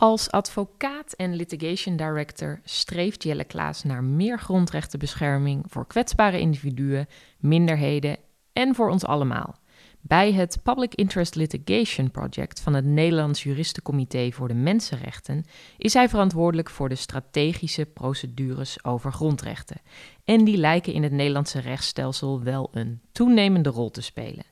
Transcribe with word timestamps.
Als 0.00 0.30
advocaat 0.30 1.12
en 1.12 1.34
litigation 1.34 1.96
director 1.96 2.60
streeft 2.64 3.22
Jelle 3.22 3.44
Klaas 3.44 3.84
naar 3.84 4.04
meer 4.04 4.38
grondrechtenbescherming 4.38 5.64
voor 5.68 5.86
kwetsbare 5.86 6.40
individuen, 6.40 7.08
minderheden 7.38 8.16
en 8.52 8.74
voor 8.74 8.90
ons 8.90 9.04
allemaal. 9.04 9.56
Bij 10.00 10.32
het 10.32 10.58
Public 10.62 10.94
Interest 10.94 11.34
Litigation 11.34 12.10
Project 12.10 12.60
van 12.60 12.74
het 12.74 12.84
Nederlands 12.84 13.42
Juristencomité 13.42 14.30
voor 14.32 14.48
de 14.48 14.54
Mensenrechten 14.54 15.44
is 15.78 15.94
hij 15.94 16.08
verantwoordelijk 16.08 16.70
voor 16.70 16.88
de 16.88 16.94
strategische 16.94 17.86
procedures 17.86 18.84
over 18.84 19.12
grondrechten. 19.12 19.80
En 20.24 20.44
die 20.44 20.56
lijken 20.56 20.92
in 20.92 21.02
het 21.02 21.12
Nederlandse 21.12 21.60
rechtsstelsel 21.60 22.42
wel 22.42 22.68
een 22.72 23.00
toenemende 23.12 23.70
rol 23.70 23.90
te 23.90 24.02
spelen. 24.02 24.44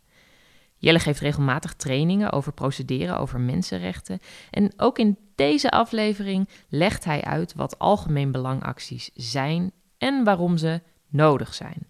Jelle 0.79 0.99
geeft 0.99 1.21
regelmatig 1.21 1.75
trainingen 1.75 2.33
over 2.33 2.53
procederen 2.53 3.19
over 3.19 3.41
mensenrechten. 3.41 4.19
En 4.51 4.73
ook 4.77 4.99
in 4.99 5.19
deze 5.35 5.71
aflevering 5.71 6.49
legt 6.69 7.05
hij 7.05 7.23
uit 7.23 7.55
wat 7.55 7.79
algemeen 7.79 8.33
belangacties 8.33 9.11
zijn 9.15 9.73
en 9.99 10.25
waarom 10.25 10.57
ze 10.57 10.81
nodig 11.09 11.55
zijn. 11.55 11.87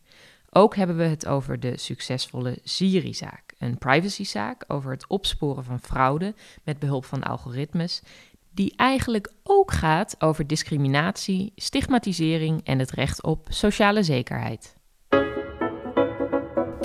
Ook 0.51 0.77
hebben 0.77 0.97
we 0.97 1.05
het 1.05 1.27
over 1.27 1.61
de 1.61 1.79
succesvolle 1.79 2.59
Siri-zaak, 2.63 3.55
een 3.59 3.79
privacyzaak 3.79 4.65
over 4.69 4.91
het 4.91 5.07
opsporen 5.07 5.65
van 5.65 5.81
fraude 5.81 6.35
met 6.65 6.79
behulp 6.79 7.05
van 7.05 7.23
algoritmes, 7.23 8.03
die 8.51 8.73
eigenlijk 8.77 9.33
ook 9.43 9.73
gaat 9.73 10.17
over 10.19 10.47
discriminatie, 10.47 11.53
stigmatisering 11.57 12.65
en 12.65 12.79
het 12.79 12.91
recht 12.91 13.23
op 13.23 13.47
sociale 13.51 14.03
zekerheid. 14.03 14.78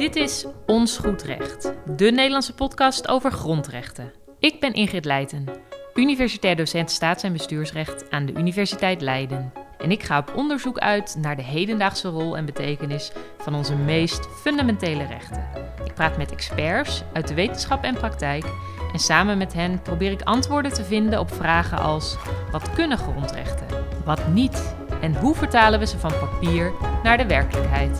Dit 0.03 0.15
is 0.15 0.45
Ons 0.65 0.97
Goed 0.97 1.21
Recht, 1.21 1.73
de 1.85 2.11
Nederlandse 2.11 2.53
podcast 2.53 3.07
over 3.07 3.31
grondrechten. 3.31 4.11
Ik 4.39 4.59
ben 4.59 4.73
Ingrid 4.73 5.05
Leijten, 5.05 5.45
universitair 5.93 6.55
docent 6.55 6.91
staats- 6.91 7.23
en 7.23 7.33
bestuursrecht 7.33 8.11
aan 8.11 8.25
de 8.25 8.33
Universiteit 8.33 9.01
Leiden. 9.01 9.53
En 9.77 9.91
ik 9.91 10.03
ga 10.03 10.17
op 10.17 10.33
onderzoek 10.35 10.77
uit 10.77 11.15
naar 11.19 11.35
de 11.35 11.43
hedendaagse 11.43 12.07
rol 12.07 12.37
en 12.37 12.45
betekenis 12.45 13.11
van 13.37 13.55
onze 13.55 13.75
meest 13.75 14.27
fundamentele 14.41 15.05
rechten. 15.05 15.47
Ik 15.85 15.93
praat 15.93 16.17
met 16.17 16.31
experts 16.31 17.03
uit 17.13 17.27
de 17.27 17.33
wetenschap 17.33 17.83
en 17.83 17.95
praktijk 17.95 18.45
en 18.93 18.99
samen 18.99 19.37
met 19.37 19.53
hen 19.53 19.81
probeer 19.81 20.11
ik 20.11 20.21
antwoorden 20.21 20.73
te 20.73 20.83
vinden 20.83 21.19
op 21.19 21.33
vragen 21.33 21.77
als: 21.77 22.17
wat 22.51 22.73
kunnen 22.73 22.97
grondrechten? 22.97 23.67
Wat 24.05 24.27
niet? 24.27 24.75
En 25.01 25.15
hoe 25.15 25.35
vertalen 25.35 25.79
we 25.79 25.85
ze 25.85 25.99
van 25.99 26.13
papier 26.19 26.71
naar 27.03 27.17
de 27.17 27.25
werkelijkheid? 27.25 27.99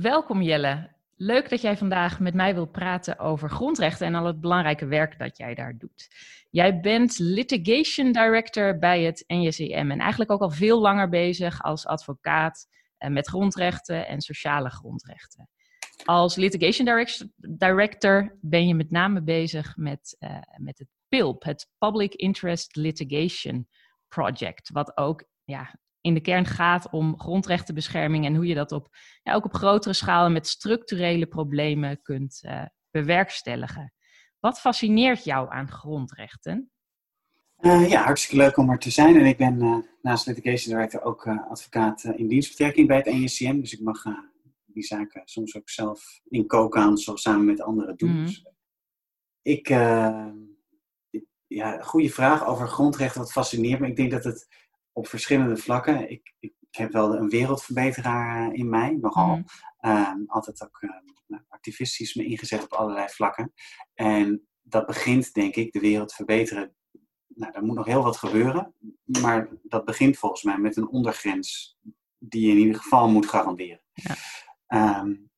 Welkom 0.00 0.42
Jelle. 0.42 0.90
Leuk 1.16 1.48
dat 1.48 1.60
jij 1.60 1.76
vandaag 1.76 2.20
met 2.20 2.34
mij 2.34 2.54
wilt 2.54 2.72
praten 2.72 3.18
over 3.18 3.50
grondrechten 3.50 4.06
en 4.06 4.14
al 4.14 4.24
het 4.26 4.40
belangrijke 4.40 4.86
werk 4.86 5.18
dat 5.18 5.36
jij 5.36 5.54
daar 5.54 5.78
doet. 5.78 6.08
Jij 6.50 6.80
bent 6.80 7.18
litigation 7.18 8.12
director 8.12 8.78
bij 8.78 9.02
het 9.02 9.24
NJCM 9.26 9.90
en 9.90 9.98
eigenlijk 9.98 10.30
ook 10.30 10.40
al 10.40 10.50
veel 10.50 10.80
langer 10.80 11.08
bezig 11.08 11.62
als 11.62 11.86
advocaat 11.86 12.66
eh, 12.98 13.10
met 13.10 13.28
grondrechten 13.28 14.06
en 14.06 14.20
sociale 14.20 14.70
grondrechten. 14.70 15.48
Als 16.04 16.36
litigation 16.36 17.06
director 17.36 18.38
ben 18.40 18.66
je 18.66 18.74
met 18.74 18.90
name 18.90 19.22
bezig 19.22 19.76
met, 19.76 20.16
uh, 20.20 20.38
met 20.56 20.78
het 20.78 20.88
PILP, 21.08 21.42
het 21.44 21.68
Public 21.78 22.14
Interest 22.14 22.76
Litigation 22.76 23.68
Project, 24.08 24.70
wat 24.70 24.96
ook 24.96 25.24
ja, 25.44 25.78
in 26.06 26.14
de 26.14 26.20
kern 26.20 26.46
gaat 26.46 26.90
om 26.90 27.18
grondrechtenbescherming 27.18 28.24
en 28.24 28.34
hoe 28.34 28.46
je 28.46 28.54
dat 28.54 28.72
op, 28.72 28.88
ja, 29.22 29.34
ook 29.34 29.44
op 29.44 29.54
grotere 29.54 29.94
schaal 29.94 30.30
met 30.30 30.46
structurele 30.46 31.26
problemen 31.26 32.02
kunt 32.02 32.42
uh, 32.42 32.64
bewerkstelligen. 32.90 33.92
Wat 34.40 34.60
fascineert 34.60 35.24
jou 35.24 35.50
aan 35.50 35.70
grondrechten? 35.70 36.70
Uh, 37.58 37.90
ja, 37.90 38.04
hartstikke 38.04 38.44
leuk 38.44 38.56
om 38.56 38.70
er 38.70 38.78
te 38.78 38.90
zijn. 38.90 39.16
En 39.16 39.26
ik 39.26 39.36
ben 39.36 39.62
uh, 39.62 39.76
naast 40.02 40.26
litigation 40.26 40.74
director 40.74 41.02
ook 41.02 41.26
advocaat 41.26 42.04
in 42.04 42.28
dienstbetrekking 42.28 42.88
bij 42.88 42.96
het 42.96 43.06
NJCM. 43.06 43.60
Dus 43.60 43.72
ik 43.72 43.80
mag 43.80 44.02
die 44.64 44.84
zaken 44.84 45.22
soms 45.24 45.56
ook 45.56 45.70
zelf 45.70 46.20
in 46.28 46.46
zoals 46.94 47.22
samen 47.22 47.44
met 47.44 47.62
anderen 47.62 47.96
doen. 47.96 48.18
Mm. 48.18 48.24
Dus, 48.24 48.46
ik, 49.42 49.68
ja, 51.46 51.82
goede 51.82 52.10
vraag 52.10 52.46
over 52.46 52.68
grondrechten. 52.68 53.20
Wat 53.20 53.32
fascineert 53.32 53.80
me. 53.80 53.86
Ik 53.86 53.96
denk 53.96 54.10
dat 54.10 54.24
het 54.24 54.65
op 54.96 55.08
verschillende 55.08 55.56
vlakken. 55.56 56.10
Ik, 56.10 56.34
ik, 56.38 56.54
heb 56.70 56.92
wel 56.92 57.16
een 57.16 57.28
wereldverbeteraar 57.28 58.52
in 58.52 58.68
mij, 58.68 58.98
nogal. 59.00 59.42
Mm. 59.80 60.24
altijd 60.26 60.62
ook 60.62 60.82
uh, 60.82 61.38
activistisch 61.48 62.14
me 62.14 62.24
ingezet 62.24 62.62
op 62.62 62.72
allerlei 62.72 63.08
vlakken. 63.08 63.52
En 63.94 64.46
dat 64.62 64.86
begint, 64.86 65.34
denk 65.34 65.54
ik, 65.54 65.72
de 65.72 65.80
wereld 65.80 66.12
verbeteren. 66.12 66.74
Nou, 67.26 67.52
er 67.52 67.64
moet 67.64 67.76
nog 67.76 67.86
heel 67.86 68.02
wat 68.02 68.16
gebeuren. 68.16 68.74
Maar 69.04 69.48
dat 69.62 69.84
begint 69.84 70.18
volgens 70.18 70.42
mij 70.42 70.58
met 70.58 70.76
een 70.76 70.88
ondergrens 70.88 71.78
die 72.18 72.46
je 72.46 72.52
in 72.52 72.58
ieder 72.58 72.74
geval 72.74 73.08
moet 73.08 73.26
garanderen. 73.26 73.82
Ja. 73.94 75.00
Um, 75.00 75.30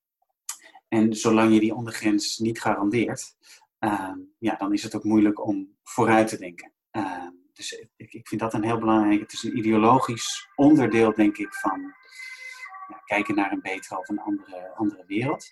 en 0.89 1.17
zolang 1.17 1.53
je 1.53 1.61
die 1.61 1.75
ondergrens 1.75 2.39
niet 2.39 2.61
garandeert, 2.61 3.37
um, 3.79 4.35
ja, 4.39 4.55
dan 4.55 4.73
is 4.73 4.83
het 4.83 4.95
ook 4.95 5.05
moeilijk 5.05 5.47
om 5.47 5.77
vooruit 5.83 6.29
te 6.29 6.39
denken. 6.39 6.73
Um, 6.91 7.38
dus 7.59 7.87
ik, 7.97 8.13
ik 8.13 8.29
vind 8.29 8.41
dat 8.41 8.55
een 8.55 8.65
heel 8.65 8.79
belangrijk. 8.79 9.21
Het 9.21 9.33
is 9.33 9.43
een 9.43 9.59
ideologisch 9.59 10.49
onderdeel, 10.55 11.15
denk 11.15 11.37
ik, 11.37 11.55
van 11.55 11.95
ja, 12.89 13.03
kijken 13.05 13.35
naar 13.35 13.53
een 13.53 13.61
betere 13.61 13.99
of 13.99 14.09
een 14.09 14.21
andere, 14.21 14.75
andere 14.75 15.05
wereld. 15.07 15.47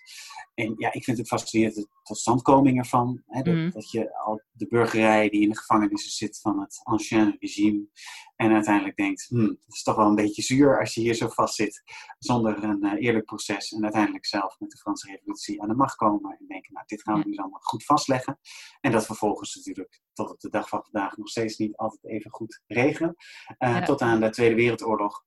En 0.53 0.73
ja, 0.77 0.93
ik 0.93 1.03
vind 1.03 1.17
het 1.17 1.27
fascinerend 1.27 1.75
de 1.75 1.87
totstandkoming 2.03 2.77
ervan. 2.77 3.23
Hè, 3.25 3.41
dat, 3.41 3.53
mm. 3.53 3.71
dat, 3.71 3.91
je 3.91 4.17
al 4.17 4.41
de 4.51 4.67
burgerij 4.67 5.29
die 5.29 5.41
in 5.41 5.49
de 5.49 5.57
gevangenissen 5.57 6.11
zit 6.11 6.39
van 6.39 6.59
het 6.59 6.79
ancien 6.83 7.35
regime. 7.39 7.87
En 8.35 8.51
uiteindelijk 8.51 8.95
denkt, 8.95 9.25
hm, 9.27 9.41
het 9.41 9.73
is 9.73 9.83
toch 9.83 9.95
wel 9.95 10.07
een 10.07 10.15
beetje 10.15 10.41
zuur 10.41 10.79
als 10.79 10.93
je 10.93 11.01
hier 11.01 11.13
zo 11.13 11.27
vast 11.27 11.55
zit. 11.55 11.83
Zonder 12.19 12.63
een 12.63 12.85
uh, 12.85 12.93
eerlijk 12.97 13.25
proces. 13.25 13.71
En 13.71 13.83
uiteindelijk 13.83 14.25
zelf 14.25 14.59
met 14.59 14.71
de 14.71 14.77
Franse 14.77 15.11
revolutie 15.11 15.61
aan 15.61 15.67
de 15.67 15.75
macht 15.75 15.95
komen. 15.95 16.37
En 16.39 16.47
denken, 16.47 16.73
nou 16.73 16.85
dit 16.87 17.01
gaan 17.01 17.21
we 17.21 17.29
nu 17.29 17.35
allemaal 17.35 17.59
goed 17.59 17.85
vastleggen. 17.85 18.39
En 18.81 18.91
dat 18.91 19.05
vervolgens 19.05 19.55
natuurlijk 19.55 20.01
tot 20.13 20.31
op 20.31 20.39
de 20.39 20.49
dag 20.49 20.69
van 20.69 20.83
vandaag 20.83 21.17
nog 21.17 21.27
steeds 21.27 21.57
niet 21.57 21.75
altijd 21.75 22.05
even 22.05 22.31
goed 22.31 22.61
regelen. 22.67 23.15
Uh, 23.59 23.83
Tot 23.83 24.01
aan 24.01 24.19
de 24.19 24.29
Tweede 24.29 24.55
Wereldoorlog 24.55 25.25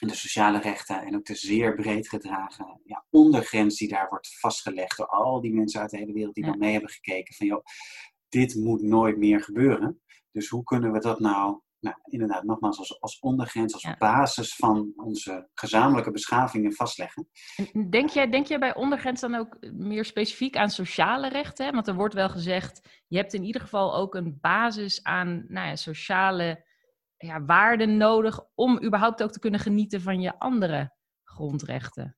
en 0.00 0.08
de 0.08 0.14
sociale 0.14 0.60
rechten 0.60 1.02
en 1.02 1.16
ook 1.16 1.24
de 1.24 1.34
zeer 1.34 1.74
breed 1.74 2.08
gedragen 2.08 2.80
ja, 2.84 3.04
ondergrens 3.10 3.76
die 3.76 3.88
daar 3.88 4.08
wordt 4.08 4.38
vastgelegd 4.38 4.96
door 4.96 5.06
al 5.06 5.40
die 5.40 5.54
mensen 5.54 5.80
uit 5.80 5.90
de 5.90 5.96
hele 5.96 6.12
wereld 6.12 6.34
die 6.34 6.44
ja. 6.44 6.50
dan 6.50 6.58
mee 6.58 6.72
hebben 6.72 6.90
gekeken 6.90 7.34
van 7.34 7.46
joh, 7.46 7.64
dit 8.28 8.54
moet 8.54 8.82
nooit 8.82 9.16
meer 9.18 9.42
gebeuren. 9.42 10.00
Dus 10.32 10.48
hoe 10.48 10.62
kunnen 10.62 10.92
we 10.92 10.98
dat 10.98 11.20
nou, 11.20 11.60
nou 11.80 11.96
inderdaad 12.02 12.44
nogmaals 12.44 12.78
als, 12.78 13.00
als 13.00 13.18
ondergrens, 13.18 13.74
als 13.74 13.96
basis 13.98 14.54
van 14.54 14.92
onze 14.96 15.48
gezamenlijke 15.54 16.10
beschavingen 16.10 16.72
vastleggen. 16.72 17.28
Denk 17.90 18.10
jij, 18.10 18.30
denk 18.30 18.46
jij 18.46 18.58
bij 18.58 18.74
ondergrens 18.74 19.20
dan 19.20 19.34
ook 19.34 19.56
meer 19.72 20.04
specifiek 20.04 20.56
aan 20.56 20.70
sociale 20.70 21.28
rechten? 21.28 21.72
Want 21.72 21.86
er 21.86 21.94
wordt 21.94 22.14
wel 22.14 22.28
gezegd, 22.28 23.02
je 23.06 23.16
hebt 23.16 23.34
in 23.34 23.44
ieder 23.44 23.60
geval 23.60 23.94
ook 23.94 24.14
een 24.14 24.38
basis 24.40 25.02
aan 25.02 25.44
nou 25.48 25.68
ja, 25.68 25.76
sociale 25.76 26.66
ja, 27.18 27.44
waarden 27.44 27.96
nodig 27.96 28.40
om 28.54 28.82
überhaupt 28.82 29.22
ook 29.22 29.32
te 29.32 29.38
kunnen 29.38 29.60
genieten 29.60 30.00
van 30.00 30.20
je 30.20 30.38
andere 30.38 30.92
grondrechten. 31.24 32.16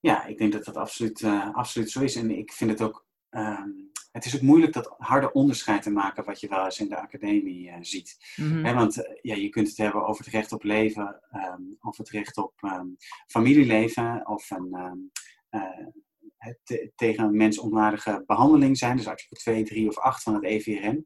Ja, 0.00 0.24
ik 0.24 0.38
denk 0.38 0.52
dat 0.52 0.64
dat 0.64 0.76
absoluut, 0.76 1.20
uh, 1.20 1.54
absoluut 1.54 1.90
zo 1.90 2.00
is. 2.00 2.16
En 2.16 2.30
ik 2.30 2.52
vind 2.52 2.70
het 2.70 2.80
ook. 2.80 3.06
Uh, 3.30 3.64
het 4.12 4.24
is 4.24 4.34
ook 4.34 4.40
moeilijk 4.40 4.72
dat 4.72 4.94
harde 4.98 5.32
onderscheid 5.32 5.82
te 5.82 5.90
maken 5.90 6.24
wat 6.24 6.40
je 6.40 6.48
wel 6.48 6.64
eens 6.64 6.80
in 6.80 6.88
de 6.88 7.00
academie 7.00 7.68
uh, 7.68 7.76
ziet. 7.80 8.34
Mm 8.36 8.64
-hmm. 8.64 8.74
want 8.74 9.02
eh, 9.02 9.18
ja, 9.20 9.34
je 9.34 9.48
kunt 9.48 9.68
het 9.68 9.76
hebben 9.76 10.06
over 10.06 10.24
het 10.24 10.32
recht 10.32 10.52
op 10.52 10.62
leven, 10.62 11.20
um, 11.32 11.76
of 11.80 11.96
het 11.96 12.08
recht 12.08 12.36
op 12.36 12.52
um, 12.62 12.96
familieleven, 13.26 14.26
of 14.26 14.50
een, 14.50 15.10
het 16.36 16.90
tegen 16.94 17.24
een 17.24 17.36
mensonwaardige 17.36 18.22
behandeling 18.26 18.78
zijn. 18.78 18.96
Dus 18.96 19.06
artikel 19.06 19.36
2, 19.36 19.64
3 19.64 19.88
of 19.88 19.98
8 19.98 20.22
van 20.22 20.34
het 20.34 20.44
EVRM. 20.44 21.02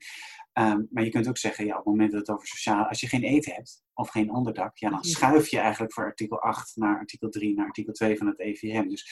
Um, 0.58 0.88
maar 0.91 1.05
je 1.05 1.11
kunt 1.11 1.29
ook 1.29 1.38
zeggen, 1.38 1.67
ja, 1.67 1.70
op 1.70 1.76
het 1.76 1.87
moment 1.87 2.11
dat 2.11 2.20
het 2.20 2.31
over 2.31 2.47
sociaal... 2.47 2.85
Als 2.85 3.00
je 3.00 3.08
geen 3.08 3.23
eten 3.23 3.55
hebt 3.55 3.85
of 3.94 4.08
geen 4.08 4.31
onderdak, 4.31 4.76
ja, 4.76 4.91
dan 4.91 5.05
schuif 5.05 5.49
je 5.49 5.58
eigenlijk 5.58 5.93
voor 5.93 6.05
artikel 6.05 6.41
8 6.41 6.76
naar 6.76 6.99
artikel 6.99 7.29
3, 7.29 7.55
naar 7.55 7.67
artikel 7.67 7.93
2 7.93 8.17
van 8.17 8.26
het 8.26 8.41
EVM. 8.41 8.88
Dus 8.88 9.11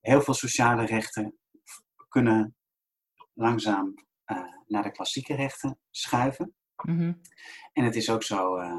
heel 0.00 0.20
veel 0.20 0.34
sociale 0.34 0.86
rechten 0.86 1.38
kunnen 2.08 2.56
langzaam 3.34 3.94
uh, 4.26 4.38
naar 4.66 4.82
de 4.82 4.90
klassieke 4.90 5.34
rechten 5.34 5.78
schuiven. 5.90 6.54
Mm 6.82 6.98
-hmm. 6.98 7.20
En 7.72 7.84
het 7.84 7.96
is 7.96 8.10
ook 8.10 8.22
zo... 8.22 8.58
Uh, 8.58 8.78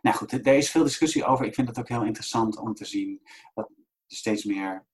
nou 0.00 0.16
goed, 0.16 0.32
er 0.32 0.46
is 0.46 0.70
veel 0.70 0.84
discussie 0.84 1.24
over. 1.24 1.46
Ik 1.46 1.54
vind 1.54 1.68
het 1.68 1.78
ook 1.78 1.88
heel 1.88 2.04
interessant 2.04 2.58
om 2.58 2.74
te 2.74 2.84
zien 2.84 3.22
dat 3.54 3.68
er 3.68 4.16
steeds 4.16 4.44
meer 4.44 4.86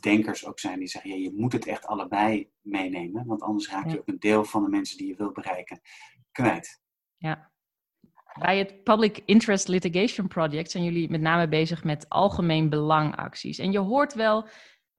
denkers 0.00 0.46
ook 0.46 0.58
zijn 0.58 0.78
die 0.78 0.88
zeggen, 0.88 1.10
ja, 1.10 1.16
je 1.16 1.32
moet 1.34 1.52
het 1.52 1.66
echt 1.66 1.86
allebei 1.86 2.50
meenemen, 2.60 3.26
want 3.26 3.42
anders 3.42 3.70
raak 3.70 3.84
je 3.84 3.90
ja. 3.90 3.98
ook 3.98 4.08
een 4.08 4.18
deel 4.18 4.44
van 4.44 4.62
de 4.62 4.68
mensen 4.68 4.96
die 4.96 5.06
je 5.06 5.16
wil 5.16 5.32
bereiken 5.32 5.80
kwijt. 6.32 6.80
Ja. 7.16 7.50
Bij 8.38 8.58
het 8.58 8.82
Public 8.82 9.22
Interest 9.24 9.68
Litigation 9.68 10.28
Project 10.28 10.70
zijn 10.70 10.84
jullie 10.84 11.10
met 11.10 11.20
name 11.20 11.48
bezig 11.48 11.84
met 11.84 12.08
algemeen 12.08 12.68
belangacties. 12.68 13.58
En 13.58 13.72
je 13.72 13.78
hoort 13.78 14.14
wel, 14.14 14.48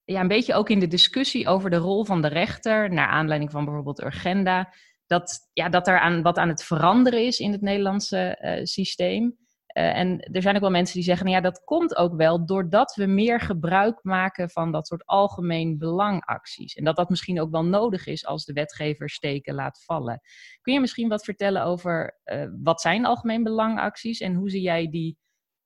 ja, 0.04 0.22
een 0.22 0.28
beetje 0.28 0.54
ook 0.54 0.70
in 0.70 0.80
de 0.80 0.88
discussie 0.88 1.48
over 1.48 1.70
de 1.70 1.78
rol 1.78 2.06
van 2.06 2.22
de 2.22 2.28
rechter, 2.28 2.94
naar 2.94 3.08
aanleiding 3.08 3.52
van 3.52 3.66
bijvoorbeeld 3.66 4.04
Urgenda, 4.04 4.74
dat, 5.06 5.50
ja, 5.54 5.70
dat 5.70 5.88
er 5.88 6.00
aan, 6.00 6.22
wat 6.22 6.38
aan 6.38 6.50
het 6.50 6.64
veranderen 6.64 7.26
is 7.26 7.40
in 7.40 7.52
het 7.52 7.62
Nederlandse 7.62 8.38
uh, 8.42 8.66
systeem. 8.66 9.38
Uh, 9.74 9.98
en 9.98 10.20
er 10.20 10.42
zijn 10.42 10.56
ook 10.56 10.62
wel 10.62 10.70
mensen 10.70 10.96
die 10.96 11.04
zeggen, 11.04 11.26
nou 11.26 11.38
ja, 11.38 11.44
dat 11.44 11.64
komt 11.64 11.96
ook 11.96 12.16
wel 12.16 12.46
doordat 12.46 12.96
we 12.96 13.06
meer 13.06 13.40
gebruik 13.40 14.04
maken 14.04 14.50
van 14.50 14.72
dat 14.72 14.88
soort 14.88 15.06
algemeen 15.06 15.78
belangacties. 15.78 16.76
En 16.76 16.84
dat 16.84 16.96
dat 16.96 17.10
misschien 17.10 17.42
ook 17.42 17.52
wel 17.52 17.66
nodig 17.66 18.08
is 18.08 18.26
als 18.26 18.46
de 18.46 18.54
wetgever 18.54 19.10
steken 19.10 19.54
laat 19.54 19.84
vallen. 19.84 20.22
Kun 20.62 20.74
je 20.74 20.80
misschien 20.80 21.10
wat 21.10 21.24
vertellen 21.24 21.64
over 21.64 22.20
uh, 22.26 22.46
wat 22.64 22.82
zijn 22.82 23.06
algemeen 23.06 23.44
belangacties 23.44 24.20
en 24.20 24.34
hoe 24.34 24.50
zie 24.50 24.62
jij 24.62 24.90
die 24.90 25.18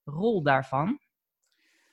rol 0.03 0.43
daarvan? 0.43 0.99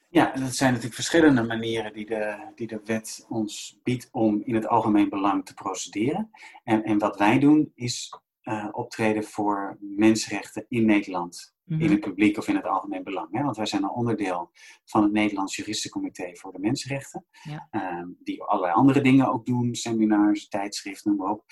Ja, 0.09 0.33
dat 0.33 0.55
zijn 0.55 0.69
natuurlijk 0.69 0.95
verschillende 0.95 1.43
manieren 1.43 1.93
die 1.93 2.07
de, 2.07 2.53
die 2.55 2.67
de 2.67 2.81
wet 2.85 3.27
ons 3.29 3.79
biedt 3.83 4.09
om 4.11 4.43
in 4.45 4.55
het 4.55 4.69
algemeen 4.69 5.09
belang 5.09 5.45
te 5.47 5.55
procederen. 5.55 6.31
En, 6.65 6.83
en 6.83 6.99
wat 6.99 7.19
wij 7.19 7.39
doen 7.39 7.73
is 7.75 8.15
uh, 8.45 8.69
optreden 8.71 9.25
voor 9.25 9.77
mensenrechten 9.81 10.67
in 10.69 10.85
Nederland. 10.87 11.55
In 11.67 11.77
mhm. 11.77 11.91
het 11.91 12.01
publiek 12.01 12.39
of 12.39 12.49
in 12.49 12.57
het 12.57 12.67
algemeen 12.67 13.03
belang. 13.03 13.29
Hè? 13.33 13.43
Want 13.43 13.57
wij 13.57 13.67
zijn 13.67 13.83
een 13.83 13.91
onderdeel 13.91 14.51
van 14.85 15.03
het 15.03 15.13
Nederlands 15.13 15.57
Juristencomité 15.57 16.37
voor 16.37 16.53
de 16.53 16.59
Mensenrechten. 16.59 17.27
Ja. 17.43 17.69
Um, 18.01 18.17
die 18.25 18.43
allerlei 18.43 18.75
andere 18.75 19.01
dingen 19.01 19.33
ook 19.33 19.47
doen. 19.47 19.75
Seminars, 19.75 20.49
tijdschriften, 20.49 21.11
noem 21.11 21.21
maar 21.21 21.31
op. 21.31 21.45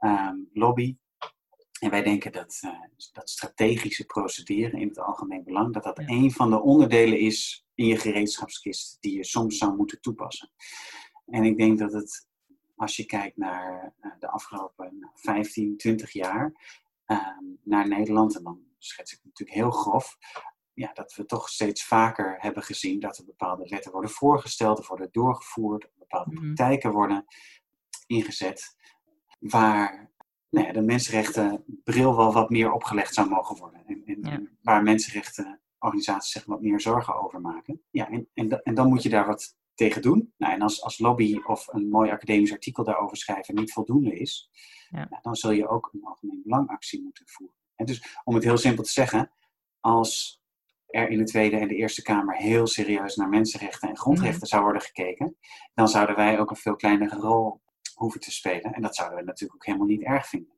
Um, 0.00 0.48
lobby. 0.52 0.96
En 1.80 1.90
wij 1.90 2.02
denken 2.02 2.32
dat, 2.32 2.60
uh, 2.64 2.70
dat 3.12 3.30
strategische 3.30 4.04
procederen 4.04 4.80
in 4.80 4.88
het 4.88 4.98
algemeen 4.98 5.44
belang, 5.44 5.72
dat 5.74 5.82
dat 5.82 5.98
een 5.98 6.32
van 6.32 6.50
de 6.50 6.62
onderdelen 6.62 7.18
is 7.18 7.66
in 7.74 7.86
je 7.86 7.96
gereedschapskist 7.96 8.96
die 9.00 9.16
je 9.16 9.24
soms 9.24 9.58
zou 9.58 9.76
moeten 9.76 10.00
toepassen. 10.00 10.50
En 11.26 11.44
ik 11.44 11.58
denk 11.58 11.78
dat 11.78 11.92
het, 11.92 12.27
als 12.78 12.96
je 12.96 13.06
kijkt 13.06 13.36
naar 13.36 13.94
uh, 14.00 14.12
de 14.18 14.28
afgelopen 14.28 15.10
15, 15.14 15.76
20 15.76 16.12
jaar, 16.12 16.44
um, 17.06 17.58
naar 17.62 17.88
Nederland, 17.88 18.36
en 18.36 18.42
dan 18.42 18.60
schets 18.78 19.12
ik 19.12 19.20
natuurlijk 19.24 19.58
heel 19.58 19.70
grof, 19.70 20.16
ja, 20.72 20.90
dat 20.92 21.14
we 21.14 21.24
toch 21.24 21.48
steeds 21.48 21.84
vaker 21.84 22.36
hebben 22.38 22.62
gezien 22.62 23.00
dat 23.00 23.18
er 23.18 23.24
bepaalde 23.24 23.68
wetten 23.68 23.92
worden 23.92 24.10
voorgesteld 24.10 24.78
of 24.78 24.88
worden 24.88 25.08
doorgevoerd, 25.12 25.90
bepaalde 25.98 26.30
mm 26.30 26.36
praktijken 26.36 26.92
worden 26.92 27.24
ingezet, 28.06 28.76
waar 29.38 30.12
nou 30.50 30.66
ja, 30.66 30.72
de 30.72 30.80
mensenrechtenbril 30.80 32.16
wel 32.16 32.32
wat 32.32 32.50
meer 32.50 32.72
opgelegd 32.72 33.14
zou 33.14 33.28
mogen 33.28 33.56
worden. 33.56 33.86
En, 33.86 34.02
en, 34.04 34.20
ja. 34.22 34.40
waar 34.62 34.82
mensenrechtenorganisaties 34.82 36.32
zich 36.32 36.44
wat 36.44 36.60
meer 36.60 36.80
zorgen 36.80 37.22
over 37.22 37.40
maken. 37.40 37.82
Ja, 37.90 38.10
en, 38.10 38.28
en, 38.34 38.62
en 38.62 38.74
dan 38.74 38.88
moet 38.88 39.02
je 39.02 39.08
daar 39.08 39.26
wat 39.26 39.56
tegen 39.78 40.02
doen. 40.02 40.34
Nou, 40.36 40.52
en 40.52 40.62
als, 40.62 40.82
als 40.82 40.98
lobby 40.98 41.38
of 41.46 41.66
een 41.72 41.88
mooi 41.88 42.10
academisch 42.10 42.52
artikel 42.52 42.84
daarover 42.84 43.16
schrijven 43.16 43.54
niet 43.54 43.72
voldoende 43.72 44.18
is, 44.18 44.50
ja. 44.90 45.06
nou, 45.10 45.22
dan 45.22 45.36
zul 45.36 45.50
je 45.50 45.68
ook 45.68 45.90
een 45.92 46.04
algemeen 46.04 46.40
belangactie 46.44 47.02
moeten 47.02 47.28
voeren. 47.28 47.56
En 47.76 47.86
dus 47.86 48.16
om 48.24 48.34
het 48.34 48.44
heel 48.44 48.56
simpel 48.56 48.84
te 48.84 48.90
zeggen, 48.90 49.30
als 49.80 50.42
er 50.86 51.08
in 51.08 51.18
de 51.18 51.24
Tweede 51.24 51.56
en 51.56 51.68
de 51.68 51.74
Eerste 51.74 52.02
Kamer 52.02 52.36
heel 52.36 52.66
serieus 52.66 53.16
naar 53.16 53.28
mensenrechten 53.28 53.88
en 53.88 53.96
grondrechten 53.96 54.38
mhm. 54.38 54.48
zou 54.48 54.62
worden 54.62 54.82
gekeken, 54.82 55.36
dan 55.74 55.88
zouden 55.88 56.16
wij 56.16 56.40
ook 56.40 56.50
een 56.50 56.56
veel 56.56 56.76
kleinere 56.76 57.16
rol 57.16 57.60
hoeven 57.94 58.20
te 58.20 58.32
spelen. 58.32 58.72
En 58.72 58.82
dat 58.82 58.96
zouden 58.96 59.18
we 59.18 59.24
natuurlijk 59.24 59.54
ook 59.54 59.66
helemaal 59.66 59.86
niet 59.86 60.02
erg 60.02 60.28
vinden. 60.28 60.56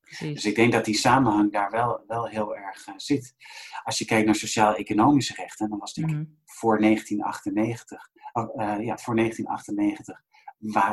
Precies. 0.00 0.34
Dus 0.34 0.44
ik 0.44 0.54
denk 0.54 0.72
dat 0.72 0.84
die 0.84 0.94
samenhang 0.94 1.52
daar 1.52 1.70
wel, 1.70 2.04
wel 2.06 2.26
heel 2.26 2.56
erg 2.56 2.86
uh, 2.88 2.94
zit. 2.96 3.34
Als 3.84 3.98
je 3.98 4.04
kijkt 4.04 4.26
naar 4.26 4.34
sociaal-economische 4.34 5.34
rechten, 5.34 5.68
dan 5.68 5.78
was 5.78 5.94
het 5.94 6.06
mm 6.06 6.44
voor 6.56 6.80
1998, 6.80 8.10
uh, 8.14 8.15
ja, 8.84 8.98
voor 8.98 9.16
1998 9.16 10.24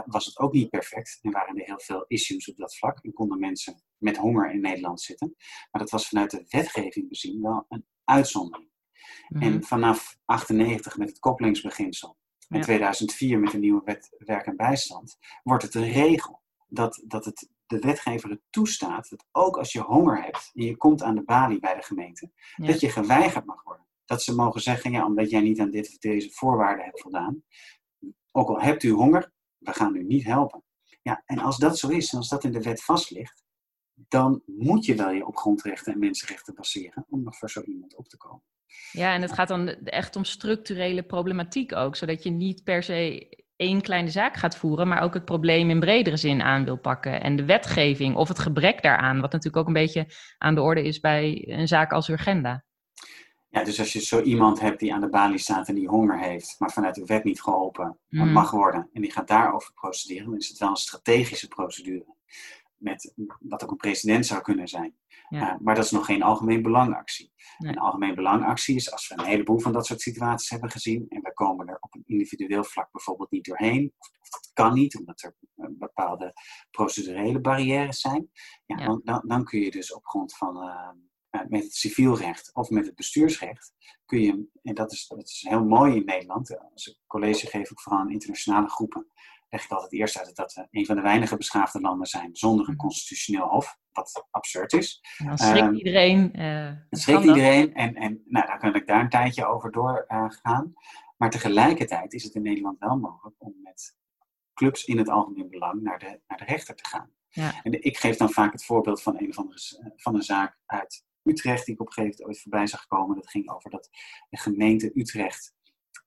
was 0.06 0.26
het 0.26 0.40
ook 0.40 0.54
niet 0.54 0.70
perfect. 0.70 1.20
En 1.22 1.32
waren 1.32 1.58
er 1.58 1.66
heel 1.66 1.80
veel 1.80 2.06
issues 2.08 2.50
op 2.50 2.58
dat 2.58 2.78
vlak. 2.78 3.00
En 3.02 3.14
konden 3.14 3.40
mensen 3.40 3.84
met 3.98 4.18
honger 4.18 4.52
in 4.52 4.62
Nederland 4.62 5.02
zitten. 5.02 5.36
Maar 5.72 5.82
dat 5.82 5.92
was 5.92 6.08
vanuit 6.08 6.32
de 6.32 6.46
wetgeving 6.50 7.10
bezien 7.10 7.42
wel 7.42 7.66
een 7.70 7.86
uitzondering. 8.04 8.70
Mhm. 9.28 9.44
En 9.44 9.64
vanaf 9.64 10.18
98 10.26 10.98
met 10.98 11.10
het 11.10 11.20
koppelingsbeginsel 11.20 12.18
en 12.50 12.62
2004 12.62 13.40
met 13.40 13.52
de 13.52 13.58
nieuwe 13.58 13.82
wet 13.86 14.16
werk 14.18 14.46
en 14.46 14.56
bijstand 14.56 15.18
wordt 15.44 15.64
het 15.64 15.76
een 15.76 15.92
regel 15.92 16.42
dat, 16.68 17.04
dat 17.08 17.26
het 17.26 17.50
de 17.66 17.80
wetgever 17.80 18.30
het 18.30 18.42
toestaat 18.50 19.10
dat 19.10 19.26
ook 19.32 19.58
als 19.58 19.72
je 19.72 19.80
honger 19.80 20.24
hebt 20.24 20.52
en 20.54 20.66
je 20.66 20.78
komt 20.78 21.04
aan 21.04 21.16
de 21.16 21.24
balie 21.24 21.60
bij 21.60 21.76
de 21.76 21.82
gemeente, 21.82 22.32
dat 22.56 22.80
je 22.80 22.90
geweigerd 22.90 23.46
mag 23.46 23.64
worden. 23.64 23.73
Dat 24.14 24.22
ze 24.22 24.36
mogen 24.36 24.62
zeggen, 24.62 24.92
ja, 24.92 25.06
omdat 25.06 25.30
jij 25.30 25.42
niet 25.42 25.60
aan 25.60 25.72
dit 25.72 25.88
of 25.88 25.98
deze 25.98 26.32
voorwaarden 26.32 26.86
hebt 26.86 27.02
voldaan, 27.02 27.44
ook 28.32 28.50
al 28.50 28.62
hebt 28.62 28.84
u 28.84 28.90
honger, 28.90 29.32
we 29.58 29.74
gaan 29.74 29.96
u 29.96 30.04
niet 30.04 30.24
helpen. 30.24 30.64
Ja, 31.02 31.24
en 31.26 31.40
als 31.40 31.58
dat 31.58 31.78
zo 31.78 31.88
is, 31.88 32.12
en 32.12 32.18
als 32.18 32.30
dat 32.30 32.44
in 32.44 32.52
de 32.52 32.62
wet 32.62 32.84
vast 32.84 33.12
ligt, 33.12 33.44
dan 33.94 34.42
moet 34.46 34.86
je 34.86 34.96
wel 34.96 35.12
je 35.12 35.26
op 35.26 35.38
grondrechten 35.38 35.94
en 35.94 36.00
mensenrechten 36.00 36.54
baseren 36.54 37.06
om 37.10 37.24
nog 37.24 37.38
voor 37.38 37.50
zo 37.50 37.62
iemand 37.62 37.96
op 37.96 38.08
te 38.08 38.18
komen. 38.18 38.44
Ja, 38.92 39.14
en 39.14 39.22
het 39.22 39.32
gaat 39.32 39.48
dan 39.48 39.68
echt 39.84 40.16
om 40.16 40.24
structurele 40.24 41.04
problematiek 41.04 41.76
ook, 41.76 41.96
zodat 41.96 42.24
je 42.24 42.30
niet 42.30 42.64
per 42.64 42.84
se 42.84 43.30
één 43.56 43.82
kleine 43.82 44.10
zaak 44.10 44.36
gaat 44.36 44.58
voeren, 44.58 44.88
maar 44.88 45.02
ook 45.02 45.14
het 45.14 45.26
probleem 45.26 45.70
in 45.70 45.80
bredere 45.80 46.18
zin 46.18 46.42
aan 46.42 46.66
wil 46.66 46.78
pakken. 46.78 47.22
En 47.22 47.36
de 47.36 47.46
wetgeving 47.46 48.16
of 48.16 48.28
het 48.28 48.40
gebrek 48.40 48.82
daaraan, 48.82 49.22
wat 49.22 49.32
natuurlijk 49.32 49.58
ook 49.58 49.68
een 49.68 49.82
beetje 49.82 50.08
aan 50.38 50.56
de 50.56 50.62
orde 50.62 50.84
is 50.84 51.00
bij 51.00 51.44
een 51.48 51.68
zaak 51.68 51.92
als 51.92 52.10
Urgenda. 52.10 52.64
Ja, 53.54 53.64
dus 53.64 53.80
als 53.80 53.94
je 53.94 54.00
zo 54.00 54.22
iemand 54.22 54.60
hebt 54.60 54.80
die 54.80 54.94
aan 54.94 55.02
de 55.02 55.10
balie 55.10 55.38
staat 55.38 55.68
en 55.68 55.76
die 55.76 55.88
honger 55.88 56.20
heeft, 56.20 56.56
maar 56.60 56.72
vanuit 56.72 56.96
de 56.96 57.06
wet 57.06 57.24
niet 57.24 57.42
geholpen 57.42 58.00
mm. 58.10 58.32
mag 58.32 58.52
worden, 58.52 58.90
en 58.94 59.02
die 59.02 59.12
gaat 59.12 59.28
daarover 59.28 59.74
procederen, 59.74 60.26
dan 60.26 60.38
is 60.38 60.48
het 60.48 60.58
wel 60.58 60.70
een 60.70 60.76
strategische 60.76 61.48
procedure. 61.48 62.16
Met 62.78 63.14
wat 63.40 63.64
ook 63.64 63.72
een 63.72 63.78
president 63.78 64.26
zou 64.26 64.42
kunnen 64.42 64.68
zijn. 64.68 64.96
Ja. 65.30 65.54
Uh, 65.54 65.60
maar 65.60 65.76
dat 65.76 65.84
is 65.84 65.92
nog 65.92 66.06
geen 66.06 66.24
algemeen 66.24 66.62
belangactie. 66.62 67.32
Nee. 67.58 67.72
Een 67.72 67.80
algemeen 67.80 68.16
belangactie 68.16 68.76
is 68.76 68.92
als 68.92 69.08
we 69.08 69.20
een 69.20 69.26
heleboel 69.26 69.60
van 69.60 69.74
dat 69.74 69.86
soort 69.86 70.02
situaties 70.02 70.50
hebben 70.50 70.72
gezien 70.72 71.06
en 71.10 71.22
we 71.22 71.34
komen 71.34 71.68
er 71.68 71.78
op 71.80 71.96
een 71.96 72.04
individueel 72.06 72.64
vlak 72.64 72.92
bijvoorbeeld 72.92 73.32
niet 73.32 73.46
doorheen, 73.46 73.94
of, 73.98 74.10
of 74.20 74.30
dat 74.30 74.50
kan 74.54 74.74
niet, 74.74 74.98
omdat 74.98 75.22
er 75.22 75.36
uh, 75.56 75.66
bepaalde 75.70 76.34
procedurele 76.72 77.40
barrières 77.40 78.00
zijn, 78.00 78.30
ja, 78.66 78.78
ja. 78.78 78.86
Dan, 78.86 79.02
dan, 79.04 79.24
dan, 79.26 79.44
kun 79.44 79.60
je 79.60 79.72
dus 79.72 79.94
op 79.94 80.06
grond 80.06 80.38
van 80.38 80.58
uh, 80.58 80.90
met 81.48 81.64
het 81.64 81.74
civielrecht 81.74 82.54
of 82.54 82.70
met 82.70 82.86
het 82.86 82.96
bestuursrecht 82.96 83.74
kun 84.06 84.22
je, 84.22 84.48
en 84.64 84.74
dat 84.74 84.92
is, 84.92 85.08
dat 85.08 85.24
is 85.24 85.46
heel 85.50 85.66
mooi 85.66 85.96
in 85.96 86.06
Nederland, 86.06 86.58
als 86.74 86.88
ik 86.88 86.98
college 87.08 87.48
geef 87.48 87.72
ook 87.72 87.82
vooral 87.82 88.02
aan 88.02 88.12
internationale 88.12 88.70
groepen, 88.70 89.08
leg 89.50 89.64
ik 89.64 89.72
altijd 89.72 89.94
eerst 89.94 90.18
uit 90.18 90.36
dat 90.36 90.54
we 90.54 90.68
een 90.72 90.86
van 90.86 90.96
de 90.96 91.02
weinige 91.02 91.38
beschaafde 91.38 91.82
landen 91.82 92.08
zijn 92.08 92.36
zonder 92.36 92.68
een 92.68 92.74
mhm. 92.74 92.82
constitutioneel 92.82 93.48
hof, 93.48 93.78
wat 93.92 94.28
absurd 94.32 94.74
is. 94.74 95.02
En 95.18 95.26
dan 95.26 95.38
schrikt 95.38 95.68
um, 95.68 95.74
iedereen. 95.74 96.40
Uh, 96.40 96.66
dan 96.90 97.00
schrikt 97.00 97.24
iedereen 97.24 97.74
en, 97.74 97.96
en 97.96 98.24
nou, 98.26 98.48
dan 98.48 98.60
kan 98.60 98.76
ik 98.76 98.88
daar 98.88 99.02
een 99.02 99.10
tijdje 99.10 99.46
over 99.46 99.72
doorgaan. 99.72 100.66
Uh, 100.66 100.82
maar 101.18 101.30
tegelijkertijd 101.30 102.14
is 102.14 102.24
het 102.24 102.36
in 102.36 102.42
Nederland 102.42 102.80
wel 102.80 102.98
mogelijk 102.98 103.36
om 103.38 103.54
met 103.64 103.98
clubs 104.54 104.86
in 104.86 104.98
het 104.98 105.10
algemeen 105.10 105.50
belang 105.50 105.82
naar 105.82 106.00
de, 106.00 106.20
naar 106.28 106.38
de 106.38 106.46
rechter 106.46 106.76
te 106.76 106.88
gaan. 106.88 107.12
Ja. 107.30 107.64
En 107.64 107.84
ik 107.84 107.98
geef 107.98 108.18
dan 108.18 108.30
vaak 108.30 108.52
het 108.52 108.66
voorbeeld 108.66 109.02
van 109.02 109.20
een 109.20 109.30
of 109.30 109.38
andere 109.38 109.94
van 109.96 110.16
een 110.16 110.22
zaak 110.22 110.58
uit 110.66 111.06
Utrecht, 111.24 111.66
die 111.66 111.74
ik 111.74 111.82
op 111.82 111.88
een 111.88 111.94
gegeven 111.94 112.18
moment 112.18 112.36
ooit 112.36 112.42
voorbij 112.42 112.68
zag 112.68 112.88
komen. 112.88 113.16
Dat 113.16 113.30
ging 113.30 113.52
over 113.52 113.70
dat 113.70 113.90
de 114.30 114.38
gemeente 114.38 114.92
Utrecht 114.94 115.54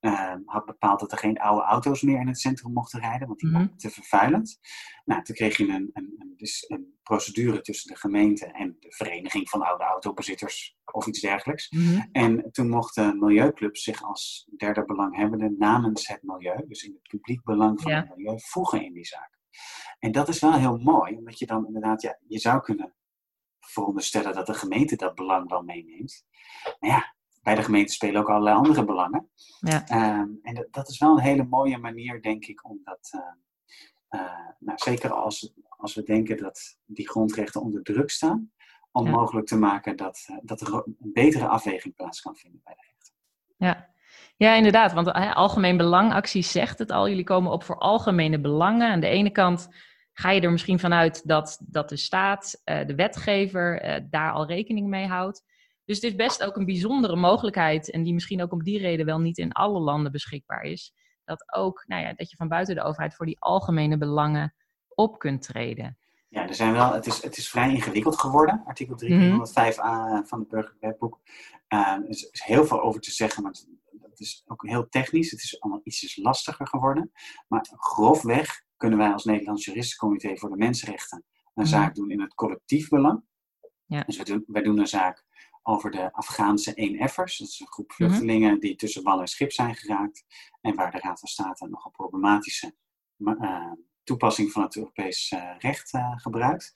uh, 0.01 0.33
had 0.45 0.65
bepaald 0.65 0.99
dat 0.99 1.11
er 1.11 1.17
geen 1.17 1.37
oude 1.37 1.65
auto's 1.65 2.01
meer 2.01 2.19
in 2.19 2.27
het 2.27 2.39
centrum 2.39 2.73
mochten 2.73 2.99
rijden, 2.99 3.27
want 3.27 3.39
die 3.39 3.49
mm 3.49 3.55
waren 3.55 3.77
te 3.77 3.89
vervuilend. 3.89 4.59
Nou, 5.05 5.23
toen 5.23 5.35
kreeg 5.35 5.57
je 5.57 5.63
een, 5.63 5.89
een, 5.93 6.15
een, 6.17 6.33
dus 6.37 6.65
een, 6.67 6.95
procedure 7.03 7.61
tussen 7.61 7.93
de 7.93 7.99
gemeente 7.99 8.45
en 8.45 8.77
de 8.79 8.91
vereniging 8.91 9.49
van 9.49 9.61
oude 9.61 9.83
autobezitters 9.83 10.77
of 10.91 11.07
iets 11.07 11.19
dergelijks. 11.19 11.69
Mm 11.69 11.87
-hmm. 11.87 12.09
En 12.11 12.51
toen 12.51 12.69
mochten 12.69 13.19
milieuclubs 13.19 13.83
zich 13.83 14.03
als 14.03 14.47
derde 14.57 14.85
belanghebbende 14.85 15.55
namens 15.57 16.07
het 16.07 16.23
milieu, 16.23 16.67
dus 16.67 16.83
in 16.83 16.91
het 16.91 17.07
publiek 17.09 17.43
belang 17.43 17.81
van 17.81 17.91
ja. 17.91 17.99
het 17.99 18.17
milieu, 18.17 18.39
voegen 18.39 18.85
in 18.85 18.93
die 18.93 19.05
zaak. 19.05 19.39
En 19.99 20.11
dat 20.11 20.27
is 20.27 20.39
wel 20.39 20.53
heel 20.53 20.77
mooi, 20.77 21.15
omdat 21.15 21.39
je 21.39 21.45
dan 21.45 21.65
inderdaad, 21.67 22.01
ja, 22.01 22.19
je 22.27 22.39
zou 22.39 22.61
kunnen 22.61 22.93
veronderstellen 23.69 24.33
dat 24.33 24.45
de 24.45 24.53
gemeente 24.53 24.95
dat 24.95 25.15
belang 25.15 25.49
wel 25.49 25.61
meeneemt. 25.61 26.25
Maar 26.79 26.89
ja, 26.89 27.15
bij 27.41 27.55
de 27.55 27.63
gemeente 27.63 27.93
spelen 27.93 28.21
ook 28.21 28.29
allerlei 28.29 28.55
andere 28.55 28.85
belangen. 28.85 29.29
Ja. 29.59 30.19
Um, 30.19 30.39
en 30.41 30.55
dat, 30.55 30.67
dat, 30.71 30.89
is 30.89 30.97
wel 30.97 31.11
een 31.11 31.23
hele 31.23 31.43
mooie 31.43 31.77
manier, 31.77 32.21
denk 32.21 32.45
ik, 32.45 32.69
om 32.69 32.79
dat, 32.83 33.11
uh, 33.15 34.21
uh, 34.21 34.49
nou, 34.59 34.77
zeker 34.77 35.13
als, 35.13 35.53
als 35.69 35.95
we 35.95 36.03
denken 36.03 36.37
dat 36.37 36.77
die 36.85 37.09
grondrechten 37.09 37.61
onder 37.61 37.83
druk 37.83 38.09
staan, 38.09 38.51
om 38.91 39.05
ja. 39.05 39.11
mogelijk 39.11 39.47
te 39.47 39.57
maken 39.57 39.95
dat, 39.95 40.27
uh, 40.31 40.37
dat 40.41 40.61
er 40.61 40.73
een 40.73 40.97
betere 40.97 41.47
afweging 41.47 41.95
plaats 41.95 42.21
kan 42.21 42.35
vinden 42.35 42.61
bij 42.63 42.73
de 42.73 42.81
rechter. 42.81 43.13
Ja. 43.57 43.95
Ja, 44.37 44.53
inderdaad. 44.53 44.93
Want 44.93 45.11
algemeen 45.13 45.77
belangactie 45.77 46.41
zegt 46.41 46.79
het 46.79 46.91
al. 46.91 47.09
Jullie 47.09 47.23
komen 47.23 47.51
op 47.51 47.63
voor 47.63 47.77
algemene 47.77 48.39
belangen. 48.39 48.91
Aan 48.91 48.99
de 48.99 49.07
ene 49.07 49.29
kant 49.29 49.69
ga 50.19 50.31
je 50.31 50.41
er 50.41 50.51
misschien 50.51 50.79
vanuit 50.79 51.27
dat, 51.27 51.59
dat 51.61 51.89
de 51.89 51.97
staat, 51.97 52.61
de 52.63 52.95
wetgever, 52.95 53.81
daar 54.09 54.31
al 54.31 54.45
rekening 54.45 54.87
mee 54.87 55.07
houdt. 55.07 55.43
Dus 55.85 55.95
het 55.95 56.05
is 56.05 56.15
best 56.15 56.43
ook 56.43 56.55
een 56.55 56.65
bijzondere 56.65 57.15
mogelijkheid, 57.15 57.91
en 57.91 58.03
die 58.03 58.13
misschien 58.13 58.41
ook 58.41 58.51
om 58.51 58.63
die 58.63 58.79
reden 58.79 59.05
wel 59.05 59.19
niet 59.19 59.37
in 59.37 59.51
alle 59.51 59.79
landen 59.79 60.11
beschikbaar 60.11 60.63
is, 60.63 60.93
dat 61.25 61.53
ook, 61.53 61.83
nou 61.87 62.01
ja, 62.01 62.13
dat 62.13 62.29
je 62.29 62.35
van 62.35 62.47
buiten 62.47 62.75
de 62.75 62.83
overheid 62.83 63.15
voor 63.15 63.25
die 63.25 63.39
algemene 63.39 63.97
belangen 63.97 64.53
op 64.87 65.19
kunt 65.19 65.41
treden. 65.41 65.97
Ja, 66.29 66.47
er 66.47 66.55
zijn 66.55 66.73
wel, 66.73 66.93
het, 66.93 67.05
is, 67.05 67.23
het 67.23 67.37
is 67.37 67.49
vrij 67.49 67.73
ingewikkeld 67.73 68.19
geworden, 68.19 68.63
artikel 68.65 68.95
305a 69.03 70.27
van 70.27 70.39
het 70.39 70.47
burgerwetboek. 70.47 71.19
Uh, 71.69 71.79
er 71.79 72.09
is 72.09 72.29
heel 72.31 72.65
veel 72.65 72.81
over 72.81 73.01
te 73.01 73.11
zeggen, 73.11 73.43
maar 73.43 73.51
het 74.01 74.19
is 74.19 74.43
ook 74.47 74.67
heel 74.67 74.89
technisch. 74.89 75.31
Het 75.31 75.43
is 75.43 75.61
allemaal 75.61 75.81
ietsjes 75.83 76.15
lastiger 76.15 76.67
geworden. 76.67 77.11
Maar 77.47 77.67
grofweg 77.77 78.65
kunnen 78.77 78.97
wij 78.97 79.11
als 79.11 79.23
Nederlands 79.23 79.65
Juristencomité 79.65 80.37
voor 80.37 80.49
de 80.49 80.55
Mensenrechten 80.55 81.25
een 81.57 81.63
mhm. 81.63 81.65
zaak 81.65 81.95
doen 81.95 82.11
in 82.11 82.21
het 82.21 82.33
collectief 82.33 82.89
belang. 82.89 83.23
Ja. 83.85 84.03
Dus 84.03 84.15
wij 84.15 84.25
doen, 84.25 84.43
wij 84.47 84.61
doen 84.61 84.77
een 84.77 84.87
zaak 84.87 85.25
over 85.63 85.91
de 85.91 86.13
Afghaanse 86.13 86.71
1F'ers. 86.71 87.37
Dat 87.37 87.47
is 87.47 87.59
een 87.59 87.67
groep 87.67 87.87
mhm. 87.87 87.95
vluchtelingen 87.95 88.59
die 88.59 88.75
tussen 88.75 89.03
wal 89.03 89.19
en 89.19 89.27
schip 89.27 89.51
zijn 89.51 89.75
geraakt. 89.75 90.25
En 90.61 90.75
waar 90.75 90.91
de 90.91 90.99
Raad 90.99 91.19
van 91.19 91.29
State 91.29 91.67
nog 91.67 91.85
een 91.85 91.91
problematische 91.91 92.75
uh, 93.17 93.71
toepassing 94.03 94.51
van 94.51 94.63
het 94.63 94.75
Europees 94.75 95.31
uh, 95.31 95.55
recht 95.57 95.93
uh, 95.93 96.11
gebruikt. 96.15 96.73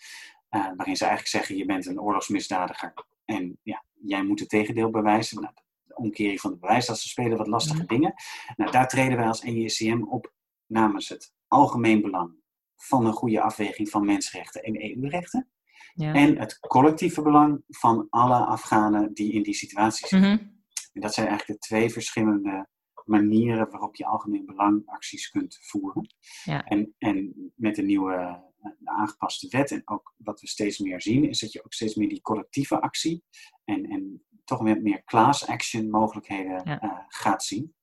waarin 0.50 0.96
ze 0.96 1.06
eigenlijk 1.06 1.28
zeggen, 1.28 1.58
je 1.58 1.66
bent 1.66 1.86
een 1.86 2.02
oorlogsmisdadiger. 2.02 2.94
En 3.26 3.60
ja, 3.64 3.84
jij 3.94 4.24
moet 4.24 4.40
het 4.40 4.50
tegendeel 4.50 4.90
bewijzen. 4.90 5.42
Nou, 5.42 5.54
de 5.84 5.96
omkering 5.96 6.40
van 6.40 6.52
het 6.52 6.60
bewijs, 6.60 6.86
dat 6.86 7.00
ze 7.00 7.08
spelen 7.08 7.38
wat 7.38 7.48
lastige 7.48 7.84
mhm. 7.84 7.88
dingen. 7.88 8.14
Nou, 8.56 8.72
daar 8.72 8.88
treden 8.88 9.18
wij 9.18 9.28
als 9.28 9.44
NJCM 9.44 10.04
op 10.04 10.34
namens 10.66 11.10
het 11.10 11.34
algemeen 11.52 12.02
belang 12.02 12.40
van 12.76 13.06
een 13.06 13.14
goede 13.14 13.42
afweging 13.42 13.90
van 13.90 14.06
mensenrechten 14.06 14.62
en 14.62 14.84
EU-rechten. 14.84 15.50
Ja. 15.94 16.14
En 16.14 16.40
het 16.40 16.60
collectieve 16.60 17.22
belang 17.22 17.64
van 17.68 18.08
alle 18.10 18.46
Afghanen 18.46 19.14
die 19.14 19.34
in 19.34 19.44
die 19.44 19.54
situatie 19.54 20.08
zitten. 20.08 20.32
Mhm. 20.32 20.48
En 20.94 21.02
dat 21.02 21.14
zijn 21.14 21.28
eigenlijk 21.28 21.62
de 21.62 21.68
twee 21.68 21.90
verschillende 21.90 22.70
manieren 23.06 23.70
waarop 23.70 23.96
je 23.96 24.06
algemeen 24.06 24.46
belangacties 24.46 25.30
kunt 25.30 25.58
voeren. 25.62 26.16
Ja. 26.44 26.64
En, 26.64 26.96
en 26.98 27.52
met 27.56 27.76
de 27.76 27.82
nieuwe 27.84 28.50
de 28.62 28.90
aangepaste 28.90 29.48
wet 29.50 29.72
en 29.72 29.82
ook 29.86 30.14
wat 30.18 30.42
we 30.42 30.48
steeds 30.48 30.80
meer 30.80 31.02
zien, 31.02 31.30
is 31.30 31.40
dat 31.40 31.52
je 31.52 31.64
ook 31.64 31.74
steeds 31.74 31.96
meer 31.96 32.10
die 32.10 32.22
collectieve 32.22 32.82
actie 32.82 33.24
en, 33.64 33.86
en 33.86 34.26
toch 34.44 34.62
met 34.62 34.84
meer 34.84 35.04
class 35.04 35.48
action 35.48 35.90
mogelijkheden 35.90 36.64
eh, 36.64 37.00
gaat 37.08 37.44
zien. 37.44 37.76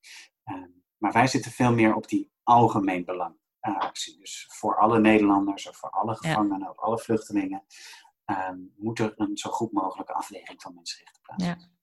Ehm, 0.44 0.68
maar 0.96 1.12
wij 1.12 1.26
zitten 1.26 1.50
veel 1.50 1.74
meer 1.74 1.94
op 1.94 2.08
die 2.08 2.30
algemeen 2.42 3.04
belang 3.04 3.36
actie. 3.60 4.18
Dus 4.18 4.46
voor 4.48 4.78
alle 4.78 5.00
Nederlanders 5.00 5.68
of 5.68 5.76
voor 5.76 5.90
alle 5.90 6.16
gevangenen 6.16 6.70
of 6.70 6.78
alle 6.78 6.98
vluchtelingen 6.98 7.64
ehm, 8.24 8.58
moet 8.76 8.98
er 8.98 9.12
een 9.16 9.36
zo 9.36 9.50
goed 9.50 9.72
mogelijke 9.72 10.12
afweging 10.12 10.62
van 10.62 10.74
mensenrechten 10.74 11.22
plaatsvinden. 11.22 11.70
Ja. 11.70 11.76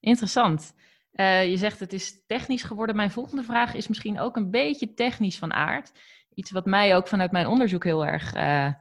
Interessant. 0.00 0.74
Uh, 1.12 1.50
je 1.50 1.56
zegt 1.56 1.80
het 1.80 1.92
is 1.92 2.26
technisch 2.26 2.62
geworden. 2.62 2.96
Mijn 2.96 3.10
volgende 3.10 3.42
vraag 3.42 3.74
is 3.74 3.88
misschien 3.88 4.20
ook 4.20 4.36
een 4.36 4.50
beetje 4.50 4.94
technisch 4.94 5.38
van 5.38 5.52
aard. 5.52 5.92
Iets 6.34 6.50
wat 6.50 6.66
mij 6.66 6.96
ook 6.96 7.08
vanuit 7.08 7.32
mijn 7.32 7.46
onderzoek 7.46 7.84
heel 7.84 8.06
erg 8.06 8.34
uh, 8.34 8.72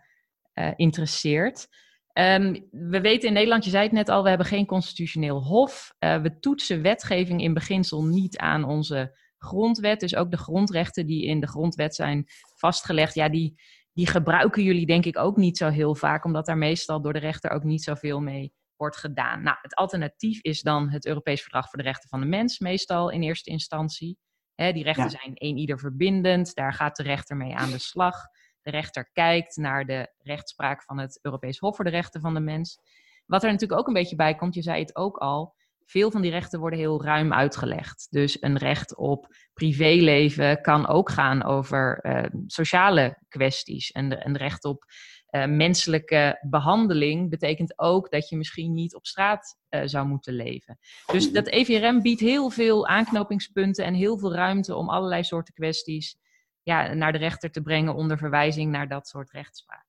uh, 0.54 0.72
interesseert. 0.76 1.68
Um, 2.14 2.68
we 2.72 3.02
weten 3.02 3.28
in 3.28 3.34
Nederland, 3.34 3.64
je 3.64 3.70
zei 3.70 3.84
het 3.84 3.92
net 3.92 4.10
al, 4.10 4.24
we 4.24 4.30
hebben 4.30 4.48
geen 4.48 4.66
constitutioneel 4.66 5.44
hof. 5.44 5.96
we 6.00 6.38
toetsen 6.40 6.82
wetgeving 6.82 7.42
in 7.42 7.54
beginsel 7.54 8.04
niet 8.04 8.38
aan 8.38 8.64
onze 8.64 9.18
grondwet. 9.40 10.00
Dus 10.00 10.16
ook 10.16 10.32
de 10.32 10.38
grondrechten 10.38 11.06
die 11.06 11.26
in 11.26 11.40
de 11.40 11.48
grondwet 11.48 11.96
zijn 11.96 12.26
vastgelegd, 12.56 13.14
ja, 13.14 13.30
die, 13.30 13.62
die 13.94 14.08
gebruiken 14.08 14.64
jullie 14.64 14.86
denk 14.86 15.06
ik 15.06 15.18
ook 15.18 15.38
niet 15.38 15.58
zo 15.58 15.70
heel 15.70 15.96
vaak, 15.96 16.26
omdat 16.26 16.46
daar 16.46 16.58
meestal 16.58 17.02
door 17.02 17.14
de 17.14 17.20
rechter 17.20 17.52
ook 17.52 17.64
niet 17.64 17.84
zoveel 17.84 18.20
mee 18.20 18.54
wordt 18.76 18.98
gedaan. 18.98 19.44
Nou, 19.44 19.58
het 19.62 19.76
alternatief 19.76 20.42
is 20.42 20.62
dan 20.62 20.90
het 20.90 21.06
Europees 21.06 21.42
Verdrag 21.42 21.70
voor 21.70 21.78
de 21.80 21.86
Rechten 21.86 22.10
van 22.10 22.20
de 22.20 22.26
Mens, 22.26 22.60
meestal 22.60 23.10
in 23.10 23.22
eerste 23.22 23.50
instantie. 23.50 24.18
die 24.56 24.84
rechten 24.84 25.10
zijn 25.10 25.34
één 25.34 25.58
ieder 25.58 25.80
verbindend, 25.80 26.56
daar 26.56 26.74
gaat 26.74 26.96
de 26.96 27.04
rechter 27.04 27.38
mee 27.38 27.56
aan 27.56 27.72
de 27.72 27.80
slag. 27.80 28.16
De 28.62 28.72
rechter 28.72 29.10
kijkt 29.12 29.56
naar 29.56 29.86
de 29.86 30.14
rechtspraak 30.18 30.84
van 30.84 30.98
het 30.98 31.20
Europees 31.22 31.60
Hof 31.60 31.76
voor 31.76 31.86
de 31.86 31.92
Rechten 31.92 32.22
van 32.22 32.34
de 32.34 32.40
Mens. 32.40 32.80
Wat 33.26 33.44
er 33.44 33.52
natuurlijk 33.52 33.80
ook 33.80 33.88
een 33.88 33.94
beetje 33.94 34.16
bij 34.16 34.36
komt, 34.36 34.56
je 34.56 34.62
zei 34.62 34.80
het 34.80 34.96
ook 34.96 35.18
al, 35.18 35.56
veel 35.90 36.12
van 36.12 36.22
die 36.22 36.32
rechten 36.32 36.60
worden 36.60 36.80
heel 36.80 37.04
ruim 37.04 37.34
uitgelegd. 37.34 38.08
Dus 38.10 38.42
een 38.42 38.58
recht 38.58 38.96
op 38.96 39.28
privéleven 39.54 40.62
kan 40.62 40.88
ook 40.88 41.10
gaan 41.10 41.44
over 41.44 42.00
uh, 42.02 42.24
sociale 42.48 43.18
kwesties. 43.28 43.92
En 43.92 44.26
een 44.28 44.38
recht 44.38 44.66
op 44.66 44.86
uh, 45.30 45.46
menselijke 45.46 46.46
behandeling 46.50 47.30
betekent 47.30 47.80
ook 47.80 48.12
dat 48.12 48.30
je 48.30 48.38
misschien 48.38 48.74
niet 48.74 48.96
op 48.96 49.06
straat 49.06 49.58
uh, 49.70 49.82
zou 49.86 50.08
moeten 50.08 50.34
leven. 50.34 50.80
Dus 51.06 51.32
dat 51.32 51.48
EVRM 51.48 52.02
biedt 52.02 52.22
heel 52.22 52.50
veel 52.50 52.88
aanknopingspunten 52.88 53.86
en 53.86 53.94
heel 53.94 54.18
veel 54.18 54.34
ruimte 54.34 54.76
om 54.76 54.90
allerlei 54.90 55.24
soorten 55.24 55.54
kwesties 55.54 56.18
ja, 56.64 56.94
naar 56.94 57.12
de 57.12 57.18
rechter 57.18 57.52
te 57.52 57.62
brengen 57.62 57.96
onder 57.96 58.18
verwijzing 58.18 58.72
naar 58.72 58.88
dat 58.88 59.08
soort 59.08 59.32
rechtspraak. 59.32 59.89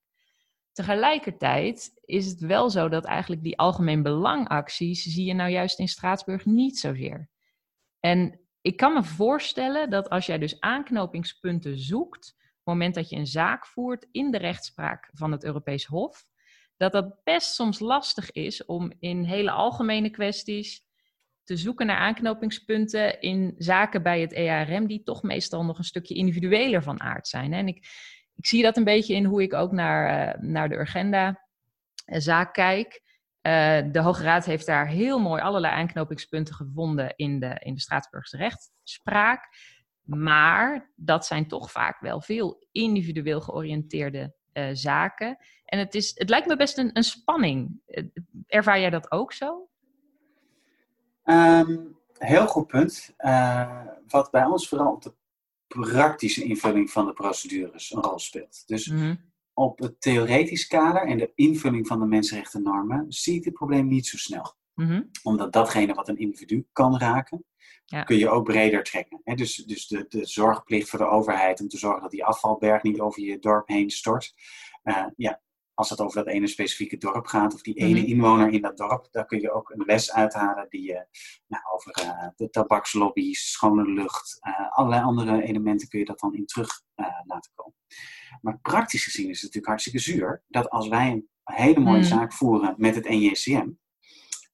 Tegelijkertijd 0.80 1.92
is 2.04 2.26
het 2.26 2.40
wel 2.40 2.70
zo 2.70 2.88
dat 2.88 3.04
eigenlijk 3.04 3.42
die 3.42 3.58
algemeen 3.58 4.02
belangacties 4.02 5.02
zie 5.02 5.24
je 5.24 5.34
nou 5.34 5.50
juist 5.50 5.78
in 5.78 5.88
Straatsburg 5.88 6.44
niet 6.44 6.78
zozeer. 6.78 7.28
En 7.98 8.40
ik 8.60 8.76
kan 8.76 8.92
me 8.92 9.04
voorstellen 9.04 9.90
dat 9.90 10.08
als 10.08 10.26
jij 10.26 10.38
dus 10.38 10.60
aanknopingspunten 10.60 11.78
zoekt, 11.78 12.34
op 12.38 12.42
het 12.42 12.64
moment 12.64 12.94
dat 12.94 13.08
je 13.08 13.16
een 13.16 13.26
zaak 13.26 13.66
voert 13.66 14.06
in 14.10 14.30
de 14.30 14.38
rechtspraak 14.38 15.10
van 15.12 15.32
het 15.32 15.44
Europees 15.44 15.84
Hof, 15.84 16.24
dat 16.76 16.92
dat 16.92 17.24
best 17.24 17.54
soms 17.54 17.78
lastig 17.78 18.32
is 18.32 18.64
om 18.64 18.92
in 18.98 19.24
hele 19.24 19.50
algemene 19.50 20.10
kwesties 20.10 20.84
te 21.44 21.56
zoeken 21.56 21.86
naar 21.86 21.98
aanknopingspunten 21.98 23.20
in 23.20 23.54
zaken 23.58 24.02
bij 24.02 24.20
het 24.20 24.32
EARM 24.32 24.86
die 24.86 25.02
toch 25.02 25.22
meestal 25.22 25.64
nog 25.64 25.78
een 25.78 25.84
stukje 25.84 26.14
individueler 26.14 26.82
van 26.82 27.00
aard 27.00 27.28
zijn. 27.28 27.52
En 27.52 27.68
ik, 27.68 27.86
ik 28.40 28.46
zie 28.46 28.62
dat 28.62 28.76
een 28.76 28.84
beetje 28.84 29.14
in 29.14 29.24
hoe 29.24 29.42
ik 29.42 29.54
ook 29.54 29.72
naar, 29.72 30.34
uh, 30.36 30.42
naar 30.42 30.68
de 30.68 30.74
Urgenda-zaak 30.74 32.46
eh, 32.46 32.52
kijk. 32.52 33.02
Uh, 33.42 33.92
de 33.92 34.00
Hoge 34.00 34.22
Raad 34.22 34.44
heeft 34.44 34.66
daar 34.66 34.86
heel 34.86 35.18
mooi 35.18 35.42
allerlei 35.42 35.74
aanknopingspunten 35.74 36.54
gevonden 36.54 37.12
in 37.16 37.40
de, 37.40 37.56
in 37.58 37.74
de 37.74 37.80
Straatsburgse 37.80 38.36
rechtspraak. 38.36 39.48
Maar 40.04 40.92
dat 40.94 41.26
zijn 41.26 41.48
toch 41.48 41.70
vaak 41.70 42.00
wel 42.00 42.20
veel 42.20 42.66
individueel 42.72 43.40
georiënteerde 43.40 44.34
zaken. 44.72 45.36
En 45.64 45.78
het, 45.78 45.94
is, 45.94 46.12
het 46.14 46.28
lijkt 46.28 46.46
me 46.46 46.56
best 46.56 46.78
een, 46.78 46.90
een 46.92 47.02
spanning. 47.02 47.80
Ervaar 48.46 48.80
jij 48.80 48.90
dat 48.90 49.10
ook 49.10 49.32
zo? 49.32 49.68
Um, 51.24 51.98
heel 52.18 52.46
goed 52.46 52.66
punt. 52.66 53.14
Wat 54.06 54.30
bij 54.30 54.44
ons 54.44 54.68
vooral 54.68 54.92
op 54.92 55.02
de 55.02 55.14
praktische 55.78 56.44
invulling 56.44 56.90
van 56.90 57.06
de 57.06 57.12
procedures 57.12 57.92
een 57.92 58.02
rol 58.02 58.18
speelt. 58.18 58.62
Dus 58.66 58.86
mhm. 58.86 59.14
op 59.52 59.78
het 59.78 60.00
theoretisch 60.00 60.66
kader 60.66 61.02
en 61.02 61.18
de 61.18 61.32
invulling 61.34 61.86
van 61.86 62.00
de 62.00 62.06
mensenrechtennormen 62.06 63.04
zie 63.08 63.34
ik 63.34 63.44
het 63.44 63.54
probleem 63.54 63.86
niet 63.86 64.06
zo 64.06 64.16
snel. 64.16 64.54
Mhm. 64.74 65.02
Omdat 65.22 65.52
datgene 65.52 65.94
wat 65.94 66.08
een 66.08 66.18
individu 66.18 66.66
kan 66.72 66.98
raken, 66.98 67.44
ja. 67.84 68.02
kun 68.02 68.16
je 68.16 68.28
ook 68.28 68.44
breder 68.44 68.82
trekken. 68.82 69.20
Dus, 69.24 69.56
dus 69.56 69.86
de, 69.86 70.06
de 70.08 70.26
zorgplicht 70.26 70.88
voor 70.88 70.98
de 70.98 71.08
overheid 71.08 71.60
om 71.60 71.68
te 71.68 71.78
zorgen 71.78 72.02
dat 72.02 72.10
die 72.10 72.24
afvalberg 72.24 72.82
niet 72.82 73.00
over 73.00 73.22
je 73.22 73.38
dorp 73.38 73.68
heen 73.68 73.90
stort. 73.90 74.34
Uh, 74.84 75.06
ja, 75.16 75.40
als 75.80 75.90
het 75.90 76.00
over 76.00 76.24
dat 76.24 76.34
ene 76.34 76.46
specifieke 76.46 76.96
dorp 76.96 77.26
gaat, 77.26 77.54
of 77.54 77.62
die 77.62 77.74
ene 77.74 78.00
mhm. 78.00 78.10
inwoner 78.10 78.48
in 78.48 78.62
dat 78.62 78.76
dorp, 78.76 79.08
daar 79.10 79.26
kun 79.26 79.40
je 79.40 79.52
ook 79.52 79.70
een 79.70 79.84
les 79.86 80.12
uithalen 80.12 80.66
die 80.68 80.82
je 80.82 81.06
nou, 81.46 81.62
over 81.74 82.02
uh, 82.04 82.28
de 82.36 82.50
tabakslobby's, 82.50 83.52
schone 83.52 83.84
lucht, 83.84 84.38
uh, 84.42 84.70
allerlei 84.70 85.02
andere 85.02 85.42
elementen 85.42 85.88
kun 85.88 85.98
je 85.98 86.04
dat 86.04 86.20
dan 86.20 86.34
in 86.34 86.46
terug 86.46 86.82
uh, 86.96 87.06
laten 87.24 87.52
komen. 87.54 87.74
Maar 88.40 88.58
praktisch 88.58 89.04
gezien 89.04 89.28
is 89.28 89.32
het 89.32 89.42
natuurlijk 89.42 89.66
hartstikke 89.66 89.98
zuur 89.98 90.42
dat 90.48 90.70
als 90.70 90.88
wij 90.88 91.10
een 91.10 91.28
hele 91.44 91.80
mooie 91.80 91.98
mhm. 91.98 92.08
zaak 92.08 92.32
voeren 92.32 92.74
met 92.76 92.94
het 92.94 93.08
NJCM 93.08 93.68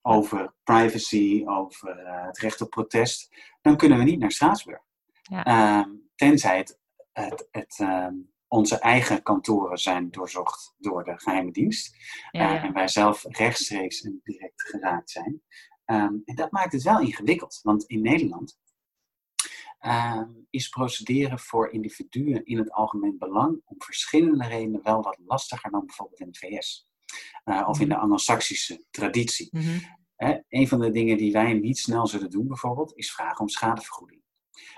over 0.03 0.55
privacy, 0.63 1.43
over 1.47 2.09
het 2.27 2.39
recht 2.39 2.61
op 2.61 2.71
protest, 2.71 3.35
dan 3.63 3.77
kunnen 3.77 3.99
we 3.99 4.05
niet 4.05 4.19
naar 4.19 4.33
Straatsburg. 4.33 4.81
Ja. 5.23 5.45
Ehm, 5.45 5.91
tenzij 6.15 6.57
het, 6.57 6.79
het, 7.13 7.49
het 7.51 7.77
ehm, 7.79 8.15
onze 8.49 8.79
eigen 8.79 9.23
kantoren 9.23 9.79
zijn 9.79 10.11
doorzocht 10.11 10.75
door 10.79 11.05
de 11.05 11.19
geheime 11.19 11.53
dienst. 11.53 11.97
Eh, 12.31 12.65
en 12.65 12.73
wij 12.73 12.89
zelf 12.89 13.25
rechtstreeks 13.29 14.03
en 14.03 14.21
direct 14.23 14.63
geraakt 14.63 15.11
zijn. 15.11 15.43
Ehm, 15.85 16.15
en 16.25 16.35
dat 16.35 16.51
maakt 16.51 16.73
het 16.73 16.83
wel 16.83 17.01
ingewikkeld, 17.01 17.61
want 17.63 17.85
in 17.85 18.03
Nederland 18.03 18.59
ehm, 19.79 20.31
is 20.51 20.69
procederen 20.69 21.39
voor 21.39 21.71
individuen 21.71 22.45
in 22.45 22.59
het 22.59 22.73
algemeen 22.73 23.19
belang 23.19 23.61
om 23.65 23.77
verschillende 23.79 24.47
redenen 24.47 24.83
wel 24.83 25.03
wat 25.03 25.19
lastiger 25.27 25.71
dan 25.71 25.87
bijvoorbeeld 25.87 26.21
in 26.21 26.31
de 26.31 26.39
VS. 26.39 26.89
Uh, 27.45 27.69
of 27.69 27.81
in 27.81 27.89
de 27.89 27.95
mhm. 27.95 28.03
Anglo-Saxische 28.03 28.85
traditie. 28.91 29.49
Mm 29.51 29.81
een 30.49 30.69
van 30.69 30.81
de 30.81 30.91
dingen 30.91 31.17
die 31.17 31.33
wij 31.33 31.53
niet 31.53 31.79
snel 31.79 32.07
zullen 32.07 32.31
doen 32.31 32.47
bijvoorbeeld, 32.47 32.97
is 32.97 33.13
vragen 33.13 33.41
om 33.41 33.49
schadevergoeding. 33.49 34.23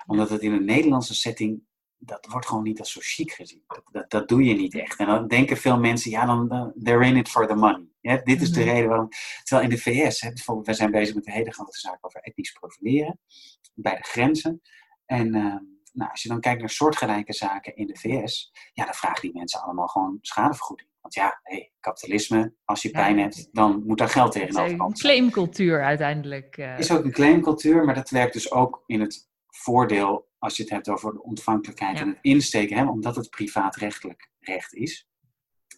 Omdat 0.06 0.30
het 0.30 0.40
in 0.40 0.52
een 0.52 0.64
Nederlandse 0.64 1.14
setting 1.14 1.62
dat 1.98 2.26
wordt 2.30 2.46
gewoon 2.46 2.62
niet 2.62 2.78
als 2.78 2.92
zo 2.92 3.00
chic 3.02 3.32
gezien. 3.32 3.62
Dat, 3.66 3.82
dat, 3.92 4.10
dat, 4.10 4.28
doe 4.28 4.44
je 4.44 4.54
niet 4.54 4.74
echt. 4.74 4.98
En 4.98 5.06
dan 5.06 5.28
denken 5.28 5.56
veel 5.56 5.78
mensen, 5.78 6.10
ja, 6.10 6.26
dan, 6.26 6.72
they're 6.82 7.04
in 7.04 7.16
it 7.16 7.28
for 7.28 7.46
the 7.46 7.54
money. 7.54 7.86
dit 8.24 8.42
is 8.42 8.52
de 8.52 8.60
mhm. 8.60 8.68
reden 8.68 8.88
waarom. 8.88 9.08
Terwijl 9.42 9.68
in 9.68 9.74
de 9.74 9.82
VS, 9.82 10.20
hè, 10.20 10.28
bijvoorbeeld, 10.28 10.66
wij 10.66 10.74
zijn 10.74 10.90
bezig 10.90 11.14
met 11.14 11.26
een 11.26 11.32
hele 11.32 11.52
grote 11.52 11.78
zaak 11.78 11.98
over 12.00 12.20
etnisch 12.20 12.52
profileren 12.52 13.20
bij 13.74 13.94
de 13.94 14.02
grenzen. 14.02 14.62
En 15.06 15.36
uh, 15.36 15.56
nou, 15.92 16.10
als 16.10 16.22
je 16.22 16.28
dan 16.28 16.40
kijkt 16.40 16.60
naar 16.60 16.70
soortgelijke 16.70 17.32
zaken 17.32 17.76
in 17.76 17.86
de 17.86 17.96
VS, 17.96 18.52
ja, 18.72 18.84
dan 18.84 18.94
vragen 18.94 19.20
die 19.20 19.32
mensen 19.34 19.62
allemaal 19.62 19.86
gewoon 19.86 20.18
schadevergoeding. 20.20 20.88
Want 21.00 21.14
ja, 21.14 21.40
hey, 21.42 21.72
kapitalisme, 21.80 22.54
als 22.64 22.82
je 22.82 22.90
pijn 22.90 23.18
hebt, 23.18 23.48
dan 23.52 23.82
moet 23.86 23.98
daar 23.98 24.08
geld 24.08 24.32
tegenover 24.32 24.76
komen. 24.76 24.86
Een 24.86 24.92
claimcultuur 24.92 25.84
uiteindelijk. 25.84 26.56
Uh... 26.56 26.78
is 26.78 26.90
ook 26.90 27.04
een 27.04 27.12
claimcultuur, 27.12 27.84
maar 27.84 27.94
dat 27.94 28.10
werkt 28.10 28.32
dus 28.32 28.50
ook 28.52 28.82
in 28.86 29.00
het 29.00 29.28
voordeel 29.46 30.27
als 30.38 30.56
je 30.56 30.62
het 30.62 30.72
hebt 30.72 30.88
over 30.88 31.12
de 31.12 31.22
ontvankelijkheid 31.22 32.00
en 32.00 32.08
het 32.08 32.18
insteken, 32.20 32.76
hè, 32.76 32.84
omdat 32.84 33.16
het 33.16 33.30
privaatrechtelijk 33.30 34.30
recht 34.38 34.74
is. 34.74 35.08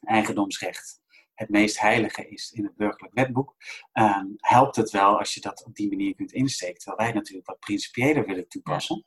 Eigendomsrecht 0.00 1.00
het 1.40 1.48
meest 1.48 1.80
heilige 1.80 2.28
is 2.28 2.50
in 2.50 2.64
het 2.64 2.76
burgerlijk 2.76 3.14
wetboek, 3.14 3.56
ehm, 3.92 4.26
helpt 4.36 4.76
het 4.76 4.90
wel 4.90 5.18
als 5.18 5.34
je 5.34 5.40
dat 5.40 5.64
op 5.64 5.74
die 5.74 5.88
manier 5.88 6.14
kunt 6.14 6.32
insteken. 6.32 6.78
Terwijl 6.78 7.08
wij 7.08 7.12
natuurlijk 7.12 7.46
wat 7.46 7.58
principiëler 7.58 8.26
willen 8.26 8.48
toepassen. 8.48 9.04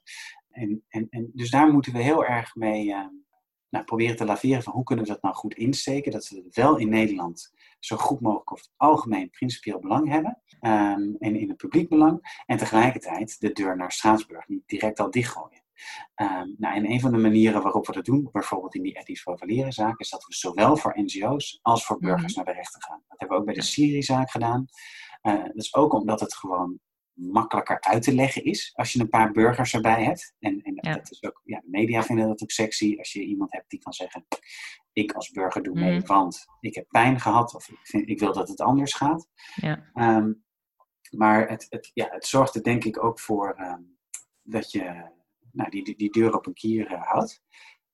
En, 0.49 0.83
en, 0.87 1.07
en, 1.09 1.31
dus 1.33 1.49
daar 1.49 1.71
moeten 1.71 1.93
we 1.93 2.01
heel 2.01 2.25
erg 2.25 2.55
mee 2.55 2.85
uh, 2.85 3.07
nou, 3.73 3.85
proberen 3.85 4.15
te 4.15 4.25
laveren 4.25 4.63
van 4.63 4.73
hoe 4.73 4.83
kunnen 4.83 5.05
we 5.05 5.11
dat 5.11 5.21
nou 5.21 5.35
goed 5.35 5.53
insteken. 5.53 6.11
Dat 6.11 6.27
we 6.27 6.41
het 6.45 6.55
wel 6.55 6.77
in 6.77 6.89
Nederland 6.89 7.53
zo 7.79 7.97
goed 7.97 8.21
mogelijk 8.21 8.51
over 8.51 8.65
het 8.65 8.73
algemeen 8.77 9.29
principieel 9.29 9.79
belang 9.79 10.09
hebben. 10.09 10.41
Um, 10.61 11.15
en 11.19 11.35
in 11.35 11.47
het 11.47 11.57
publiek 11.57 11.89
belang. 11.89 12.43
En 12.45 12.57
tegelijkertijd 12.57 13.39
de 13.39 13.51
deur 13.51 13.77
naar 13.77 13.91
Straatsburg 13.91 14.47
niet 14.47 14.63
direct 14.65 14.99
al 14.99 15.11
dichtgooien. 15.11 15.63
Um, 16.15 16.55
nou, 16.57 16.75
en 16.75 16.91
een 16.91 16.99
van 16.99 17.11
de 17.11 17.17
manieren 17.17 17.61
waarop 17.61 17.85
we 17.85 17.93
dat 17.93 18.05
doen, 18.05 18.29
bijvoorbeeld 18.31 18.75
in 18.75 18.81
die 18.81 18.97
ethisch 18.97 19.23
profileren 19.23 19.71
zaak, 19.71 19.99
is 19.99 20.09
dat 20.09 20.25
we 20.25 20.33
zowel 20.33 20.77
voor 20.77 21.01
NGO's 21.01 21.59
als 21.61 21.85
voor 21.85 21.99
burgers 21.99 22.35
mhm. 22.35 22.43
naar 22.43 22.53
de 22.53 22.59
rechter 22.59 22.83
gaan. 22.83 23.03
Dat 23.07 23.19
hebben 23.19 23.37
we 23.37 23.43
ook 23.43 23.49
bij 23.49 23.55
de 23.55 23.69
Syrië-zaak 23.69 24.31
gedaan. 24.31 24.65
Uh, 25.21 25.43
dat 25.43 25.55
is 25.55 25.75
ook 25.75 25.93
omdat 25.93 26.19
het 26.19 26.35
gewoon 26.35 26.79
makkelijker 27.13 27.81
uit 27.81 28.03
te 28.03 28.15
leggen 28.15 28.43
is 28.43 28.71
als 28.75 28.93
je 28.93 28.99
een 28.99 29.09
paar 29.09 29.31
burgers 29.31 29.73
erbij 29.73 30.03
hebt. 30.03 30.35
En, 30.39 30.61
en 30.61 30.75
dat 30.75 31.11
is 31.11 31.23
ook, 31.23 31.41
ja, 31.43 31.59
de 31.59 31.69
media 31.69 32.03
vinden 32.03 32.27
dat 32.27 32.41
ook 32.41 32.51
sexy 32.51 32.95
als 32.97 33.13
je 33.13 33.23
iemand 33.23 33.51
hebt 33.51 33.69
die 33.69 33.79
kan 33.79 33.93
zeggen: 33.93 34.25
Ik 34.93 35.11
als 35.11 35.31
burger 35.31 35.63
doe 35.63 35.73
mee, 35.73 35.97
mhm. 35.97 36.07
want 36.07 36.45
ik 36.59 36.75
heb 36.75 36.87
pijn 36.87 37.19
gehad 37.19 37.55
of 37.55 37.69
ik, 37.69 37.79
vind, 37.83 38.09
ik 38.09 38.19
wil 38.19 38.33
dat 38.33 38.47
het 38.47 38.61
anders 38.61 38.93
gaat. 38.93 39.27
Ja. 39.55 39.91
Um, 39.93 40.43
maar 41.09 41.49
het, 41.49 41.65
het, 41.69 41.91
ja, 41.93 42.07
het 42.09 42.25
zorgt 42.25 42.55
er 42.55 42.63
denk 42.63 42.83
ik 42.83 43.03
ook 43.03 43.19
voor 43.19 43.59
um, 43.59 43.97
dat 44.41 44.71
je 44.71 45.11
nou, 45.51 45.69
die, 45.69 45.83
die, 45.83 45.95
die 45.95 46.11
deur 46.11 46.35
op 46.35 46.45
een 46.47 46.53
kier 46.53 46.91
uh, 46.91 47.03
houdt. 47.03 47.43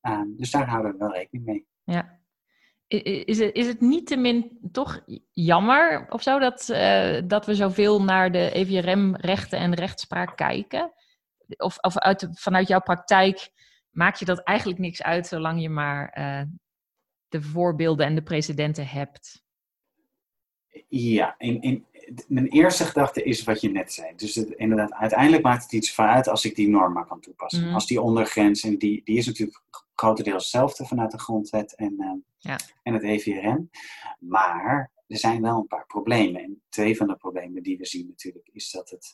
Um, 0.01 0.37
dus 0.37 0.51
daar 0.51 0.69
houden 0.69 0.91
we 0.91 0.97
wel 0.97 1.13
rekening 1.13 1.45
mee. 1.45 1.67
Ja. 1.83 2.18
Is 2.89 3.39
het, 3.39 3.55
is 3.55 3.67
het 3.67 3.81
niet 3.81 4.07
te 4.07 4.17
min 4.17 4.59
toch 4.71 5.03
jammer 5.31 6.05
of 6.09 6.21
zo 6.21 6.39
dat, 6.39 6.69
uh, 6.71 7.21
dat 7.27 7.45
we 7.45 7.55
zoveel 7.55 8.03
naar 8.03 8.31
de 8.31 8.51
EVRM-rechten 8.51 9.59
en 9.59 9.73
rechtspraak 9.73 10.37
kijken? 10.37 10.93
Of, 11.57 11.77
of 11.77 11.97
uit, 11.97 12.27
vanuit 12.31 12.67
jouw 12.67 12.81
praktijk 12.81 13.49
maak 13.89 14.15
je 14.15 14.25
dat 14.25 14.43
eigenlijk 14.43 14.79
niks 14.79 15.03
uit 15.03 15.27
zolang 15.27 15.61
je 15.61 15.69
maar 15.69 16.17
uh, 16.19 16.41
de 17.27 17.41
voorbeelden 17.41 18.05
en 18.05 18.15
de 18.15 18.23
precedenten 18.23 18.87
hebt? 18.87 19.43
Ja, 20.87 21.35
in, 21.37 21.61
in, 21.61 21.85
mijn 22.27 22.47
eerste 22.47 22.83
gedachte 22.83 23.23
is 23.23 23.43
wat 23.43 23.61
je 23.61 23.69
net 23.69 23.93
zei. 23.93 24.15
Dus 24.15 24.35
het, 24.35 24.49
inderdaad, 24.49 24.93
uiteindelijk 24.93 25.43
maakt 25.43 25.63
het 25.63 25.73
iets 25.73 25.99
uit 25.99 26.27
als 26.27 26.45
ik 26.45 26.55
die 26.55 26.69
norm 26.69 26.93
maar 26.93 27.05
kan 27.05 27.19
toepassen. 27.19 27.63
Mhm. 27.63 27.73
Als 27.73 27.87
die 27.87 28.01
ondergrens, 28.01 28.63
en 28.63 28.77
die, 28.77 29.01
die 29.03 29.17
is 29.17 29.25
natuurlijk 29.25 29.61
grotendeels 29.99 30.43
hetzelfde 30.43 30.85
vanuit 30.85 31.11
de 31.11 31.19
grondwet 31.19 31.75
en, 31.75 31.95
uh, 31.97 32.11
ja. 32.37 32.59
en 32.83 32.93
het 32.93 33.03
EVRM. 33.03 33.69
Maar 34.19 34.91
er 35.07 35.17
zijn 35.17 35.41
wel 35.41 35.57
een 35.57 35.67
paar 35.67 35.85
problemen. 35.85 36.41
En 36.41 36.61
twee 36.69 36.97
van 36.97 37.07
de 37.07 37.15
problemen 37.15 37.63
die 37.63 37.77
we 37.77 37.85
zien 37.85 38.07
natuurlijk 38.07 38.49
is 38.51 38.71
dat 38.71 38.89
het, 38.89 39.13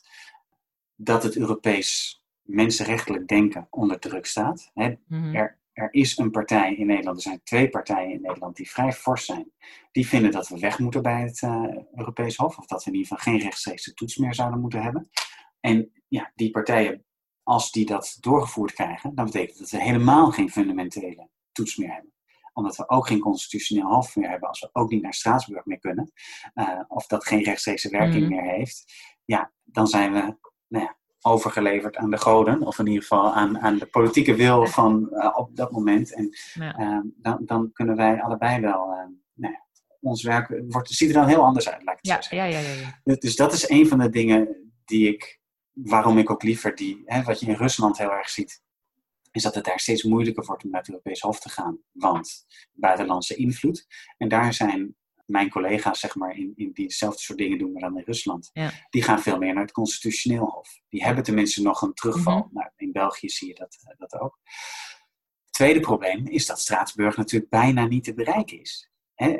dat 0.94 1.22
het 1.22 1.36
Europees 1.36 2.20
mensenrechtelijk 2.42 3.28
denken 3.28 3.66
onder 3.70 3.98
druk 3.98 4.26
staat. 4.26 4.70
Hè? 4.74 4.94
Mhm. 5.08 5.34
er, 5.34 5.58
er 5.72 5.88
is 5.92 6.18
een 6.18 6.30
partij 6.30 6.74
in 6.74 6.86
Nederland, 6.86 7.16
er 7.16 7.22
zijn 7.22 7.40
twee 7.42 7.68
partijen 7.68 8.12
in 8.12 8.20
Nederland 8.20 8.56
die 8.56 8.70
vrij 8.70 8.92
fors 8.92 9.24
zijn. 9.24 9.52
Die 9.92 10.06
vinden 10.06 10.30
dat 10.30 10.48
we 10.48 10.58
weg 10.58 10.78
moeten 10.78 11.02
bij 11.02 11.22
het 11.22 11.42
uh, 11.42 11.66
Europees 11.94 12.36
Hof, 12.36 12.58
of 12.58 12.66
dat 12.66 12.84
we 12.84 12.90
in 12.90 12.96
ieder 12.96 13.16
geval 13.16 13.32
geen 13.32 13.42
rechtstreekse 13.42 13.94
toets 13.94 14.16
meer 14.16 14.34
zouden 14.34 14.60
moeten 14.60 14.82
hebben. 14.82 15.10
En 15.60 15.90
ja, 16.08 16.32
die 16.34 16.50
partijen, 16.50 17.04
als 17.46 17.72
die 17.72 17.86
dat 17.86 18.16
doorgevoerd 18.20 18.72
krijgen, 18.72 19.14
dan 19.14 19.24
betekent 19.24 19.58
dat 19.58 19.70
we 19.70 19.82
helemaal 19.82 20.30
geen 20.30 20.50
fundamentele 20.50 21.28
toets 21.52 21.76
meer 21.76 21.92
hebben 21.92 22.14
omdat 22.56 22.76
we 22.76 22.88
ook 22.88 23.06
geen 23.06 23.20
constitutioneel 23.20 23.86
hof 23.86 24.16
meer 24.16 24.30
hebben, 24.30 24.48
als 24.48 24.60
we 24.60 24.68
ook 24.72 24.90
niet 24.90 25.02
naar 25.02 25.14
Straatsburg 25.14 25.64
meer 25.64 25.78
kunnen, 25.78 26.12
uh, 26.54 26.80
of 26.88 27.06
dat 27.06 27.26
geen 27.26 27.42
rechtstreekse 27.42 27.90
werking 27.90 28.22
mm. 28.22 28.28
meer 28.28 28.42
heeft, 28.42 28.84
ja, 29.24 29.52
dan 29.64 29.86
zijn 29.86 30.12
we 30.12 30.36
nou 30.68 30.84
ja, 30.84 30.96
overgeleverd 31.20 31.96
aan 31.96 32.10
de 32.10 32.18
goden, 32.18 32.62
of 32.62 32.78
in 32.78 32.86
ieder 32.86 33.02
geval 33.02 33.32
aan, 33.32 33.58
aan 33.58 33.78
de 33.78 33.86
politieke 33.86 34.34
wil 34.34 34.66
van 34.66 35.08
uh, 35.12 35.32
op 35.38 35.56
dat 35.56 35.70
moment. 35.70 36.14
En 36.14 36.30
uh, 36.58 36.98
dan, 37.16 37.38
dan 37.44 37.72
kunnen 37.72 37.96
wij 37.96 38.22
allebei 38.22 38.60
wel, 38.60 38.90
uh, 38.90 38.98
nou 39.34 39.52
ja, 39.52 39.66
ons 40.00 40.22
werk 40.22 40.62
wordt, 40.68 40.90
ziet 40.90 41.08
er 41.08 41.14
dan 41.14 41.28
heel 41.28 41.44
anders 41.44 41.68
uit, 41.68 41.82
lijkt 41.82 42.06
het 42.06 42.26
ja, 42.30 42.44
ja, 42.44 42.44
ja, 42.44 42.58
ja, 42.58 42.72
ja. 42.72 43.00
Dus, 43.04 43.18
dus 43.18 43.36
dat 43.36 43.52
is 43.52 43.68
een 43.68 43.88
van 43.88 43.98
de 43.98 44.10
dingen 44.10 44.72
die 44.84 45.08
ik, 45.08 45.35
waarom 45.82 46.18
ik 46.18 46.30
ook 46.30 46.42
liever 46.42 46.74
die, 46.74 47.02
hè, 47.04 47.22
wat 47.22 47.40
je 47.40 47.46
in 47.46 47.54
Rusland 47.54 47.98
heel 47.98 48.12
erg 48.12 48.28
ziet, 48.28 48.62
is 49.30 49.42
dat 49.42 49.54
het 49.54 49.64
daar 49.64 49.80
steeds 49.80 50.02
moeilijker 50.02 50.44
wordt 50.44 50.64
om 50.64 50.70
naar 50.70 50.80
het 50.80 50.88
Europees 50.88 51.20
Hof 51.20 51.40
te 51.40 51.48
gaan, 51.48 51.78
want 51.92 52.46
buitenlandse 52.72 53.34
invloed. 53.34 53.86
En 54.16 54.28
daar 54.28 54.54
zijn 54.54 54.96
mijn 55.26 55.50
collega's, 55.50 56.00
zeg 56.00 56.14
maar, 56.14 56.36
in, 56.36 56.52
in 56.56 56.72
die 56.72 56.84
hetzelfde 56.84 57.20
soort 57.20 57.38
dingen 57.38 57.58
doen, 57.58 57.72
maar 57.72 57.82
dan 57.82 57.98
in 57.98 58.04
Rusland, 58.04 58.50
ja. 58.52 58.72
die 58.90 59.02
gaan 59.02 59.22
veel 59.22 59.38
meer 59.38 59.54
naar 59.54 59.62
het 59.62 59.72
constitutioneel 59.72 60.44
hof. 60.44 60.80
Die 60.88 61.04
hebben 61.04 61.24
tenminste 61.24 61.62
nog 61.62 61.82
een 61.82 61.94
terugval. 61.94 62.38
Mhm. 62.38 62.54
nou, 62.54 62.70
in 62.76 62.92
België 62.92 63.28
zie 63.28 63.48
je 63.48 63.54
dat, 63.54 63.78
eh, 63.84 63.98
dat 63.98 64.20
ook. 64.20 64.38
Het 65.44 65.52
tweede 65.52 65.80
probleem 65.80 66.26
is 66.26 66.46
dat 66.46 66.60
Straatsburg 66.60 67.16
natuurlijk 67.16 67.50
bijna 67.50 67.86
niet 67.86 68.04
te 68.04 68.14
bereiken 68.14 68.60
is. 68.60 68.90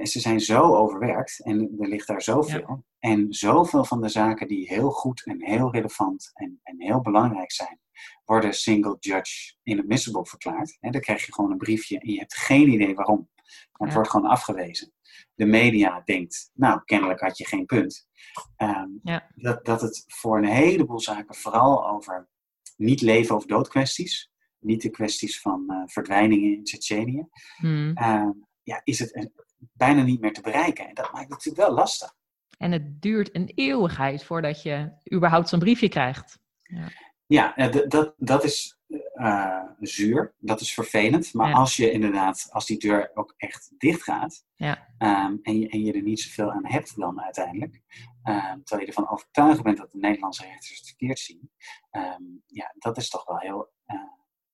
Ze 0.02 0.20
zijn 0.20 0.40
zo 0.40 0.76
overwerkt 0.76 1.44
en 1.44 1.76
er 1.78 1.88
ligt 1.88 2.06
daar 2.06 2.22
zoveel. 2.22 2.84
En 2.98 3.26
zoveel 3.32 3.84
van 3.84 4.00
de 4.00 4.08
zaken 4.08 4.48
die 4.48 4.68
heel 4.68 4.90
goed 4.90 5.26
en 5.26 5.44
heel 5.44 5.72
relevant 5.72 6.30
en, 6.34 6.60
en 6.62 6.82
heel 6.82 7.00
belangrijk 7.00 7.52
zijn, 7.52 7.80
worden 8.24 8.52
single 8.52 8.96
judge 9.00 9.54
inadmissible 9.62 10.26
verklaard. 10.26 10.76
En 10.80 10.92
dan 10.92 11.00
krijg 11.00 11.26
je 11.26 11.32
gewoon 11.32 11.50
een 11.50 11.58
briefje 11.58 11.98
en 11.98 12.12
je 12.12 12.18
hebt 12.18 12.36
geen 12.36 12.72
idee 12.72 12.94
waarom. 12.94 13.28
Maar 13.72 13.88
het 13.88 13.94
wordt 13.94 14.10
gewoon 14.10 14.30
afgewezen 14.30 14.94
de 15.34 15.46
media 15.46 16.02
denkt, 16.04 16.50
nou, 16.54 16.80
kennelijk 16.84 17.20
had 17.20 17.38
je 17.38 17.46
geen 17.46 17.66
punt. 17.66 18.08
Ehm, 18.56 18.88
ja. 19.02 19.30
dat, 19.34 19.64
dat 19.64 19.80
het 19.80 20.04
voor 20.06 20.38
een 20.38 20.48
heleboel 20.48 21.00
zaken 21.00 21.34
vooral 21.34 21.88
over 21.88 22.28
niet 22.76 23.00
leven 23.00 23.36
of 23.36 23.46
dood 23.46 23.68
kwesties, 23.68 24.30
niet 24.58 24.82
de 24.82 24.90
kwesties 24.90 25.40
van 25.40 25.64
uh, 25.68 25.82
verdwijningen 25.86 26.56
in 26.56 26.64
Tsjetsjenië, 26.64 27.26
hmm. 27.56 27.92
Ehm, 27.94 28.30
ja, 28.62 28.80
is 28.84 28.98
het 28.98 29.30
bijna 29.72 30.02
niet 30.02 30.20
meer 30.20 30.32
te 30.32 30.40
bereiken. 30.40 30.88
En 30.88 30.94
dat 30.94 31.12
maakt 31.12 31.18
het 31.18 31.28
natuurlijk 31.28 31.66
wel 31.68 31.74
lastig. 31.74 32.14
En 32.58 32.72
het 32.72 33.02
duurt 33.02 33.34
een 33.34 33.52
eeuwigheid 33.54 34.24
voordat 34.24 34.62
je 34.62 34.92
überhaupt 35.12 35.48
zo'n 35.48 35.58
briefje 35.58 35.88
krijgt. 35.88 36.38
Ja, 36.62 36.88
ja 37.26 37.56
eh, 37.56 37.88
dat, 37.88 38.14
dat 38.16 38.44
is 38.44 38.78
uh, 39.14 39.62
zuur. 39.80 40.34
Dat 40.38 40.60
is 40.60 40.74
vervelend. 40.74 41.34
Maar 41.34 41.54
als 41.54 41.76
je 41.76 41.90
inderdaad, 41.90 42.48
als 42.50 42.66
die 42.66 42.78
deur 42.78 43.10
ook 43.14 43.34
echt 43.36 43.70
dicht 43.78 44.02
gaat 44.02 44.44
ja. 44.54 44.88
um, 44.98 45.38
en, 45.42 45.58
je, 45.58 45.68
en 45.68 45.84
je 45.84 45.92
er 45.92 46.02
niet 46.02 46.20
zoveel 46.20 46.52
aan 46.52 46.66
hebt 46.66 46.96
dan 46.96 47.22
uiteindelijk, 47.22 47.80
um, 48.24 48.64
terwijl 48.64 48.80
je 48.80 48.86
ervan 48.86 49.08
overtuigd 49.08 49.62
bent 49.62 49.76
dat 49.76 49.92
de 49.92 49.98
Nederlandse 49.98 50.46
rechters 50.46 50.78
het 50.78 50.86
verkeerd 50.86 51.18
zien, 51.18 51.50
um, 51.90 52.42
ja, 52.46 52.74
dat 52.78 52.96
is 52.96 53.08
toch 53.08 53.26
wel 53.26 53.38
heel 53.38 53.72
uh, 53.86 53.96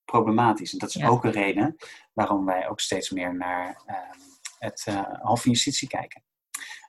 problematisch. 0.05 0.73
En 0.73 0.79
dat 0.79 0.95
is 0.95 1.05
ook 1.05 1.25
een 1.25 1.31
reden 1.31 1.77
waarom 2.13 2.45
wij 2.45 2.69
ook 2.69 2.81
steeds 2.81 3.11
meer 3.11 3.37
naar 3.37 3.83
het 4.63 4.87
uh, 4.89 5.03
Hof 5.21 5.43
van 5.43 5.53
Justitie 5.53 5.89
kijken. 5.89 6.23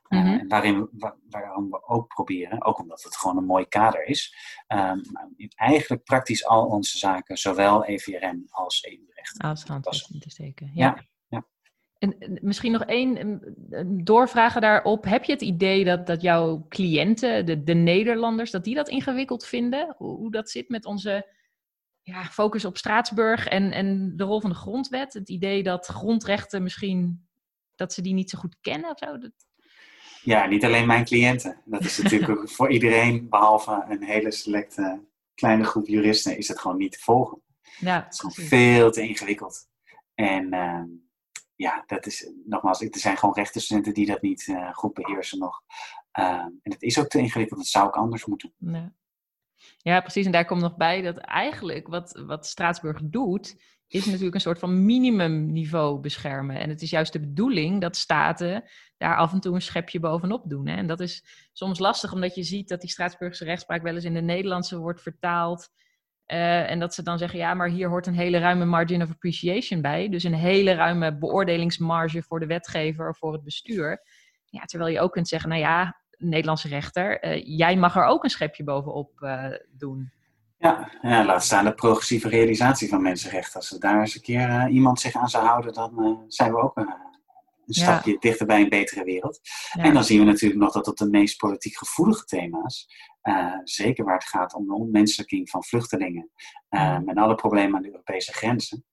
Mm 0.10 0.22
-hmm. 0.22 0.48
waarin, 0.48 0.90
waarom 1.30 1.70
we 1.70 1.88
ook 1.88 2.08
proberen, 2.08 2.66
ook 2.66 2.80
omdat 2.80 3.04
het 3.04 3.18
gewoon 3.18 3.38
een 3.38 3.46
mooi 3.46 3.68
kader 3.68 4.06
is, 4.06 4.36
um, 4.68 5.02
eigenlijk 5.56 6.04
praktisch 6.04 6.46
al 6.46 6.66
onze 6.66 6.98
zaken, 6.98 7.38
zowel 7.38 7.86
EVRM 7.86 8.44
als 8.50 8.84
EU-recht. 8.84 9.42
Als 9.42 9.64
handtekening 9.64 10.24
te 10.24 10.30
steken, 10.30 10.72
ja. 10.74 11.06
ja. 11.28 11.46
En 11.98 12.40
misschien 12.42 12.72
nog 12.72 12.84
één 12.84 13.42
doorvragen 14.04 14.62
daarop. 14.62 15.06
Heb 15.06 15.24
je 15.24 15.32
het 15.32 15.42
idee 15.42 15.84
dat, 15.84 16.08
dat 16.08 16.22
jouw 16.22 16.66
cliënten, 16.70 17.46
de, 17.46 17.64
de 17.64 17.74
Nederlanders, 17.74 18.52
dat 18.52 18.64
die 18.64 18.76
dat 18.76 18.90
ingewikkeld 18.90 19.46
vinden? 19.46 19.96
Hoe, 19.98 20.18
hoe 20.18 20.32
dat 20.32 20.50
zit 20.50 20.70
met 20.70 20.86
onze 20.86 21.28
ja, 22.02 22.24
focus 22.24 22.66
op 22.66 22.78
Straatsburg 22.78 23.48
en, 23.48 23.72
en 23.72 24.14
de 24.16 24.24
rol 24.24 24.42
van 24.42 24.50
de 24.50 24.56
grondwet? 24.56 25.14
Het 25.14 25.30
idee 25.30 25.64
dat 25.64 25.86
grondrechten 25.86 26.64
misschien, 26.64 27.28
dat 27.76 27.94
ze 27.94 28.02
die 28.02 28.14
niet 28.14 28.30
zo 28.30 28.40
goed 28.40 28.58
kennen 28.62 28.90
of 28.90 28.98
zo? 28.98 29.18
Dat... 29.18 29.32
Ja, 30.22 30.46
niet 30.46 30.66
alleen 30.66 30.88
mijn 30.88 31.06
cliënten. 31.06 31.62
Dat 31.66 31.84
is 31.84 31.98
natuurlijk 31.98 32.50
voor 32.56 32.72
iedereen, 32.72 33.30
behalve 33.30 33.86
een 33.90 34.04
hele 34.04 34.32
selecte 34.32 35.02
kleine 35.34 35.64
groep 35.64 35.88
juristen, 35.88 36.38
is 36.38 36.48
het 36.48 36.60
gewoon 36.60 36.78
niet 36.78 36.92
te 36.92 37.00
volgen. 37.00 37.42
Ja, 37.80 38.04
het 38.04 38.14
is 38.14 38.20
gewoon 38.20 38.48
veel 38.48 38.92
te 38.92 39.02
ingewikkeld. 39.02 39.68
En 40.16 40.54
uh, 40.54 40.84
ja, 41.56 41.84
dat 41.86 42.06
is 42.06 42.32
nogmaals, 42.46 42.82
er 42.82 42.90
zijn 42.92 43.18
gewoon 43.18 43.36
rechtenstudenten 43.36 43.94
die 43.94 44.06
dat 44.06 44.22
niet 44.22 44.48
uh, 44.48 44.74
goed 44.74 44.94
beheersen 44.94 45.40
nog. 45.40 45.62
Uh, 46.20 46.26
en 46.36 46.60
het 46.64 46.82
is 46.82 47.00
ook 47.00 47.08
te 47.08 47.20
ingewikkeld, 47.20 47.60
dat 47.60 47.70
zou 47.70 47.88
ook 47.88 47.96
anders 47.96 48.26
moeten. 48.26 48.54
Ja. 48.58 48.94
Ja, 49.78 50.02
precies. 50.02 50.26
En 50.26 50.32
daar 50.32 50.46
komt 50.46 50.62
nog 50.62 50.76
bij 50.76 51.02
dat 51.02 51.18
eigenlijk 51.18 51.88
wat, 51.88 52.24
wat 52.26 52.46
Straatsburg 52.46 53.00
doet, 53.04 53.56
is 53.94 54.06
natuurlijk 54.06 54.36
een 54.36 54.42
soort 54.42 54.60
van 54.60 54.86
minimumniveau 54.86 56.00
beschermen. 56.00 56.60
En 56.60 56.70
het 56.70 56.82
is 56.82 56.90
juist 56.90 57.14
de 57.14 57.20
bedoeling 57.20 57.82
dat 57.82 57.96
staten 57.96 58.64
daar 58.98 59.18
af 59.18 59.32
en 59.32 59.40
toe 59.40 59.56
een 59.56 59.62
schepje 59.62 60.00
bovenop 60.00 60.50
doen. 60.50 60.68
Hè? 60.68 60.76
En 60.76 60.88
dat 60.88 61.00
is 61.00 61.26
soms 61.52 61.80
lastig, 61.80 62.14
omdat 62.14 62.36
je 62.36 62.44
ziet 62.44 62.68
dat 62.68 62.82
die 62.82 62.90
Straatsburgse 62.90 63.46
rechtspraak 63.46 63.82
wel 63.82 63.96
eens 63.96 64.04
in 64.04 64.14
de 64.14 64.22
Nederlandse 64.22 64.78
wordt 64.78 65.02
vertaald. 65.02 65.70
Uh, 66.28 66.70
en 66.70 66.80
dat 66.80 66.94
ze 66.94 67.04
dan 67.04 67.18
zeggen, 67.18 67.40
ja, 67.40 67.54
maar 67.54 67.70
hier 67.70 67.90
hoort 67.90 68.08
een 68.08 68.16
hele 68.16 68.38
ruime 68.38 68.66
margin 68.66 69.02
of 69.02 69.10
appreciation 69.10 69.82
bij. 69.82 70.10
Dus 70.10 70.24
een 70.24 70.34
hele 70.34 70.74
ruime 70.74 71.18
beoordelingsmarge 71.18 72.24
voor 72.24 72.40
de 72.40 72.46
wetgever 72.46 73.10
of 73.10 73.18
voor 73.18 73.34
het 73.34 73.44
bestuur. 73.44 74.02
Ja, 74.46 74.66
terwijl 74.66 74.92
je 74.92 75.00
ook 75.00 75.12
kunt 75.12 75.28
zeggen, 75.28 75.50
nou 75.50 75.62
ja, 75.62 76.02
Nederlandse 76.18 76.68
rechter, 76.68 77.26
uh, 77.26 77.58
jij 77.58 77.76
mag 77.76 77.96
er 77.96 78.06
ook 78.06 78.24
een 78.24 78.30
schepje 78.30 78.64
bovenop 78.64 79.12
uh, 79.20 79.46
doen. 79.72 80.12
Ja, 80.64 80.90
ja, 81.02 81.26
laat 81.26 81.44
staan 81.44 81.66
de 81.66 81.74
progressieve 81.74 82.30
realisatie 82.30 82.90
van 82.90 83.02
mensenrechten. 83.02 83.56
Als 83.56 83.72
er 83.72 83.80
daar 83.80 84.00
eens 84.00 84.16
een 84.16 84.22
keer 84.22 84.70
iemand 84.70 85.00
zich 85.00 85.16
aan 85.16 85.30
zou 85.30 85.46
houden, 85.46 85.74
dan 85.74 86.24
zijn 86.28 86.52
we 86.52 86.62
ook 86.62 86.78
een 86.78 86.94
stapje 87.66 88.12
ja. 88.12 88.18
dichter 88.20 88.46
bij 88.46 88.62
een 88.62 88.70
betere 88.70 89.04
wereld. 89.04 89.40
Ja. 89.74 89.84
En 89.84 89.94
dan 89.94 90.04
zien 90.04 90.20
we 90.20 90.26
natuurlijk 90.26 90.62
nog 90.62 90.74
dat 90.74 90.88
op 90.88 90.98
de 90.98 91.10
meest 91.10 91.38
politiek 91.38 91.78
gevoelige 91.78 92.26
thema's, 92.26 92.88
zeker 93.64 94.06
waar 94.06 94.14
het 94.14 94.28
gaat 94.28 94.54
om 94.54 94.66
de 94.68 94.74
onmenselijking 94.74 95.50
van 95.50 95.64
vluchtelingen 95.64 96.32
en 96.70 97.16
alle 97.16 97.36
problemen 97.36 97.76
aan 97.76 97.82
de 97.82 97.92
Europese 97.92 98.34
grenzen, 98.34 98.86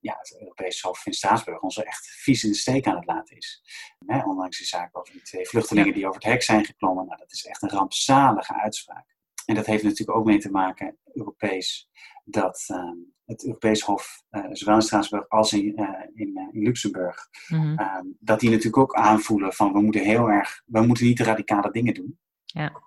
ja, 0.00 0.16
het 0.18 0.36
Europese 0.40 0.86
Hof 0.86 1.06
in 1.06 1.12
Straatsburg 1.12 1.60
ons 1.60 1.82
echt 1.82 2.06
vies 2.06 2.44
in 2.44 2.50
de 2.50 2.56
steek 2.56 2.86
aan 2.86 2.96
het 2.96 3.06
laten 3.06 3.36
is. 3.36 3.62
Hè, 4.06 4.24
ondanks 4.24 4.58
die 4.58 4.66
zaak 4.66 4.98
over 4.98 5.12
die 5.12 5.22
twee 5.22 5.46
vluchtelingen 5.46 5.94
die 5.94 6.06
over 6.06 6.20
het 6.20 6.30
hek 6.30 6.42
zijn 6.42 6.64
geklommen. 6.64 7.06
Nou, 7.06 7.18
dat 7.18 7.32
is 7.32 7.44
echt 7.44 7.62
een 7.62 7.70
rampzalige 7.70 8.54
uitspraak. 8.54 9.10
En 9.44 9.54
dat 9.54 9.66
heeft 9.66 9.82
natuurlijk 9.82 10.18
ook 10.18 10.24
mee 10.24 10.38
te 10.38 10.50
maken, 10.50 10.98
Europees, 11.12 11.88
dat 12.24 12.64
uh, 12.68 12.90
het 13.24 13.44
Europees 13.44 13.82
Hof, 13.82 14.22
uh, 14.30 14.46
zowel 14.50 14.74
in 14.74 14.82
Straatsburg 14.82 15.28
als 15.28 15.52
in, 15.52 15.80
uh, 15.80 15.88
in, 16.14 16.48
in, 16.52 16.62
Luxemburg, 16.62 17.28
mm 17.48 17.76
-hmm. 17.76 18.16
dat 18.18 18.40
die 18.40 18.50
natuurlijk 18.50 18.76
ook 18.76 18.94
aanvoelen 18.94 19.52
van 19.52 19.72
we 19.72 19.80
moeten 19.80 20.04
heel 20.04 20.28
erg, 20.28 20.62
we 20.66 20.86
moeten 20.86 21.06
niet 21.06 21.16
de 21.16 21.24
radicale 21.24 21.70
dingen 21.70 21.94
doen. 21.94 22.18
Ja. 22.44 22.82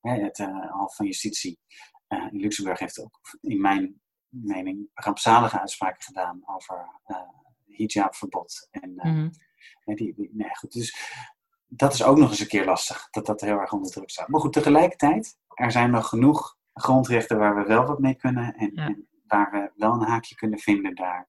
het 0.00 0.38
Hof 0.70 0.96
van 0.96 1.06
Justitie 1.06 1.58
in 2.08 2.40
Luxemburg 2.40 2.78
heeft 2.78 3.00
ook 3.00 3.20
in 3.40 3.60
mijn 3.60 4.00
mening 4.28 4.88
rampzalige 4.94 5.60
uitspraken 5.60 6.02
gedaan 6.02 6.42
over 6.46 7.00
hijabverbod. 7.66 8.68
En 8.70 8.90
mm 8.90 9.00
-hmm. 9.00 9.30
die, 9.96 10.14
die, 10.14 10.30
nee, 10.32 10.56
goed, 10.56 10.72
dus 10.72 10.96
dat 11.68 11.92
is 11.92 12.02
ook 12.02 12.18
nog 12.18 12.30
eens 12.30 12.40
een 12.40 12.46
keer 12.46 12.64
lastig, 12.64 13.08
dat 13.10 13.26
dat 13.26 13.40
heel 13.40 13.58
erg 13.58 13.72
onder 13.72 13.90
druk 13.90 14.10
staat. 14.10 14.28
Maar 14.28 14.40
goed, 14.40 14.52
tegelijkertijd, 14.52 15.36
er 15.54 15.72
zijn 15.72 15.90
nog 15.90 16.08
genoeg 16.08 16.56
grondrechten 16.74 17.38
waar 17.38 17.56
we 17.56 17.62
wel 17.62 17.84
wat 17.84 17.98
mee 17.98 18.14
kunnen 18.14 18.54
en, 18.54 18.74
en 18.74 19.08
waar 19.26 19.50
we 19.50 19.70
wel 19.76 19.92
een 19.92 20.08
haakje 20.08 20.34
kunnen 20.34 20.58
vinden 20.58 20.94
daar. 20.94 21.28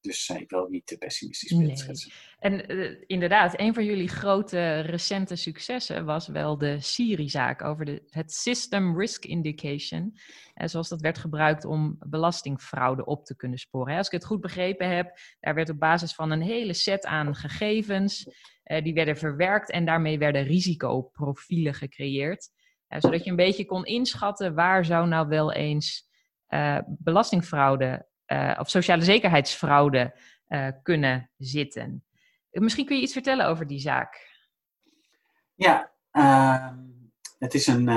Dus 0.00 0.28
uh, 0.28 0.40
ik 0.40 0.50
wil 0.50 0.66
niet 0.68 0.86
te 0.86 0.98
pessimistisch 0.98 1.58
beeld 1.58 1.78
schetsen. 1.78 2.12
En 2.38 2.72
uh, 2.72 3.02
inderdaad, 3.06 3.60
een 3.60 3.74
van 3.74 3.84
jullie 3.84 4.08
grote 4.08 4.80
recente 4.80 5.36
successen 5.36 6.04
was 6.04 6.28
wel 6.28 6.58
de 6.58 6.80
Siri-zaak 6.80 7.62
over 7.62 7.84
de, 7.84 8.02
het 8.10 8.32
System 8.32 8.98
Risk 8.98 9.24
Indication. 9.24 10.12
Uh, 10.54 10.66
zoals 10.66 10.88
dat 10.88 11.00
werd 11.00 11.18
gebruikt 11.18 11.64
om 11.64 11.96
belastingfraude 11.98 13.04
op 13.04 13.24
te 13.24 13.36
kunnen 13.36 13.58
sporen. 13.58 13.96
Als 13.96 14.06
ik 14.06 14.12
het 14.12 14.24
goed 14.24 14.40
begrepen 14.40 14.96
heb, 14.96 15.18
daar 15.40 15.54
werd 15.54 15.70
op 15.70 15.78
basis 15.78 16.14
van 16.14 16.30
een 16.30 16.42
hele 16.42 16.74
set 16.74 17.06
aan 17.06 17.34
gegevens, 17.34 18.28
die 18.66 18.94
werden 18.94 19.16
verwerkt 19.16 19.70
en 19.70 19.84
daarmee 19.84 20.18
werden 20.18 20.42
risicoprofielen 20.42 21.74
gecreëerd. 21.74 22.50
zodat 22.88 23.24
je 23.24 23.30
een 23.30 23.36
beetje 23.36 23.64
kon 23.64 23.84
inschatten 23.84 24.54
waar 24.54 24.84
zou 24.84 25.08
nou 25.08 25.28
wel 25.28 25.52
eens 25.52 26.08
uh, 26.48 26.78
belastingfraude 26.86 28.08
of 28.58 28.70
sociale 28.70 29.02
zekerheidsfraude 29.02 30.18
kunnen 30.82 31.30
zitten. 31.36 32.04
Misschien 32.50 32.86
kun 32.86 32.96
je 32.96 33.02
iets 33.02 33.12
vertellen 33.12 33.46
over 33.46 33.66
die 33.66 33.78
zaak. 33.78 34.30
Ja, 35.54 35.92
ehm, 36.10 36.78
het 37.38 37.54
is 37.54 37.66
een 37.66 37.88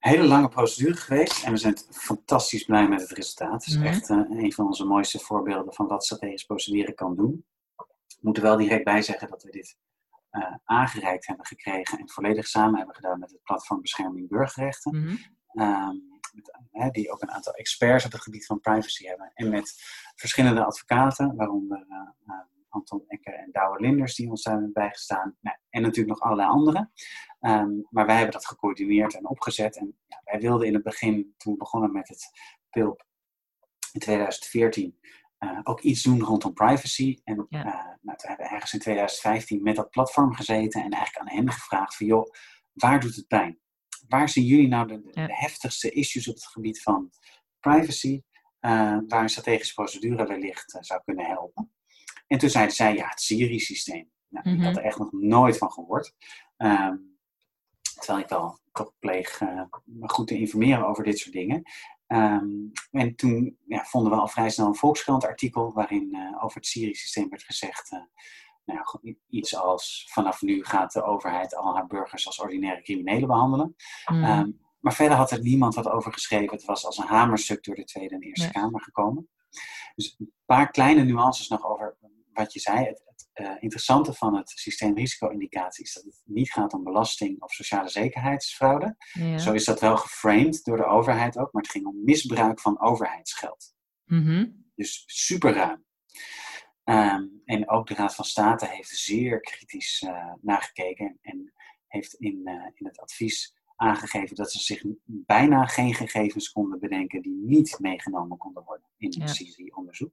hele 0.00 0.26
lange 0.26 0.48
procedure 0.48 0.96
geweest 0.96 1.44
en 1.44 1.52
we 1.52 1.58
zijn 1.58 1.78
fantastisch 1.90 2.64
blij 2.64 2.88
met 2.88 3.00
het 3.00 3.10
resultaat. 3.10 3.52
Het 3.52 3.66
is 3.66 3.74
-hmm. 3.74 3.84
echt 3.84 4.08
een 4.08 4.52
van 4.52 4.66
onze 4.66 4.84
mooiste 4.84 5.18
voorbeelden 5.18 5.74
van 5.74 5.86
wat 5.86 6.04
strategisch 6.04 6.44
procederen 6.44 6.94
kan 6.94 7.16
doen. 7.16 7.44
We 8.20 8.26
moeten 8.26 8.42
wel 8.42 8.56
direct 8.56 8.84
bij 8.84 9.02
zeggen 9.02 9.28
dat 9.28 9.42
we 9.42 9.50
dit 9.50 9.76
uh, 10.32 10.54
aangereikt 10.64 11.26
hebben 11.26 11.46
gekregen 11.46 11.98
en 11.98 12.10
volledig 12.10 12.46
samen 12.46 12.76
hebben 12.76 12.94
gedaan 12.94 13.18
met 13.18 13.30
het 13.30 13.42
platform 13.42 13.80
Bescherming 13.80 14.28
Burgerrechten. 14.28 14.96
Mm 14.96 15.06
-hmm. 15.06 15.38
Um, 15.62 16.10
met, 16.70 16.94
die 16.94 17.12
ook 17.12 17.22
een 17.22 17.30
aantal 17.30 17.52
experts 17.52 18.04
op 18.04 18.12
het 18.12 18.22
gebied 18.22 18.46
van 18.46 18.60
privacy 18.60 19.06
hebben. 19.06 19.30
En 19.34 19.50
met 19.50 19.74
verschillende 20.14 20.64
advocaten, 20.64 21.36
waaronder 21.36 21.86
uh, 21.88 22.34
Anton 22.68 23.04
Ecker 23.06 23.34
en 23.34 23.48
Douwe 23.52 23.80
Linders, 23.80 24.14
die 24.14 24.30
ons 24.30 24.42
daar 24.42 24.52
hebben 24.52 24.72
bijgestaan. 24.72 25.36
Nou, 25.40 25.56
en 25.70 25.82
natuurlijk 25.82 26.08
nog 26.08 26.20
allerlei 26.20 26.48
anderen. 26.48 26.92
Um, 27.40 27.86
maar 27.90 28.06
wij 28.06 28.14
hebben 28.14 28.32
dat 28.32 28.46
gecoördineerd 28.46 29.14
en 29.14 29.28
opgezet. 29.28 29.76
En 29.76 29.98
ja, 30.06 30.20
wij 30.24 30.40
wilden 30.40 30.66
in 30.66 30.74
het 30.74 30.82
begin, 30.82 31.34
toen 31.36 31.52
we 31.52 31.58
begonnen 31.58 31.92
met 31.92 32.08
het 32.08 32.30
PILP 32.70 33.04
in 33.92 34.00
2014, 34.00 34.98
uh, 35.44 35.60
ook 35.62 35.80
iets 35.80 36.02
doen 36.02 36.20
rondom 36.20 36.52
privacy. 36.52 37.20
En 37.24 37.46
ja. 37.48 37.58
uh, 37.58 37.74
nou, 38.00 38.18
toen 38.18 38.28
hebben 38.28 38.46
we 38.46 38.52
ergens 38.52 38.72
in 38.72 38.78
2015 38.78 39.62
met 39.62 39.76
dat 39.76 39.90
platform 39.90 40.34
gezeten 40.34 40.82
en 40.82 40.90
eigenlijk 40.90 41.30
aan 41.30 41.36
hen 41.36 41.52
gevraagd 41.52 41.96
van 41.96 42.06
joh, 42.06 42.30
waar 42.72 43.00
doet 43.00 43.16
het 43.16 43.26
pijn? 43.26 43.60
waar 44.10 44.28
zien 44.28 44.44
jullie 44.44 44.68
nou 44.68 44.86
de, 44.86 45.00
de, 45.10 45.34
heftigste 45.34 45.90
issues 45.90 46.28
op 46.28 46.34
het 46.34 46.46
gebied 46.46 46.82
van 46.82 47.10
privacy, 47.60 48.22
uh, 48.60 48.98
waar 49.06 49.22
een 49.22 49.28
strategische 49.28 49.74
procedure 49.74 50.26
wellicht 50.26 50.76
zou 50.80 51.00
kunnen 51.04 51.26
helpen? 51.26 51.72
En 52.26 52.38
toen 52.38 52.50
zeiden 52.50 52.74
zij, 52.74 52.94
ja, 52.94 53.08
het 53.08 53.20
Siri-systeem. 53.20 54.10
Nou, 54.28 54.48
mm 54.48 54.52
-hmm. 54.52 54.60
Ik 54.60 54.66
had 54.66 54.74
mhm. 54.74 54.80
er 54.80 54.88
echt 54.88 54.98
nog 54.98 55.12
nooit 55.12 55.58
van 55.58 55.72
gehoord. 55.72 56.14
Um, 56.56 57.18
terwijl 57.94 58.18
ik 58.18 58.28
wel 58.28 58.58
toch 58.72 58.92
pleeg 58.98 59.40
me 59.84 60.08
goed 60.08 60.26
te 60.26 60.38
informeren 60.38 60.86
over 60.86 61.04
dit 61.04 61.18
soort 61.18 61.34
dingen. 61.34 61.62
Um, 62.12 62.72
en 62.90 63.16
toen 63.16 63.58
ja, 63.66 63.84
vonden 63.84 64.12
we 64.12 64.18
al 64.18 64.28
vrij 64.28 64.50
snel 64.50 64.66
een 64.66 64.74
Volkskrant 64.74 65.24
artikel 65.24 65.72
waarin 65.72 66.34
over 66.40 66.56
het 66.56 66.66
Siri-systeem 66.66 67.28
werd 67.28 67.42
gezegd 67.42 67.90
nou, 68.64 69.16
iets 69.28 69.56
als 69.56 70.08
vanaf 70.10 70.42
nu 70.42 70.64
gaat 70.64 70.92
de 70.92 71.02
overheid 71.02 71.56
al 71.56 71.74
haar 71.74 71.86
burgers 71.86 72.26
als 72.26 72.40
ordinaire 72.40 72.82
criminelen 72.82 73.28
behandelen. 73.28 73.76
Mm. 74.12 74.24
Um, 74.24 74.60
maar 74.80 74.94
verder 74.94 75.16
had 75.16 75.30
er 75.30 75.40
niemand 75.40 75.74
wat 75.74 75.88
over 75.88 76.12
geschreven. 76.12 76.56
Het 76.56 76.64
was 76.64 76.84
als 76.84 76.98
een 76.98 77.06
hamerstuk 77.06 77.64
door 77.64 77.74
de 77.74 77.84
Tweede 77.84 78.14
en 78.14 78.20
Eerste 78.20 78.50
Kamer 78.50 78.82
gekomen. 78.82 79.28
Dus 79.94 80.16
een 80.18 80.32
paar 80.44 80.70
kleine 80.70 81.04
nuances 81.04 81.48
nog 81.48 81.64
over 81.64 81.96
wat 82.32 82.52
je 82.52 82.60
zei. 82.60 82.84
Het 82.84 83.02
uh, 83.34 83.56
interessante 83.60 84.12
van 84.12 84.36
het 84.36 84.48
systeem 84.48 84.96
risico-indicatie 84.96 85.84
is 85.84 85.92
dat 85.92 86.04
het 86.04 86.22
niet 86.24 86.52
gaat 86.52 86.72
om 86.72 86.84
belasting 86.84 87.42
of 87.42 87.52
sociale 87.52 87.88
zekerheidsfraude. 87.88 88.96
Ja. 89.12 89.38
Zo 89.38 89.52
is 89.52 89.64
dat 89.64 89.80
wel 89.80 89.96
geframed 89.96 90.64
door 90.64 90.76
de 90.76 90.86
overheid 90.86 91.38
ook, 91.38 91.52
maar 91.52 91.62
het 91.62 91.70
ging 91.70 91.86
om 91.86 92.04
misbruik 92.04 92.60
van 92.60 92.80
overheidsgeld. 92.80 93.74
Mm 94.04 94.24
-hmm. 94.24 94.70
Dus 94.74 95.02
super 95.06 95.52
ruim. 95.52 95.84
Um, 96.84 97.42
en 97.44 97.68
ook 97.68 97.86
de 97.86 97.94
Raad 97.94 98.14
van 98.14 98.24
State 98.24 98.66
heeft 98.66 98.88
zeer 98.88 99.40
kritisch 99.40 100.02
uh, 100.06 100.32
nagekeken 100.40 101.18
en, 101.20 101.52
heeft 101.86 102.14
in, 102.14 102.40
uh, 102.44 102.52
in 102.74 102.86
het 102.86 103.00
advies 103.00 103.54
aangegeven 103.76 104.36
dat 104.36 104.52
ze 104.52 104.58
zich 104.58 104.84
bijna 105.04 105.66
geen 105.66 105.94
gegevens 105.94 106.52
konden 106.52 106.80
bedenken 106.80 107.22
die 107.22 107.40
niet 107.42 107.78
meegenomen 107.78 108.38
konden 108.38 108.64
worden 108.64 108.88
in 108.96 109.06
het 109.20 109.36
ja. 109.56 109.74
onderzoek 109.74 110.12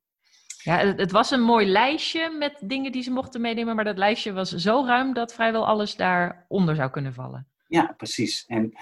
Ja, 0.63 0.77
het, 0.77 1.11
was 1.11 1.31
een 1.31 1.41
mooi 1.41 1.67
lijstje 1.67 2.29
met 2.29 2.57
dingen 2.63 2.91
die 2.91 3.03
ze 3.03 3.11
mochten 3.11 3.41
meenemen, 3.41 3.75
maar 3.75 3.83
dat 3.83 3.97
lijstje 3.97 4.33
was 4.33 4.49
zo 4.49 4.83
ruim 4.85 5.13
dat 5.13 5.33
vrijwel 5.33 5.67
alles 5.67 5.95
daaronder 5.95 6.75
zou 6.75 6.89
kunnen 6.89 7.13
vallen. 7.13 7.47
Ja, 7.67 7.93
precies. 7.97 8.45
En 8.45 8.77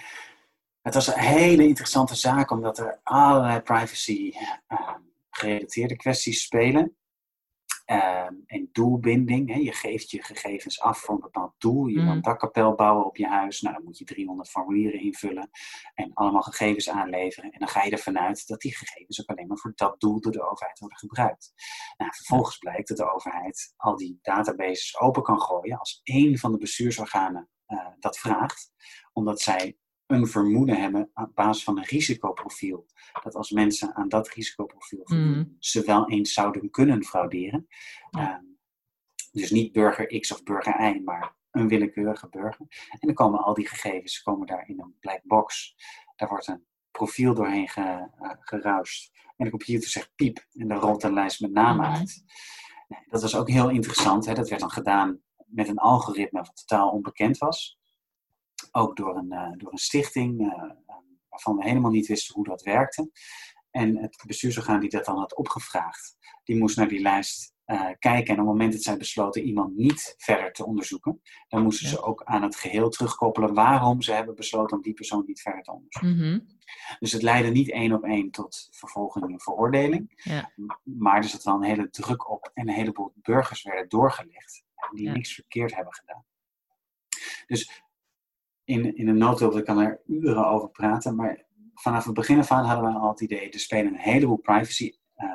het 0.81 0.93
was 0.93 1.07
een 1.07 1.19
hele 1.19 1.67
interessante 1.67 2.15
zaak, 2.15 2.51
omdat 2.51 2.77
er 2.77 2.99
allerlei 3.03 3.59
privacy 3.59 4.31
uh, 4.69 4.89
gerelateerde 5.29 5.95
kwesties 5.95 6.41
spelen. 6.41 6.95
Um, 7.91 8.43
en 8.45 8.69
doelbinding. 8.71 9.49
Hè. 9.49 9.59
Je 9.59 9.71
geeft 9.71 10.09
je 10.09 10.23
gegevens 10.23 10.81
af 10.81 10.99
voor 10.99 11.15
een 11.15 11.21
bepaald 11.21 11.53
doel. 11.57 11.87
Je 11.87 11.99
mm. 11.99 12.05
wil 12.05 12.13
een 12.13 12.21
dakkapel 12.21 12.75
bouwen 12.75 13.05
op 13.05 13.17
je 13.17 13.27
huis. 13.27 13.61
Nou, 13.61 13.75
dan 13.75 13.83
moet 13.83 13.97
je 13.97 14.05
300 14.05 14.49
formulieren 14.49 14.99
invullen 14.99 15.49
en 15.93 16.13
allemaal 16.13 16.41
gegevens 16.41 16.89
aanleveren. 16.89 17.51
En 17.51 17.59
dan 17.59 17.67
ga 17.67 17.83
je 17.83 17.91
ervan 17.91 18.19
uit 18.19 18.47
dat 18.47 18.61
die 18.61 18.75
gegevens 18.75 19.21
ook 19.21 19.29
alleen 19.29 19.47
maar 19.47 19.57
voor 19.57 19.71
dat 19.75 19.99
doel 19.99 20.19
door 20.21 20.31
de 20.31 20.49
overheid 20.49 20.79
worden 20.79 20.97
gebruikt. 20.97 21.53
Nou, 21.97 22.11
vervolgens 22.15 22.57
blijkt 22.57 22.87
dat 22.87 22.97
de 22.97 23.13
overheid 23.13 23.73
al 23.77 23.95
die 23.95 24.19
databases 24.21 24.99
open 24.99 25.23
kan 25.23 25.41
gooien 25.41 25.79
als 25.79 25.99
één 26.03 26.37
van 26.37 26.51
de 26.51 26.57
bestuursorganen 26.57 27.49
uh, 27.67 27.87
dat 27.99 28.17
vraagt, 28.17 28.71
omdat 29.13 29.41
zij 29.41 29.77
een 30.07 30.27
vermoeden 30.27 30.81
hebben 30.81 31.09
op 31.13 31.31
basis 31.35 31.63
van 31.63 31.77
een 31.77 31.83
risicoprofiel. 31.83 32.85
Dat 33.23 33.35
als 33.35 33.51
mensen 33.51 33.95
aan 33.95 34.09
dat 34.09 34.29
risicoprofiel 34.29 35.01
voldoen, 35.03 35.37
mm. 35.37 35.55
ze 35.59 35.83
wel 35.85 36.09
eens 36.09 36.33
zouden 36.33 36.69
kunnen 36.69 37.03
frauderen. 37.03 37.67
Ja. 38.09 38.37
Um, 38.37 38.57
dus 39.31 39.51
niet 39.51 39.71
burger 39.71 40.19
X 40.19 40.31
of 40.31 40.43
burger 40.43 40.95
Y, 40.95 41.01
maar 41.03 41.35
een 41.51 41.67
willekeurige 41.67 42.29
burger. 42.29 42.65
En 42.89 43.07
dan 43.07 43.13
komen 43.13 43.43
al 43.43 43.53
die 43.53 43.67
gegevens 43.67 44.21
komen 44.21 44.47
daar 44.47 44.67
in 44.67 44.79
een 44.79 44.95
black 44.99 45.21
box. 45.23 45.75
Daar 46.15 46.29
wordt 46.29 46.47
een 46.47 46.65
profiel 46.91 47.33
doorheen 47.33 47.67
ge, 47.67 48.09
uh, 48.21 48.29
geruist. 48.39 49.11
En 49.37 49.45
de 49.45 49.51
computer 49.51 49.89
zegt 49.89 50.11
piep 50.15 50.45
en 50.53 50.67
dan 50.67 50.79
rolt 50.79 51.03
een 51.03 51.13
lijst 51.13 51.41
met 51.41 51.51
namen 51.51 51.89
mhm. 51.89 51.95
uit. 51.95 52.23
Dat 53.09 53.21
was 53.21 53.35
ook 53.35 53.49
heel 53.49 53.69
interessant. 53.69 54.25
Hè? 54.25 54.33
Dat 54.33 54.49
werd 54.49 54.61
dan 54.61 54.71
gedaan 54.71 55.21
met 55.45 55.67
een 55.67 55.77
algoritme 55.77 56.39
wat 56.39 56.65
totaal 56.65 56.89
onbekend 56.89 57.37
was. 57.37 57.79
Ook 58.77 58.95
door 58.95 59.15
een, 59.15 59.33
uh, 59.33 59.51
door 59.57 59.71
een 59.71 59.77
stichting 59.77 60.41
uh, 60.41 60.71
waarvan 61.29 61.55
we 61.55 61.63
helemaal 61.63 61.91
niet 61.91 62.07
wisten 62.07 62.35
hoe 62.35 62.43
dat 62.43 62.61
werkte. 62.61 63.11
En 63.71 63.97
het 63.97 64.23
bestuursorgaan 64.27 64.79
die 64.79 64.89
dat 64.89 65.05
dan 65.05 65.17
had 65.17 65.35
opgevraagd, 65.35 66.17
die 66.43 66.57
moest 66.57 66.77
naar 66.77 66.87
die 66.87 67.01
lijst 67.01 67.53
uh, 67.65 67.89
kijken. 67.99 68.33
En 68.33 68.41
op 68.41 68.47
het 68.47 68.55
moment 68.55 68.73
dat 68.73 68.81
zij 68.81 68.97
besloten 68.97 69.43
iemand 69.43 69.75
niet 69.75 70.15
verder 70.17 70.51
te 70.51 70.65
onderzoeken, 70.65 71.21
dan 71.47 71.63
moesten 71.63 71.87
ze 71.87 72.01
ook 72.01 72.23
aan 72.23 72.43
het 72.43 72.55
geheel 72.55 72.89
terugkoppelen 72.89 73.53
waarom 73.53 74.01
ze 74.01 74.11
hebben 74.11 74.35
besloten 74.35 74.77
om 74.77 74.83
die 74.83 74.93
persoon 74.93 75.23
niet 75.25 75.41
verder 75.41 75.63
te 75.63 75.71
onderzoeken. 75.71 76.15
Mhm. 76.17 76.39
Dus 76.99 77.11
het 77.11 77.21
leidde 77.21 77.51
niet 77.51 77.71
één 77.71 77.93
op 77.93 78.03
één 78.03 78.31
tot 78.31 78.67
vervolging 78.71 79.25
en 79.25 79.41
veroordeling. 79.41 80.21
Ja. 80.23 80.51
Maar 80.83 81.17
er 81.17 81.23
zat 81.23 81.43
wel 81.43 81.55
een 81.55 81.63
hele 81.63 81.89
druk 81.89 82.29
op 82.29 82.51
en 82.53 82.67
een 82.67 82.75
heleboel 82.75 83.13
burgers 83.15 83.63
werden 83.63 83.89
doorgelegd 83.89 84.63
die 84.93 85.09
niks 85.09 85.33
verkeerd 85.33 85.75
hebben 85.75 85.93
gedaan. 85.93 86.25
Dus 87.47 87.84
in, 88.65 88.95
in 88.95 89.07
een 89.07 89.17
noodhulp, 89.17 89.57
ik 89.57 89.65
kan 89.65 89.79
er 89.79 90.01
uren 90.05 90.47
over 90.47 90.69
praten, 90.69 91.15
maar 91.15 91.45
vanaf 91.73 92.05
het 92.05 92.13
begin 92.13 92.39
af 92.39 92.51
aan 92.51 92.65
hadden 92.65 92.93
we 92.93 92.99
al 92.99 93.09
het 93.09 93.21
idee, 93.21 93.49
er 93.49 93.59
spelen 93.59 93.93
een 93.93 93.99
heleboel 93.99 94.37
privacy 94.37 94.93
uh, 95.17 95.29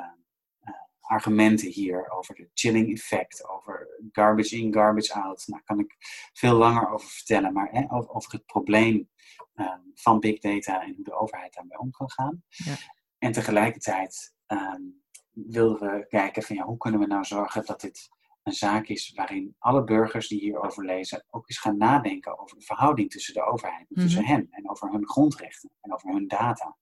uh, 0.63 0.73
argumenten 0.99 1.67
hier 1.67 2.09
over 2.09 2.35
de 2.35 2.49
chilling 2.53 2.91
effect, 2.91 3.49
over 3.49 3.87
garbage 4.11 4.57
in, 4.57 4.73
garbage 4.73 5.13
out. 5.13 5.43
Daar 5.47 5.63
kan 5.63 5.79
ik 5.79 5.95
veel 6.33 6.55
langer 6.55 6.89
over 6.89 7.07
vertellen, 7.07 7.53
maar 7.53 7.69
hè, 7.71 7.91
over, 7.91 8.09
over, 8.09 8.31
het 8.31 8.45
probleem 8.45 9.09
um, 9.55 9.91
van 9.93 10.19
big 10.19 10.39
data 10.39 10.83
en 10.83 10.93
hoe 10.95 11.03
de 11.03 11.19
overheid 11.19 11.53
daarmee 11.53 11.79
om 11.79 11.91
kan 11.91 12.11
gaan. 12.11 12.43
Ja. 12.49 12.75
En 13.17 13.31
tegelijkertijd 13.31 14.33
um, 14.47 15.03
wilden 15.31 15.79
we 15.79 16.05
kijken 16.07 16.43
van 16.43 16.55
ja, 16.55 16.63
hoe 16.63 16.77
kunnen 16.77 16.99
we 16.99 17.05
nou 17.05 17.23
zorgen 17.23 17.65
dat 17.65 17.81
dit 17.81 18.09
een 18.43 18.53
zaak 18.53 18.87
is 18.87 19.13
waarin 19.15 19.55
alle 19.59 19.83
burgers 19.83 20.27
die 20.27 20.39
hierover 20.39 20.85
lezen 20.85 21.25
ook 21.29 21.49
eens 21.49 21.59
gaan 21.59 21.77
nadenken 21.77 22.39
over 22.39 22.57
de 22.57 22.65
verhouding 22.65 23.11
tussen 23.11 23.33
de 23.33 23.43
overheid 23.43 23.85
en 23.89 23.95
tussen 24.01 24.21
mhm. 24.21 24.31
hen 24.31 24.47
en 24.51 24.69
over 24.69 24.91
hun 24.91 25.07
grondrechten 25.07 25.71
en 25.81 25.93
over 25.93 26.09
hun 26.09 26.27
data. 26.27 26.77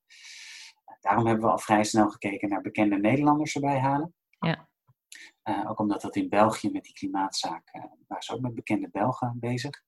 Daarom 1.01 1.25
hebben 1.25 1.45
we 1.45 1.51
al 1.51 1.59
vrij 1.59 1.83
snel 1.83 2.09
gekeken 2.09 2.49
naar 2.49 2.61
bekende 2.61 2.97
Nederlanders 2.97 3.55
erbij 3.55 3.79
halen. 3.79 4.13
Ja. 4.39 4.67
Uh, 5.43 5.69
ook 5.69 5.79
omdat 5.79 6.01
dat 6.01 6.15
in 6.15 6.29
België 6.29 6.69
met 6.71 6.83
die 6.83 6.93
klimaatzaak, 6.93 7.69
uh, 7.75 7.83
waren 8.07 8.23
ze 8.23 8.33
ook 8.33 8.41
met 8.41 8.55
bekende 8.55 8.89
Belgen 8.89 9.37
bezig. 9.39 9.83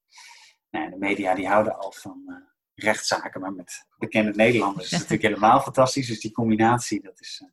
Nou, 0.70 0.90
de 0.90 0.98
media 0.98 1.36
die 1.36 1.48
houden 1.48 1.78
al 1.78 1.92
van 1.92 2.24
uh, 2.28 2.36
rechtszaken, 2.74 3.42
maar 3.42 3.54
met 3.54 3.88
bekende 3.98 4.32
Nederlanders 4.32 4.86
is 4.86 4.92
het 4.92 5.02
natuurlijk 5.10 5.28
helemaal 5.36 5.62
fantastisch. 5.62 6.08
Dus 6.08 6.20
die 6.20 6.32
combinatie, 6.32 7.02
dat 7.02 7.20
is. 7.20 7.44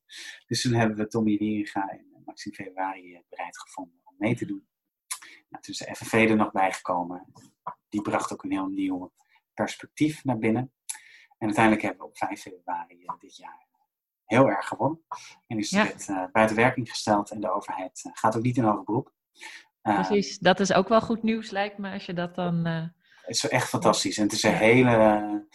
dus 0.47 0.63
toen 0.63 0.73
hebben 0.73 0.97
we 0.97 1.07
Tommy 1.07 1.37
Wieringa 1.37 1.89
en 1.89 2.23
Maxime 2.25 2.55
Februari 2.55 3.23
bereid 3.29 3.59
gevonden 3.59 3.98
mee 4.19 4.37
te 4.37 4.47
doen. 4.47 4.69
Nou, 5.49 5.63
toen 5.63 5.75
is 5.75 5.79
de 5.79 5.95
FNV 5.95 6.31
er 6.31 6.37
nog 6.37 6.53
bijgekomen. 6.53 7.33
Die 7.89 8.03
bracht 8.03 8.33
ook 8.33 8.43
een 8.43 8.51
heel 8.51 8.67
nieuw 8.67 9.13
perspectief 9.55 10.25
naar 10.25 10.39
binnen. 10.39 10.73
En 11.39 11.47
uiteindelijk 11.47 11.83
hebben 11.83 12.01
we 12.01 12.09
op 12.09 12.17
5 12.17 12.41
februari 12.41 13.05
eh, 13.05 13.15
dit 13.19 13.37
jaar 13.37 13.67
heel 14.25 14.49
erg 14.49 14.67
gewonnen. 14.67 15.05
En 15.47 15.59
is 15.59 15.71
het 15.71 16.05
ja. 16.07 16.25
uh, 16.25 16.33
buiten 16.33 16.57
werking 16.57 16.91
gesteld 16.91 17.31
en 17.31 17.41
de 17.41 17.53
overheid 17.53 18.05
uh, 18.07 18.13
gaat 18.15 18.37
ook 18.37 18.43
niet 18.43 18.57
in 18.57 18.65
hoger 18.65 18.85
beroep. 18.85 19.13
Precies, 19.83 20.39
dat 20.39 20.61
is 20.61 20.73
ook 20.73 20.89
wel 20.89 21.01
goed 21.01 21.23
nieuws 21.23 21.51
lijkt 21.51 21.79
me 21.79 21.93
als 21.93 22.07
je 22.07 22.15
dat 22.15 22.35
dan... 22.35 22.65
Het 22.65 23.37
is 23.37 23.49
echt 23.49 23.69
fantastisch. 23.69 24.17
En 24.17 24.23
het 24.23 24.33
is 24.33 24.43
een 24.43 24.55
hele 24.55 25.47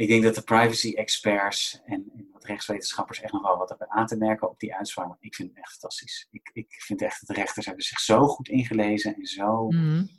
ik 0.00 0.08
denk 0.08 0.22
dat 0.22 0.34
de 0.34 0.42
privacy-experts 0.42 1.80
en, 1.84 2.28
wat 2.32 2.44
rechtswetenschappers 2.44 3.20
echt 3.20 3.32
nog 3.32 3.42
wel 3.42 3.56
wat 3.56 3.68
hebben 3.68 3.90
aan 3.90 4.06
te 4.06 4.16
merken 4.16 4.50
op 4.50 4.60
die 4.60 4.74
uitspraak. 4.74 5.08
Maar 5.08 5.16
ik 5.20 5.34
vind 5.34 5.48
het 5.48 5.58
echt 5.58 5.70
fantastisch. 5.70 6.28
Ik, 6.30 6.50
ik 6.52 6.82
vind 6.82 7.02
echt 7.02 7.20
dat 7.20 7.36
de 7.36 7.42
rechters 7.42 7.66
hebben 7.66 7.84
zich 7.84 8.00
zo 8.00 8.26
goed 8.26 8.48
ingelezen 8.48 9.14
en 9.14 9.26
zo 9.26 9.70
mm 9.70 10.18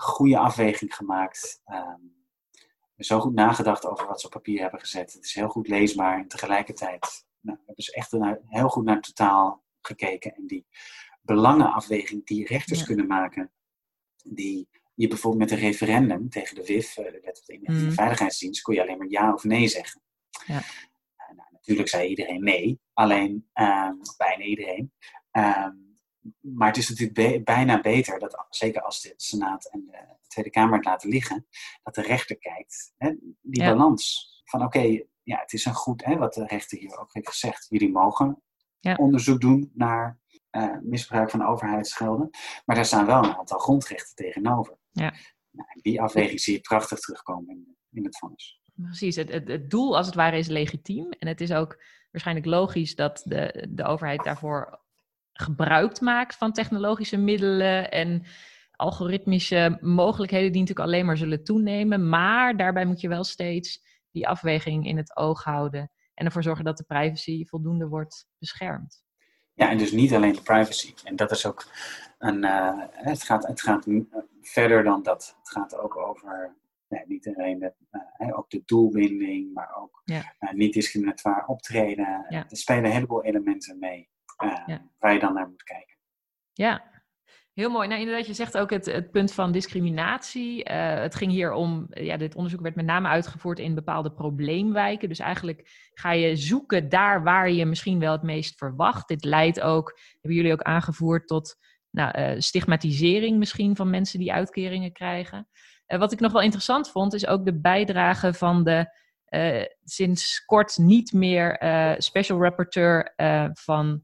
goede 0.00 0.38
afweging 0.38 0.94
gemaakt. 0.94 1.62
Um, 1.66 2.26
zo 2.96 3.20
goed 3.20 3.34
nagedacht 3.34 3.86
over 3.86 4.06
wat 4.06 4.20
ze 4.20 4.26
op 4.26 4.32
papier 4.32 4.60
hebben 4.60 4.80
gezet. 4.80 5.12
Het 5.12 5.24
is 5.24 5.34
heel 5.34 5.48
goed 5.48 5.68
leesbaar 5.68 6.18
en 6.18 6.28
tegelijkertijd 6.28 7.26
nou, 7.40 7.58
hebben 7.66 7.84
ze 7.84 7.92
echt 7.92 8.10
heel 8.46 8.68
goed 8.68 8.84
naar 8.84 8.96
het 8.96 9.04
totaal 9.04 9.64
gekeken. 9.80 10.34
En 10.34 10.46
die 10.46 10.66
belangenafweging 11.20 12.26
die 12.26 12.46
rechters 12.46 12.84
kunnen 12.84 13.06
maken, 13.06 13.52
die 14.24 14.68
je 15.00 15.08
bijvoorbeeld 15.08 15.50
met 15.50 15.58
een 15.58 15.66
referendum 15.66 16.28
tegen 16.28 16.54
de 16.54 16.64
WIF, 16.64 16.96
eh, 16.96 17.04
de 17.04 17.20
Wet 17.24 17.38
op 17.38 17.46
de 17.46 17.52
Inlichting 17.52 17.88
mm. 17.88 17.92
Veiligheidsdienst, 17.92 18.62
kon 18.62 18.74
je 18.74 18.82
alleen 18.82 18.98
maar 18.98 19.08
ja 19.08 19.32
of 19.32 19.44
nee 19.44 19.68
zeggen. 19.68 20.02
Ja. 20.46 20.56
Uh, 20.56 21.36
nou, 21.36 21.48
natuurlijk 21.50 21.88
zei 21.88 22.08
iedereen 22.08 22.42
nee, 22.42 22.80
alleen 22.92 23.48
uh, 23.54 23.90
bijna 24.16 24.44
iedereen. 24.44 24.92
Ehm, 25.30 25.74
maar 26.40 26.68
het 26.68 26.76
is 26.76 26.88
natuurlijk 26.88 27.44
bijna 27.44 27.80
beter 27.80 28.18
dat, 28.18 28.46
zeker 28.48 28.82
als 28.82 29.00
de 29.00 29.14
Senaat 29.16 29.70
en 29.70 29.84
de 29.86 30.16
Tweede 30.26 30.50
Kamer 30.50 30.76
het 30.76 30.84
laten 30.84 31.08
liggen, 31.08 31.46
dat 31.82 31.94
de 31.94 32.02
rechter 32.02 32.38
kijkt. 32.38 32.92
Hè, 32.96 33.14
die 33.40 33.64
balans 33.64 34.28
van 34.44 34.64
oké, 34.64 35.02
ja, 35.22 35.38
het 35.38 35.52
is 35.52 35.64
een 35.64 35.74
goed, 35.74 36.04
hè, 36.04 36.16
wat 36.16 36.34
de 36.34 36.46
rechter 36.46 36.78
hier 36.78 36.98
ook 36.98 37.14
heeft 37.14 37.28
gezegd. 37.28 37.66
Jullie 37.68 37.90
mogen 37.90 38.42
ja. 38.80 38.94
onderzoek 38.94 39.40
doen 39.40 39.70
naar 39.74 40.18
uh, 40.50 40.76
misbruik 40.82 41.30
van 41.30 41.46
overheidsgelden. 41.46 42.30
Maar 42.64 42.76
daar 42.76 42.84
staan 42.84 43.06
wel 43.06 43.24
een 43.24 43.36
aantal 43.36 43.58
grondrechten 43.58 44.14
tegenover. 44.14 44.78
Ja. 44.90 45.14
Nou, 45.50 45.68
die 45.82 46.00
afweging 46.00 46.40
zie 46.40 46.54
je 46.54 46.60
prachtig 46.60 46.98
terugkomen 46.98 47.50
in, 47.50 47.76
in 47.90 48.04
het 48.04 48.18
vonnis. 48.18 48.60
Precies, 48.74 49.16
het, 49.16 49.32
het, 49.32 49.48
het, 49.48 49.70
doel 49.70 49.96
als 49.96 50.06
het 50.06 50.14
ware 50.14 50.38
is 50.38 50.46
legitiem. 50.46 51.10
En 51.10 51.28
het 51.28 51.40
is 51.40 51.52
ook 51.52 51.82
waarschijnlijk 52.10 52.46
logisch 52.46 52.94
dat 52.94 53.22
de, 53.24 53.66
de 53.70 53.84
overheid 53.84 54.24
daarvoor 54.24 54.80
gebruik 55.32 56.00
maakt 56.00 56.36
van 56.36 56.52
technologische 56.52 57.16
middelen 57.16 57.90
en 57.90 58.24
algoritmische 58.72 59.78
mogelijkheden 59.80 60.52
die 60.52 60.60
natuurlijk 60.60 60.88
alleen 60.88 61.06
maar 61.06 61.16
zullen 61.16 61.44
toenemen. 61.44 62.08
Maar 62.08 62.56
daarbij 62.56 62.84
moet 62.84 63.00
je 63.00 63.08
wel 63.08 63.24
steeds 63.24 63.82
die 64.10 64.28
afweging 64.28 64.86
in 64.86 64.96
het 64.96 65.16
oog 65.16 65.44
houden 65.44 65.90
en 66.14 66.26
ervoor 66.26 66.42
zorgen 66.42 66.64
dat 66.64 66.76
de 66.76 66.84
privacy 66.84 67.44
voldoende 67.44 67.88
wordt 67.88 68.26
beschermd. 68.38 69.02
Ja, 69.54 69.70
en 69.70 69.78
dus 69.78 69.92
niet 69.92 70.14
alleen 70.14 70.32
de 70.32 70.42
privacy. 70.42 70.94
En 71.04 71.16
dat 71.16 71.30
is 71.30 71.46
ook 71.46 71.66
een. 72.18 72.44
Uh, 72.44 72.84
het, 72.90 73.22
gaat, 73.22 73.46
het 73.46 73.62
gaat 73.62 73.86
verder 74.40 74.84
dan 74.84 75.02
dat. 75.02 75.36
Het 75.38 75.50
gaat 75.50 75.76
ook 75.76 75.96
over. 75.96 76.56
Nee, 76.88 77.04
niet 77.06 77.28
alleen 77.28 77.58
de, 77.58 77.74
uh, 78.18 78.38
ook 78.38 78.50
de 78.50 78.62
doelbinding, 78.66 79.52
maar 79.54 79.76
ook 79.76 80.02
ja. 80.04 80.34
uh, 80.40 80.52
niet 80.52 80.72
discriminatoire 80.72 81.46
optreden. 81.46 82.26
Ja. 82.28 82.46
Er 82.48 82.56
spelen 82.56 82.84
een 82.84 82.90
heleboel 82.90 83.24
elementen 83.24 83.78
mee 83.78 84.08
ja. 84.66 84.82
waar 84.98 85.12
je 85.12 85.18
dan 85.18 85.34
naar 85.34 85.48
moet 85.48 85.62
kijken. 85.62 85.96
Ja, 86.52 86.99
Heel 87.60 87.70
mooi. 87.70 87.88
Nou, 87.88 88.00
inderdaad, 88.00 88.26
je 88.26 88.34
zegt 88.34 88.58
ook 88.58 88.70
het, 88.70 88.86
het 88.86 89.10
punt 89.10 89.32
van 89.32 89.52
discriminatie. 89.52 90.70
Uh, 90.70 90.94
het 90.94 91.14
ging 91.14 91.30
hier 91.30 91.52
om, 91.52 91.86
ja, 91.90 92.16
dit 92.16 92.34
onderzoek 92.34 92.60
werd 92.60 92.74
met 92.74 92.84
name 92.84 93.08
uitgevoerd 93.08 93.58
in 93.58 93.74
bepaalde 93.74 94.12
probleemwijken. 94.12 95.08
Dus 95.08 95.18
eigenlijk 95.18 95.90
ga 95.94 96.12
je 96.12 96.36
zoeken 96.36 96.88
daar 96.88 97.22
waar 97.22 97.50
je 97.50 97.66
misschien 97.66 97.98
wel 97.98 98.12
het 98.12 98.22
meest 98.22 98.58
verwacht. 98.58 99.08
Dit 99.08 99.24
leidt 99.24 99.60
ook, 99.60 99.98
hebben 100.12 100.40
jullie 100.40 100.52
ook 100.52 100.62
aangevoerd, 100.62 101.26
tot 101.26 101.56
nou, 101.90 102.18
uh, 102.18 102.40
stigmatisering 102.40 103.38
misschien 103.38 103.76
van 103.76 103.90
mensen 103.90 104.18
die 104.18 104.32
uitkeringen 104.32 104.92
krijgen. 104.92 105.48
Uh, 105.86 105.98
wat 105.98 106.12
ik 106.12 106.20
nog 106.20 106.32
wel 106.32 106.42
interessant 106.42 106.90
vond, 106.90 107.14
is 107.14 107.26
ook 107.26 107.44
de 107.44 107.60
bijdrage 107.60 108.34
van 108.34 108.64
de 108.64 108.98
sinds 109.84 110.44
kort 110.44 110.78
niet 110.78 111.12
meer 111.12 111.56
special 111.98 112.42
rapporteur 112.42 113.14
van 113.52 114.02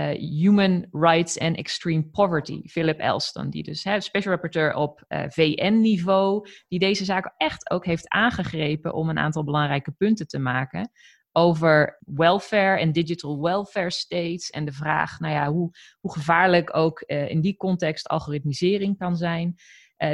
uh, 0.00 0.40
Human 0.42 0.86
Rights 0.90 1.38
and 1.38 1.56
Extreme 1.56 2.02
Poverty, 2.02 2.62
Philip 2.68 2.98
Elston, 2.98 3.50
die 3.50 3.62
dus 3.62 3.84
hè, 3.84 4.00
special 4.00 4.32
rapporteur 4.32 4.74
op 4.74 5.04
uh, 5.08 5.22
eh, 5.22 5.30
VN-niveau, 5.30 6.48
die 6.68 6.78
deze 6.78 7.04
zaak 7.04 7.34
echt 7.36 7.70
ook 7.70 7.84
heeft 7.84 8.08
aangegrepen 8.08 8.94
om 8.94 9.08
een 9.08 9.18
aantal 9.18 9.44
belangrijke 9.44 9.90
punten 9.90 10.26
te 10.26 10.38
maken 10.38 10.90
over 11.32 11.98
welfare 12.00 12.80
en 12.80 12.92
digital 12.92 13.42
welfare 13.42 13.90
states 13.90 14.50
en 14.50 14.64
de 14.64 14.72
vraag, 14.72 15.20
nou 15.20 15.34
ja, 15.34 15.50
hoe, 15.50 15.70
hoe 16.00 16.12
gevaarlijk 16.12 16.76
ook 16.76 17.04
uh, 17.06 17.30
in 17.30 17.40
die 17.40 17.56
context 17.56 18.08
algoritmisering 18.08 18.98
kan 18.98 19.16
zijn. 19.16 19.54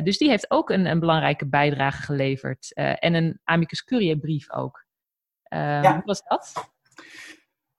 dus 0.03 0.19
die 0.19 0.29
heeft 0.29 0.51
ook 0.51 0.71
een, 0.71 0.87
een 0.87 1.01
belangrijke 1.01 1.49
bijdrage 1.49 2.03
geleverd 2.03 2.75
en 2.75 3.15
een 3.15 3.41
amicus 3.45 3.85
curiae 3.85 4.19
brief 4.19 4.53
ook. 4.53 4.87
Ja. 5.49 5.95
Hoe 5.95 6.03
was 6.05 6.23
dat? 6.23 6.72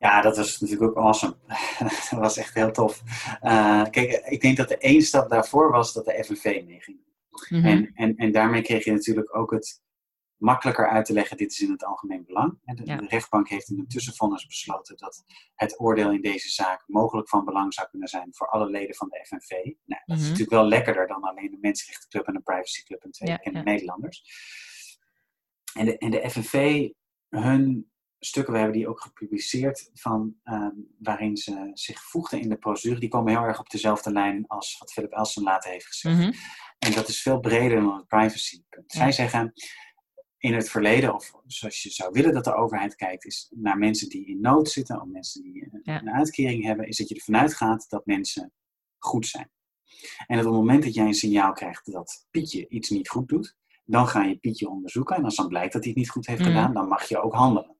Ja, 0.03 0.21
dat 0.21 0.37
was 0.37 0.59
natuurlijk 0.59 0.89
ook 0.91 1.05
awesome. 1.05 1.35
dat 2.09 2.19
was 2.19 2.37
echt 2.37 2.53
heel 2.53 2.71
tof. 2.71 3.01
Uh, 3.43 3.83
kijk, 3.89 4.11
ik 4.11 4.41
denk 4.41 4.57
dat 4.57 4.67
de 4.67 4.77
één 4.77 5.01
stap 5.01 5.29
daarvoor 5.29 5.71
was 5.71 5.93
dat 5.93 6.05
de 6.05 6.23
FNV 6.23 6.63
meeging. 6.65 6.97
Mm 7.49 7.65
en, 7.65 7.91
en, 7.93 8.15
en 8.15 8.31
daarmee 8.31 8.61
kreeg 8.61 8.83
je 8.85 8.91
natuurlijk 8.91 9.35
ook 9.35 9.51
het 9.51 9.81
makkelijker 10.37 10.89
uit 10.89 11.05
te 11.05 11.13
leggen, 11.13 11.37
dit 11.37 11.51
is 11.51 11.59
in 11.61 11.71
het 11.71 11.83
algemeen 11.85 12.25
belang. 12.25 12.59
En 12.63 12.75
de, 12.75 12.83
de 12.83 13.05
rechtbank 13.07 13.49
heeft 13.49 13.69
in 13.69 13.79
een 13.79 13.87
tussenvonnis 13.87 14.45
besloten 14.45 14.97
dat 14.97 15.23
het 15.55 15.79
oordeel 15.79 16.11
in 16.11 16.21
deze 16.21 16.49
zaak 16.49 16.83
mogelijk 16.87 17.29
van 17.29 17.45
belang 17.45 17.73
zou 17.73 17.87
kunnen 17.89 18.07
zijn 18.07 18.27
voor 18.31 18.47
alle 18.49 18.69
leden 18.69 18.95
van 18.95 19.09
de 19.09 19.25
FNV. 19.25 19.49
Nou, 19.85 20.01
dat 20.05 20.17
is 20.17 20.21
Mhm. 20.21 20.21
natuurlijk 20.21 20.49
wel 20.51 20.65
lekkerder 20.65 21.07
dan 21.07 21.21
alleen 21.23 21.53
een 21.53 21.59
mensenrechtenclub 21.61 22.27
en 22.27 22.35
een 22.35 22.43
privacyclub 22.43 23.03
en 23.03 23.11
twee 23.11 23.29
Ja, 23.29 23.35
bekende 23.35 23.57
ja. 23.57 23.63
Nederlanders. 23.63 24.23
En 25.73 25.85
de, 25.85 25.97
en 25.97 26.11
de 26.11 26.29
FNV, 26.29 26.89
hun 27.29 27.91
stukken, 28.25 28.53
we 28.53 28.59
hebben 28.59 28.77
die 28.77 28.88
ook 28.88 29.01
gepubliceerd, 29.01 29.89
van, 29.93 30.36
ehm, 30.43 30.71
waarin 30.99 31.38
ze 31.38 31.69
zich 31.73 32.03
voegden 32.03 32.41
in 32.41 32.49
de 32.49 32.57
procedure, 32.57 32.99
die 32.99 33.09
komen 33.09 33.31
heel 33.31 33.43
erg 33.43 33.59
op 33.59 33.69
dezelfde 33.69 34.12
lijn 34.12 34.47
als 34.47 34.77
wat 34.79 34.91
Philip 34.93 35.12
Elson 35.12 35.43
later 35.43 35.71
heeft 35.71 35.86
gezegd. 35.86 36.17
Mhm. 36.17 36.31
En 36.79 36.91
dat 36.93 37.07
is 37.07 37.21
veel 37.21 37.39
breder 37.39 37.81
dan 37.81 37.95
het 37.95 38.07
privacypunt. 38.07 38.93
Ja. 38.93 38.99
Zij 38.99 39.12
zeggen 39.12 39.53
in 40.38 40.53
het 40.53 40.69
verleden, 40.69 41.13
of 41.13 41.31
zoals 41.45 41.83
je 41.83 41.89
zou 41.89 42.12
willen 42.12 42.33
dat 42.33 42.43
de 42.43 42.55
overheid 42.55 42.95
kijkt, 42.95 43.25
is 43.25 43.51
naar 43.55 43.77
mensen 43.77 44.09
die 44.09 44.25
in 44.25 44.41
nood 44.41 44.69
zitten, 44.69 45.01
of 45.01 45.07
mensen 45.07 45.41
die 45.43 45.67
een, 45.71 45.79
Ja. 45.83 46.01
uitkering 46.13 46.63
hebben, 46.63 46.88
is 46.88 46.97
dat 46.97 47.09
je 47.09 47.15
ervan 47.15 47.38
uitgaat 47.38 47.86
dat 47.89 48.05
mensen 48.05 48.51
goed 48.97 49.27
zijn. 49.27 49.51
En 50.27 50.38
dat 50.38 50.45
op 50.45 50.51
het 50.51 50.59
moment 50.62 50.83
dat 50.83 50.93
jij 50.93 51.05
een 51.05 51.13
signaal 51.13 51.53
krijgt 51.53 51.91
dat 51.91 52.27
Pietje 52.31 52.67
iets 52.67 52.89
niet 52.89 53.09
goed 53.09 53.27
doet, 53.27 53.55
dan 53.86 54.07
ga 54.07 54.23
je 54.23 54.38
Pietje 54.38 54.69
onderzoeken. 54.69 55.15
En 55.15 55.23
als 55.23 55.36
dan 55.36 55.47
blijkt 55.47 55.73
dat 55.73 55.81
hij 55.81 55.91
het 55.91 55.99
niet 55.99 56.09
goed 56.09 56.27
heeft 56.27 56.39
Mhm. 56.39 56.49
gedaan, 56.49 56.73
dan 56.73 56.88
mag 56.88 57.03
je 57.09 57.21
ook 57.21 57.33
handelen. 57.33 57.72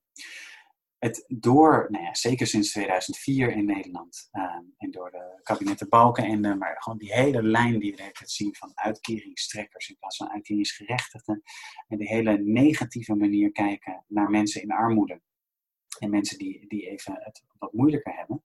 Het 1.04 1.24
door, 1.28 1.86
nou 1.90 2.04
ja, 2.04 2.14
zeker 2.14 2.46
sinds 2.46 2.70
2004 2.70 3.50
in 3.56 3.64
Nederland, 3.64 4.28
ehm, 4.30 4.62
en 4.76 4.90
door 4.90 5.10
de 5.10 5.40
kabinetten 5.42 5.88
Balken, 5.88 6.24
en, 6.24 6.42
de- 6.42 6.54
maar 6.54 6.76
gewoon 6.82 6.98
die 6.98 7.12
hele 7.12 7.42
lijn 7.42 7.78
die 7.78 7.90
we 7.90 7.96
tijd 7.96 8.30
zien 8.30 8.54
van 8.56 8.70
uitkeringstrekkers 8.74 9.88
in 9.88 9.96
plaats 9.98 10.16
van 10.16 10.30
uitkeringsgerechtigden, 10.30 11.42
en 11.88 11.98
die 11.98 12.08
hele 12.08 12.38
negatieve 12.38 13.14
manier 13.14 13.52
kijken 13.52 14.04
naar 14.08 14.30
mensen 14.30 14.62
in 14.62 14.70
armoede 14.70 15.20
en 15.98 16.10
mensen 16.10 16.38
die, 16.38 16.66
die 16.68 16.88
even 16.90 17.14
het 17.18 17.44
wat 17.58 17.72
moeilijker 17.72 18.14
hebben, 18.16 18.42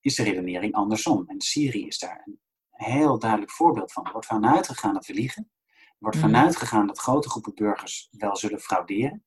is 0.00 0.14
de 0.14 0.22
redenering 0.22 0.74
andersom. 0.74 1.24
En 1.28 1.40
Syrië 1.40 1.86
is 1.86 1.98
daar 1.98 2.22
een 2.26 2.40
heel 2.70 3.18
duidelijk 3.18 3.50
voorbeeld 3.52 3.92
van. 3.92 4.04
Er 4.06 4.12
wordt 4.12 4.26
vanuit 4.26 4.66
gegaan 4.66 4.94
dat 4.94 5.06
we 5.06 5.14
liegen. 5.14 5.50
Er 5.76 5.96
wordt 5.98 6.16
Mhm. 6.16 6.26
vanuit 6.26 6.56
gegaan 6.56 6.86
dat 6.86 6.98
grote 6.98 7.28
groepen 7.30 7.54
burgers 7.54 8.08
wel 8.10 8.36
zullen 8.36 8.60
frauderen. 8.60 9.24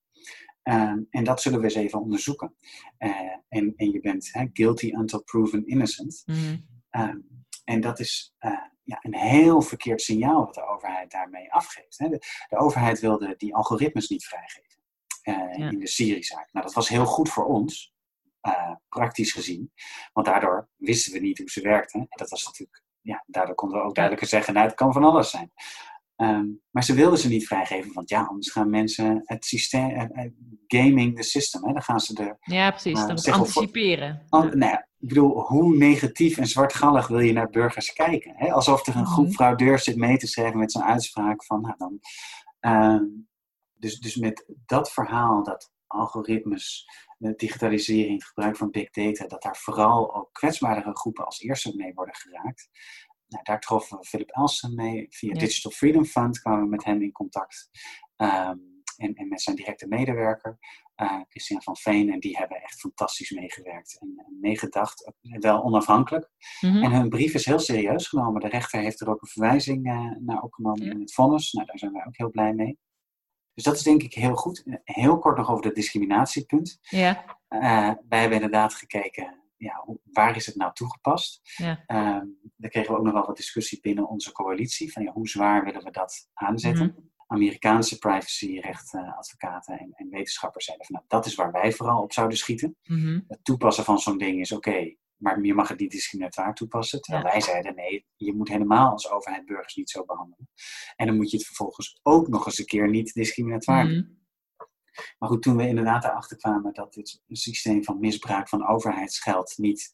Ehm, 0.64 1.00
en 1.10 1.24
dat 1.24 1.42
zullen 1.42 1.60
we 1.60 1.66
eens 1.66 1.76
even 1.76 2.02
onderzoeken. 2.02 2.56
Eh, 2.98 3.10
en, 3.50 3.74
en 3.76 3.92
je 3.92 4.00
bent 4.00 4.30
hè, 4.32 4.46
guilty 4.54 4.92
until 4.92 5.24
proven 5.24 5.66
innocent. 5.68 6.24
Mhm. 6.26 6.58
Ehm, 6.90 7.18
en 7.64 7.82
dat 7.82 8.00
is 8.00 8.34
eh, 8.38 8.52
ja, 8.84 9.00
een 9.02 9.16
heel 9.16 9.62
verkeerd 9.62 10.02
signaal 10.02 10.46
wat 10.46 10.54
de 10.54 10.68
overheid 10.68 11.12
daarmee 11.12 11.54
afgeeft. 11.54 11.98
Hè. 11.98 12.10
De, 12.10 12.20
de 12.50 12.58
overheid 12.58 13.00
wilde 13.00 13.34
die 13.38 13.56
algoritmes 13.56 14.10
niet 14.10 14.26
vrijgeven 14.26 14.78
eh, 15.22 15.58
Ja. 15.58 15.70
in 15.70 15.80
de 15.80 15.88
Syrië-zaak. 15.88 16.50
Nou, 16.52 16.66
dat 16.66 16.76
was 16.76 16.90
heel 16.90 17.06
goed 17.06 17.30
voor 17.30 17.46
ons, 17.46 17.92
praktisch 18.90 19.32
gezien. 19.32 19.72
Want 20.14 20.28
daardoor 20.28 20.70
wisten 20.76 21.14
we 21.14 21.20
niet 21.20 21.38
hoe 21.38 21.50
ze 21.50 21.62
werkten. 21.62 22.00
En 22.00 22.08
dat 22.10 22.30
was 22.30 22.46
natuurlijk, 22.46 22.84
ja, 23.02 23.24
daardoor 23.28 23.56
konden 23.56 23.78
we 23.80 23.84
ook 23.86 23.96
duidelijker 23.96 24.30
zeggen, 24.30 24.54
nou, 24.54 24.66
het 24.66 24.76
kan 24.76 24.94
van 24.94 25.04
alles 25.04 25.30
zijn. 25.30 25.52
Ehm, 26.16 26.46
maar 26.72 26.84
ze 26.84 26.94
wilden 26.94 27.20
ze 27.20 27.28
niet 27.28 27.48
vrijgeven, 27.48 27.94
want 27.94 28.10
ja, 28.10 28.24
anders 28.24 28.52
gaan 28.52 28.70
mensen 28.70 29.22
het 29.24 29.46
systeem, 29.46 29.90
eh, 29.90 30.24
eh, 30.26 30.32
gaming 30.68 31.16
the 31.16 31.24
system, 31.24 31.66
hè, 31.66 31.74
dan 31.74 31.82
gaan 31.82 32.00
ze 32.00 32.14
de 32.14 32.36
Ja, 32.40 32.70
precies. 32.70 33.06
Wel 33.06 33.18
voor- 33.18 33.34
anticiperen. 33.34 34.26
Nou 34.30 34.58
ja, 34.60 34.80
ik 35.00 35.08
bedoel, 35.08 35.40
hoe 35.40 35.76
negatief 35.78 36.38
en 36.38 36.48
zwartgallig 36.48 37.08
wil 37.08 37.20
je 37.20 37.34
naar 37.34 37.50
burgers 37.50 37.94
kijken? 37.94 38.34
Hè? 38.36 38.52
Alsof 38.52 38.88
er 38.88 38.96
een 38.96 39.06
groep 39.06 39.26
Mhm. 39.26 39.34
fraudeurs 39.34 39.84
zit 39.84 39.96
mee 39.96 40.18
te 40.18 40.28
schrijven 40.28 40.60
met 40.60 40.72
zo'n 40.72 40.84
uitspraak 40.84 41.46
van, 41.46 41.62
nou 41.62 41.76
dan. 41.78 42.00
ehm, 42.60 43.04
dus, 43.74 44.00
dus 44.00 44.16
met 44.16 44.46
dat 44.66 44.92
verhaal, 44.92 45.44
dat 45.44 45.72
algoritmes, 45.88 46.88
de 47.18 47.34
digitalisering, 47.36 48.14
het 48.14 48.24
gebruik 48.24 48.58
van 48.58 48.70
big 48.72 48.90
data, 48.90 49.28
dat 49.28 49.42
daar 49.42 49.58
vooral 49.58 50.16
ook 50.16 50.30
kwetsbaardere 50.34 50.96
groepen 50.96 51.26
als 51.26 51.40
eerste 51.42 51.76
mee 51.76 51.94
worden 51.94 52.16
geraakt. 52.16 52.70
Nou, 53.34 53.44
daar 53.44 53.60
troffen 53.60 53.98
we 53.98 54.04
Philip 54.06 54.30
Elson 54.30 54.76
mee. 54.76 55.06
Via 55.10 55.34
Ja. 55.34 55.40
Digital 55.40 55.72
Freedom 55.72 56.06
Fund 56.06 56.40
kwamen 56.40 56.62
we 56.64 56.70
met 56.70 56.84
hem 56.84 57.02
in 57.02 57.12
contact. 57.12 57.70
Ehm, 58.16 58.58
en, 58.98 59.14
en 59.14 59.28
met 59.28 59.42
zijn 59.42 59.56
directe 59.56 59.88
medewerker, 59.88 60.58
eh, 60.96 61.22
Christian 61.30 61.62
van 61.64 61.76
Veen. 61.78 62.12
En 62.12 62.20
die 62.20 62.38
hebben 62.38 62.62
echt 62.62 62.80
fantastisch 62.80 63.32
meegewerkt 63.32 63.98
en, 64.02 64.24
en 64.26 64.38
meegedacht. 64.42 65.08
ook 65.08 65.16
Wel 65.22 65.64
onafhankelijk. 65.64 66.30
Mhm. 66.62 66.84
En 66.84 66.92
hun 66.92 67.10
brief 67.10 67.34
is 67.34 67.46
heel 67.46 67.60
serieus 67.60 68.08
genomen. 68.08 68.42
De 68.42 68.48
rechter 68.48 68.80
heeft 68.80 69.02
er 69.02 69.10
ook 69.10 69.22
een 69.22 69.28
verwijzing 69.28 69.88
eh, 69.88 70.10
naar 70.20 70.42
opgenomen 70.42 70.86
Ja. 70.86 70.92
in 70.92 71.00
het 71.00 71.14
vonnis. 71.14 71.52
Nou, 71.52 71.68
daar 71.68 71.80
zijn 71.80 71.94
wij 71.94 72.06
ook 72.06 72.18
heel 72.18 72.30
blij 72.30 72.54
mee. 72.54 72.78
Dus 73.54 73.64
dat 73.64 73.76
is 73.76 73.84
denk 73.84 74.04
ik 74.04 74.14
heel 74.14 74.36
goed. 74.36 74.64
Eh, 74.66 74.74
Heel 74.84 75.20
kort 75.20 75.38
nog 75.38 75.52
over 75.52 75.66
het 75.66 75.76
discriminatiepunt. 75.76 76.78
Ja, 76.82 77.26
Eh, 77.48 77.92
wij 78.10 78.20
hebben 78.20 78.34
inderdaad 78.38 78.74
gekeken, 78.74 79.43
ja, 79.64 79.86
waar 80.12 80.36
is 80.36 80.46
het 80.46 80.56
nou 80.56 80.74
toegepast? 80.74 81.40
ja. 81.58 81.84
Ehm 81.86 82.26
daar 82.56 82.72
kregen 82.72 82.92
we 82.92 82.98
ook 82.98 83.04
nog 83.04 83.14
wel 83.14 83.26
wat 83.26 83.36
discussie 83.38 83.80
binnen 83.82 84.10
onze 84.10 84.32
coalitie. 84.32 84.92
Van 84.92 85.04
ja, 85.04 85.12
hoe 85.12 85.28
zwaar 85.28 85.64
willen 85.64 85.84
we 85.84 85.92
dat 85.92 86.30
aanzetten? 86.34 86.86
Mhm. 86.88 87.12
Amerikaanse 87.28 87.98
privacyrechtadvocaten 87.98 89.80
en, 89.80 89.92
en 89.96 90.10
wetenschappers 90.10 90.66
zeiden 90.66 90.86
van 90.86 90.96
nou, 90.96 91.08
dat 91.08 91.26
is 91.26 91.36
waar 91.36 91.52
wij 91.52 91.72
vooral 91.74 92.02
op 92.02 92.14
zouden 92.14 92.38
schieten. 92.38 92.76
Mhm. 92.84 93.20
Het 93.28 93.40
toepassen 93.44 93.84
van 93.84 94.00
zo'n 94.00 94.18
ding 94.18 94.40
is 94.40 94.52
oké, 94.52 94.96
maar 95.16 95.42
je 95.44 95.54
mag 95.54 95.68
het 95.68 95.80
niet 95.80 95.92
discriminatoire 95.92 96.54
toepassen. 96.54 97.02
Terwijl 97.02 97.26
Ja. 97.26 97.32
wij 97.32 97.42
zeiden 97.42 97.76
nee, 97.76 98.06
je 98.16 98.34
moet 98.34 98.50
helemaal 98.50 98.92
als 98.92 99.12
overheid 99.12 99.46
burgers 99.46 99.76
niet 99.76 99.90
zo 99.90 100.06
behandelen. 100.06 100.50
En 100.96 101.08
dan 101.08 101.16
moet 101.16 101.32
je 101.32 101.38
het 101.38 101.46
vervolgens 101.46 102.00
ook 102.02 102.28
nog 102.28 102.46
eens 102.46 102.60
een 102.60 102.66
keer 102.66 102.90
niet 102.90 103.14
discriminatoire 103.14 103.88
doen. 103.88 103.98
Mhm. 103.98 104.22
Maar 105.20 105.30
goed, 105.30 105.42
toen 105.42 105.56
we 105.58 105.68
inderdaad 105.68 106.04
erachter 106.04 106.38
kwamen 106.38 106.74
dat 106.74 106.94
dit 106.94 107.22
systeem 107.28 107.84
van 107.84 108.00
misbruik 108.00 108.50
van 108.50 108.68
overheidsgeld 108.68 109.54
niet 109.58 109.94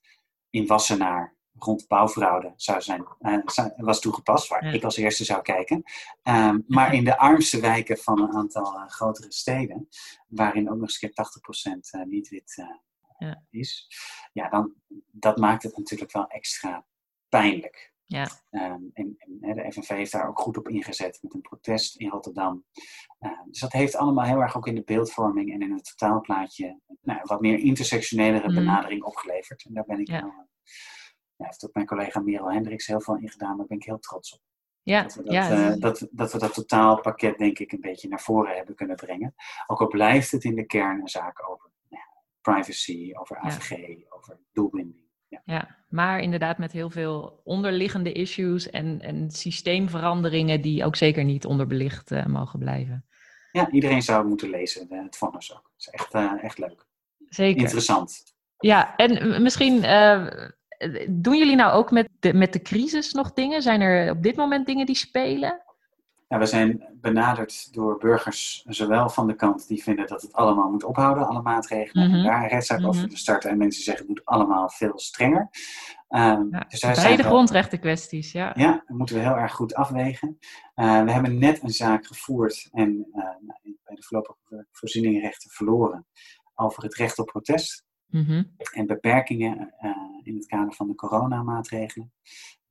in 0.50 0.68
Wassenaar 0.68 1.38
rond 1.54 1.88
bouwfraude 1.88 2.54
zou 2.56 2.82
zijn, 2.82 3.06
eh, 3.20 3.38
was 3.78 4.00
toegepast, 4.00 4.48
waar 4.48 4.66
Ja. 4.66 4.72
ik 4.72 4.84
als 4.84 4.98
eerste 4.98 5.24
zou 5.24 5.42
kijken. 5.42 5.84
Ehm, 6.24 6.60
maar 6.68 6.94
in 6.94 7.04
de 7.04 7.18
armste 7.18 7.60
wijken 7.60 7.98
van 7.98 8.22
een 8.22 8.34
aantal 8.34 8.76
eh, 8.76 8.88
grotere 8.88 9.32
steden, 9.32 9.90
waarin 10.28 10.70
ook 10.70 10.74
nog 10.76 10.82
eens 10.84 10.94
een 10.94 11.00
keer 11.00 11.14
80% 11.14 11.90
eh, 11.92 12.02
niet 12.02 12.30
wit 12.30 12.54
eh, 12.58 12.66
Ja. 13.18 13.44
is, 13.50 13.88
ja, 14.34 14.50
dan, 14.50 14.74
dat 15.12 15.38
maakt 15.38 15.64
het 15.64 15.78
natuurlijk 15.78 16.12
wel 16.12 16.28
extra 16.28 16.86
pijnlijk. 17.30 17.94
Ja. 18.10 18.28
Ehm, 18.50 18.82
en, 18.94 19.16
en 19.40 19.56
de 19.56 19.72
FNV 19.72 19.88
heeft 19.88 20.12
daar 20.12 20.28
ook 20.28 20.40
goed 20.40 20.58
op 20.58 20.68
ingezet 20.70 21.20
met 21.22 21.34
een 21.34 21.42
protest 21.42 21.96
in 21.96 22.10
Rotterdam. 22.10 22.66
Uh, 23.20 23.32
dus 23.46 23.60
dat 23.60 23.72
heeft 23.72 23.96
allemaal 23.96 24.26
heel 24.26 24.42
erg 24.42 24.58
ook 24.58 24.68
in 24.68 24.76
de 24.76 24.84
beeldvorming 24.84 25.54
en 25.54 25.62
in 25.62 25.72
het 25.72 25.96
totaalplaatje 25.98 26.80
nou, 27.02 27.20
wat 27.24 27.42
meer 27.42 27.60
intersectionelere 27.60 28.46
Mhm. 28.48 28.56
benadering 28.56 29.04
opgeleverd. 29.04 29.66
En 29.66 29.74
daar 29.74 29.86
ben 29.86 30.00
ik 30.00 30.08
Ja. 30.08 30.22
wel, 30.22 30.48
ja, 31.36 31.46
heeft 31.46 31.66
ook 31.66 31.74
mijn 31.74 31.86
collega 31.86 32.20
Merel 32.20 32.52
Hendricks 32.52 32.88
heel 32.88 33.02
veel 33.02 33.18
in 33.18 33.30
gedaan, 33.30 33.58
daar 33.58 33.68
ben 33.68 33.78
ik 33.78 33.84
heel 33.86 34.00
trots 34.00 34.34
op. 34.34 34.42
Ja, 34.84 35.02
Dat 35.02 35.16
we 35.16 35.24
dat, 35.24 35.34
ja. 35.34 35.72
eh, 35.72 35.80
dat, 35.80 36.08
dat, 36.12 36.32
we 36.32 36.38
dat 36.40 36.54
totaalpakket 36.54 37.38
denk 37.38 37.60
ik 37.60 37.72
een 37.72 37.82
beetje 37.82 38.08
naar 38.08 38.22
voren 38.22 38.56
hebben 38.56 38.76
kunnen 38.76 38.96
brengen. 38.96 39.36
Ook 39.68 39.80
al 39.82 39.88
blijft 39.88 40.32
het 40.32 40.44
in 40.44 40.56
de 40.56 40.66
kern 40.66 41.02
een 41.02 41.08
zaak 41.08 41.50
over 41.50 41.72
nou 41.90 42.04
ja, 42.04 42.22
privacy, 42.42 43.12
over 43.14 43.38
AVG, 43.38 43.96
over 44.10 44.40
doelbinding. 44.52 45.08
Ja. 45.30 45.42
Ja, 45.46 45.76
maar 45.90 46.20
inderdaad 46.20 46.58
met 46.58 46.72
heel 46.72 46.90
veel 46.90 47.42
onderliggende 47.44 48.12
issues 48.12 48.70
en, 48.70 49.02
en 49.02 49.32
systeemveranderingen 49.32 50.62
die 50.62 50.86
ook 50.86 50.96
zeker 50.96 51.24
niet 51.24 51.46
onderbelicht 51.46 52.12
eh, 52.12 52.26
mogen 52.26 52.60
blijven. 52.60 53.06
ja, 53.52 53.72
iedereen 53.72 54.02
zou 54.02 54.28
moeten 54.28 54.50
lezen, 54.50 54.90
eh, 54.90 55.04
het 55.04 55.18
vonnis 55.18 55.54
ook. 55.54 55.72
Het 55.76 55.80
is 55.80 55.88
echt, 55.88 56.14
eh, 56.14 56.44
echt 56.44 56.58
leuk. 56.58 56.86
Zeker. 57.30 57.62
Interessant. 57.62 58.24
Ja, 58.58 58.96
en 58.96 59.42
misschien 59.42 59.82
doen 61.10 61.38
jullie 61.38 61.56
nou 61.56 61.72
ook 61.72 61.92
met 61.92 62.10
de, 62.20 62.34
met 62.34 62.54
de 62.54 62.62
crisis 62.62 63.12
nog 63.12 63.34
dingen? 63.34 63.62
Zijn 63.62 63.82
er 63.82 64.12
op 64.12 64.24
dit 64.24 64.36
moment 64.36 64.66
dingen 64.66 64.86
die 64.86 64.96
spelen? 64.96 65.62
Ja, 66.30 66.38
we 66.40 66.46
zijn 66.46 66.84
benaderd 67.02 67.74
door 67.74 67.98
burgers, 67.98 68.64
zowel 68.68 69.10
van 69.10 69.28
de 69.28 69.36
kant 69.36 69.68
die 69.68 69.84
vinden 69.84 70.08
dat 70.08 70.22
het 70.22 70.34
allemaal 70.34 70.72
moet 70.72 70.84
ophouden, 70.84 71.28
alle 71.28 71.42
maatregelen, 71.42 72.12
Mhm. 72.12 72.24
daar 72.24 72.44
een 72.44 72.50
rechtszaak 72.50 72.86
over 72.86 73.02
Mhm. 73.02 73.10
te 73.10 73.18
starten. 73.18 73.50
En 73.50 73.58
mensen 73.58 73.84
zeggen 73.84 74.06
het 74.08 74.16
moet 74.16 74.26
allemaal 74.26 74.70
veel 74.70 75.00
strenger. 75.00 75.50
Ja, 76.10 76.66
dus 76.70 76.80
daar 76.80 76.96
beide 76.96 77.24
we- 77.24 77.30
grondrechten 77.30 77.80
kwesties, 77.80 78.32
ja. 78.32 78.52
Ja, 78.56 78.72
dat 78.88 78.98
moeten 78.98 79.16
we 79.16 79.22
heel 79.22 79.36
erg 79.38 79.54
goed 79.54 79.74
afwegen. 79.76 80.38
Eh, 80.76 81.04
we 81.04 81.12
hebben 81.12 81.38
net 81.38 81.64
een 81.64 81.70
zaak 81.70 82.06
gevoerd 82.06 82.68
en 82.72 83.08
eh, 83.14 83.22
nou, 83.24 83.60
bij 83.84 83.96
de 83.96 84.04
voorlopige 84.04 84.68
voorzieningenrechten 84.72 85.50
verloren 85.50 86.08
over 86.56 86.84
het 86.84 86.96
recht 86.96 87.20
op 87.20 87.26
protest 87.26 87.84
Mhm. 88.08 88.44
en 88.74 88.86
beperkingen 88.86 89.74
eh, 89.78 89.92
in 90.24 90.36
het 90.36 90.46
kader 90.46 90.74
van 90.74 90.88
de 90.88 90.96
coronamaatregelen. 90.96 92.14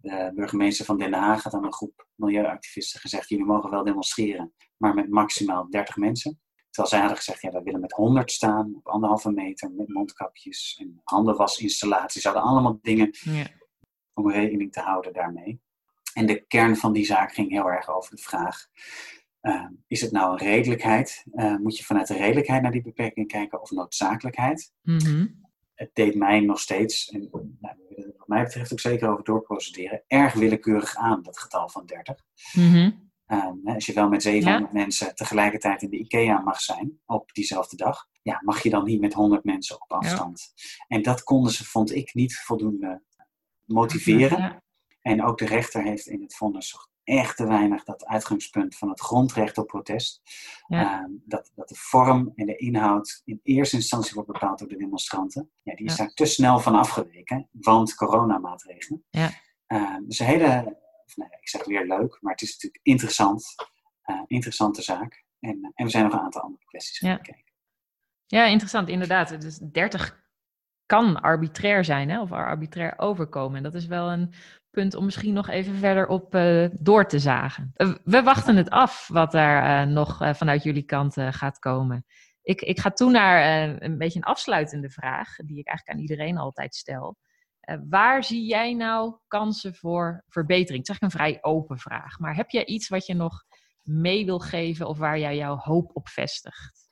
De 0.01 0.33
burgemeester 0.35 0.85
van 0.85 0.99
Den 0.99 1.13
Haag 1.13 1.43
had 1.43 1.55
aan 1.55 1.65
een 1.65 1.73
groep 1.73 2.07
milieuactivisten 2.15 3.01
gezegd: 3.01 3.29
jullie 3.29 3.45
mogen 3.45 3.71
wel 3.71 3.85
demonstreren, 3.85 4.53
maar 4.77 4.95
met 4.95 5.09
maximaal 5.11 5.71
30 5.71 5.97
mensen. 5.97 6.41
Terwijl 6.71 6.89
zij 6.89 6.99
hadden 6.99 7.17
gezegd: 7.17 7.43
ja, 7.43 7.51
we 7.51 7.63
willen 7.63 7.81
met 7.81 7.93
100 7.93 8.33
staan, 8.33 8.75
op 8.77 8.87
anderhalve 8.89 9.31
meter, 9.33 9.71
met 9.73 9.89
mondkapjes 9.89 10.77
en 10.81 11.01
handenwasinstallaties. 11.05 12.23
Ze 12.23 12.29
hadden 12.29 12.47
allemaal 12.47 12.79
dingen 12.83 13.09
Ja. 13.21 13.47
om 14.15 14.31
rekening 14.31 14.73
te 14.73 14.81
houden 14.81 15.13
daarmee. 15.13 15.61
En 16.15 16.27
de 16.27 16.47
kern 16.47 16.77
van 16.77 16.93
die 16.93 17.05
zaak 17.05 17.33
ging 17.33 17.51
heel 17.51 17.71
erg 17.71 17.89
over 17.89 18.17
de 18.17 18.23
vraag: 18.23 18.67
eh, 19.41 19.67
is 19.87 20.01
het 20.01 20.13
nou 20.13 20.33
een 20.33 20.39
redelijkheid? 20.49 21.25
Eh, 21.33 21.57
moet 21.57 21.77
je 21.79 21.85
vanuit 21.85 22.07
de 22.07 22.17
redelijkheid 22.17 22.63
naar 22.63 22.73
die 22.73 22.83
beperking 22.83 23.29
kijken 23.29 23.61
of 23.61 23.71
noodzakelijkheid? 23.71 24.73
Mhm. 24.83 25.27
Het 25.75 25.91
deed 25.93 26.15
mij 26.15 26.41
nog 26.41 26.61
steeds, 26.61 27.09
en 27.09 27.29
nou, 27.61 27.75
wat 28.29 28.37
mij 28.37 28.47
betreft 28.47 28.73
ook 28.73 28.81
zeker 28.81 29.11
over 29.11 29.25
doorprocederen, 29.25 30.03
erg 30.07 30.35
willekeurig 30.35 30.97
aan, 30.97 31.23
dat 31.23 31.39
getal 31.39 31.69
van 31.69 31.87
30. 31.87 32.25
Mhm. 32.53 32.91
Ehm, 33.27 33.57
als 33.65 33.87
je 33.87 33.93
wel 33.93 34.09
met 34.09 34.23
700 34.23 34.73
mensen 34.73 35.15
tegelijkertijd 35.15 35.83
in 35.83 35.91
de 35.91 35.99
IKEA 35.99 36.41
mag 36.41 36.61
zijn 36.61 37.01
op 37.07 37.33
diezelfde 37.33 37.77
dag, 37.77 38.07
ja, 38.23 38.41
mag 38.45 38.63
je 38.63 38.71
dan 38.71 38.85
niet 38.85 39.01
met 39.01 39.15
100 39.15 39.45
mensen 39.45 39.83
op 39.83 39.93
afstand. 39.93 40.53
En 40.87 41.03
dat 41.03 41.23
konden 41.23 41.53
ze, 41.53 41.65
vond 41.65 41.95
ik, 41.95 42.15
niet 42.15 42.37
voldoende 42.37 43.03
motiveren. 43.65 44.39
Ja. 44.39 44.63
En 45.01 45.25
ook 45.25 45.39
de 45.39 45.47
rechter 45.47 45.83
heeft 45.83 46.07
in 46.07 46.23
het 46.23 46.37
vonnis 46.37 46.75
echt 47.09 47.37
te 47.37 47.47
weinig 47.47 47.85
dat 47.85 48.07
uitgangspunt 48.07 48.77
van 48.77 48.89
het 48.89 49.01
grondrecht 49.01 49.59
op 49.59 49.67
protest. 49.67 50.21
Ja. 50.67 51.01
Ehm, 51.01 51.11
dat, 51.25 51.51
dat 51.55 51.69
de 51.69 51.75
vorm 51.75 52.33
en 52.35 52.47
de 52.47 52.57
inhoud 52.57 53.23
in 53.25 53.41
eerste 53.43 53.77
instantie 53.77 54.15
wordt 54.15 54.33
bepaald 54.33 54.59
door 54.59 54.69
de 54.69 54.77
demonstranten. 54.77 55.51
Ja, 55.63 55.75
die 55.75 55.87
is 55.87 55.97
Ja. 55.97 56.05
daar 56.05 56.15
te 56.15 56.25
snel 56.25 56.59
van 56.59 56.75
afgeweken, 56.75 57.49
want 57.53 57.95
coronamaatregelen. 57.95 59.05
Ja. 59.11 59.31
Ehm, 59.67 60.05
dus 60.07 60.19
een 60.19 60.27
hele, 60.27 60.77
of 61.07 61.17
nee, 61.17 61.29
ik 61.41 61.49
zeg 61.49 61.65
weer 61.65 61.87
leuk, 61.87 62.19
maar 62.21 62.33
het 62.33 62.43
is 62.43 62.53
natuurlijk 62.53 62.81
interessant. 62.85 63.55
eh, 64.03 64.21
interessante 64.27 64.83
zaak. 64.83 65.25
En, 65.41 65.59
eh, 65.63 65.71
en 65.75 65.85
we 65.85 65.91
zijn 65.91 66.05
nog 66.05 66.13
een 66.13 66.19
aantal 66.21 66.43
andere 66.43 66.65
kwesties 66.65 66.99
gaan 66.99 67.11
Ja. 67.11 67.17
bekijken. 67.17 67.53
Ja, 68.27 68.45
interessant, 68.45 68.89
inderdaad. 68.89 69.41
Dus 69.41 69.59
30 69.59 70.28
kan 70.89 71.21
arbitrair 71.21 71.85
zijn, 71.85 72.11
hè? 72.11 72.21
of 72.21 72.33
arbitrair 72.33 72.95
overkomen. 72.97 73.57
En 73.57 73.63
dat 73.63 73.75
is 73.75 73.87
wel 73.87 74.11
een 74.11 74.33
punt 74.71 74.95
om 74.95 75.05
misschien 75.05 75.35
nog 75.35 75.49
even 75.49 75.75
verder 75.75 76.07
op 76.07 76.35
eh, 76.35 76.67
door 76.73 77.07
te 77.07 77.19
zagen. 77.19 77.71
Eh, 77.75 77.95
we 78.05 78.23
wachten 78.23 78.57
het 78.57 78.71
af 78.71 79.09
wat 79.09 79.33
daar 79.33 79.83
eh, 79.83 79.93
nog 79.93 80.37
vanuit 80.37 80.63
jullie 80.63 80.83
kant 80.83 81.15
gaat 81.15 81.59
komen. 81.59 82.05
Ik, 82.43 82.61
ik 82.61 82.81
ga 82.81 82.91
toe 82.91 83.11
naar 83.11 83.43
een 83.83 83.99
beetje 83.99 84.19
een 84.19 84.25
afsluitende 84.25 84.91
vraag, 84.91 85.37
die 85.37 85.59
ik 85.59 85.67
eigenlijk 85.67 85.99
aan 85.99 86.05
iedereen 86.05 86.39
altijd 86.39 86.75
stel. 86.75 87.17
Waar 87.89 88.25
zie 88.25 88.47
jij 88.47 88.75
nou 88.75 89.17
kansen 89.27 89.75
voor 89.75 90.25
verbetering? 90.29 90.87
Het 90.87 90.89
is 90.89 91.01
eigenlijk 91.01 91.13
een 91.13 91.41
vrij 91.41 91.53
open 91.53 91.79
vraag, 91.79 92.19
maar 92.19 92.37
heb 92.37 92.51
jij 92.51 92.65
iets 92.65 92.89
wat 92.89 93.07
je 93.07 93.15
nog 93.15 93.45
mee 93.83 94.25
wil 94.25 94.39
geven 94.39 94.89
of 94.89 94.99
waar 94.99 95.19
jij 95.19 95.37
jouw 95.37 95.57
hoop 95.57 95.91
op 95.95 96.09
vestigt? 96.09 96.88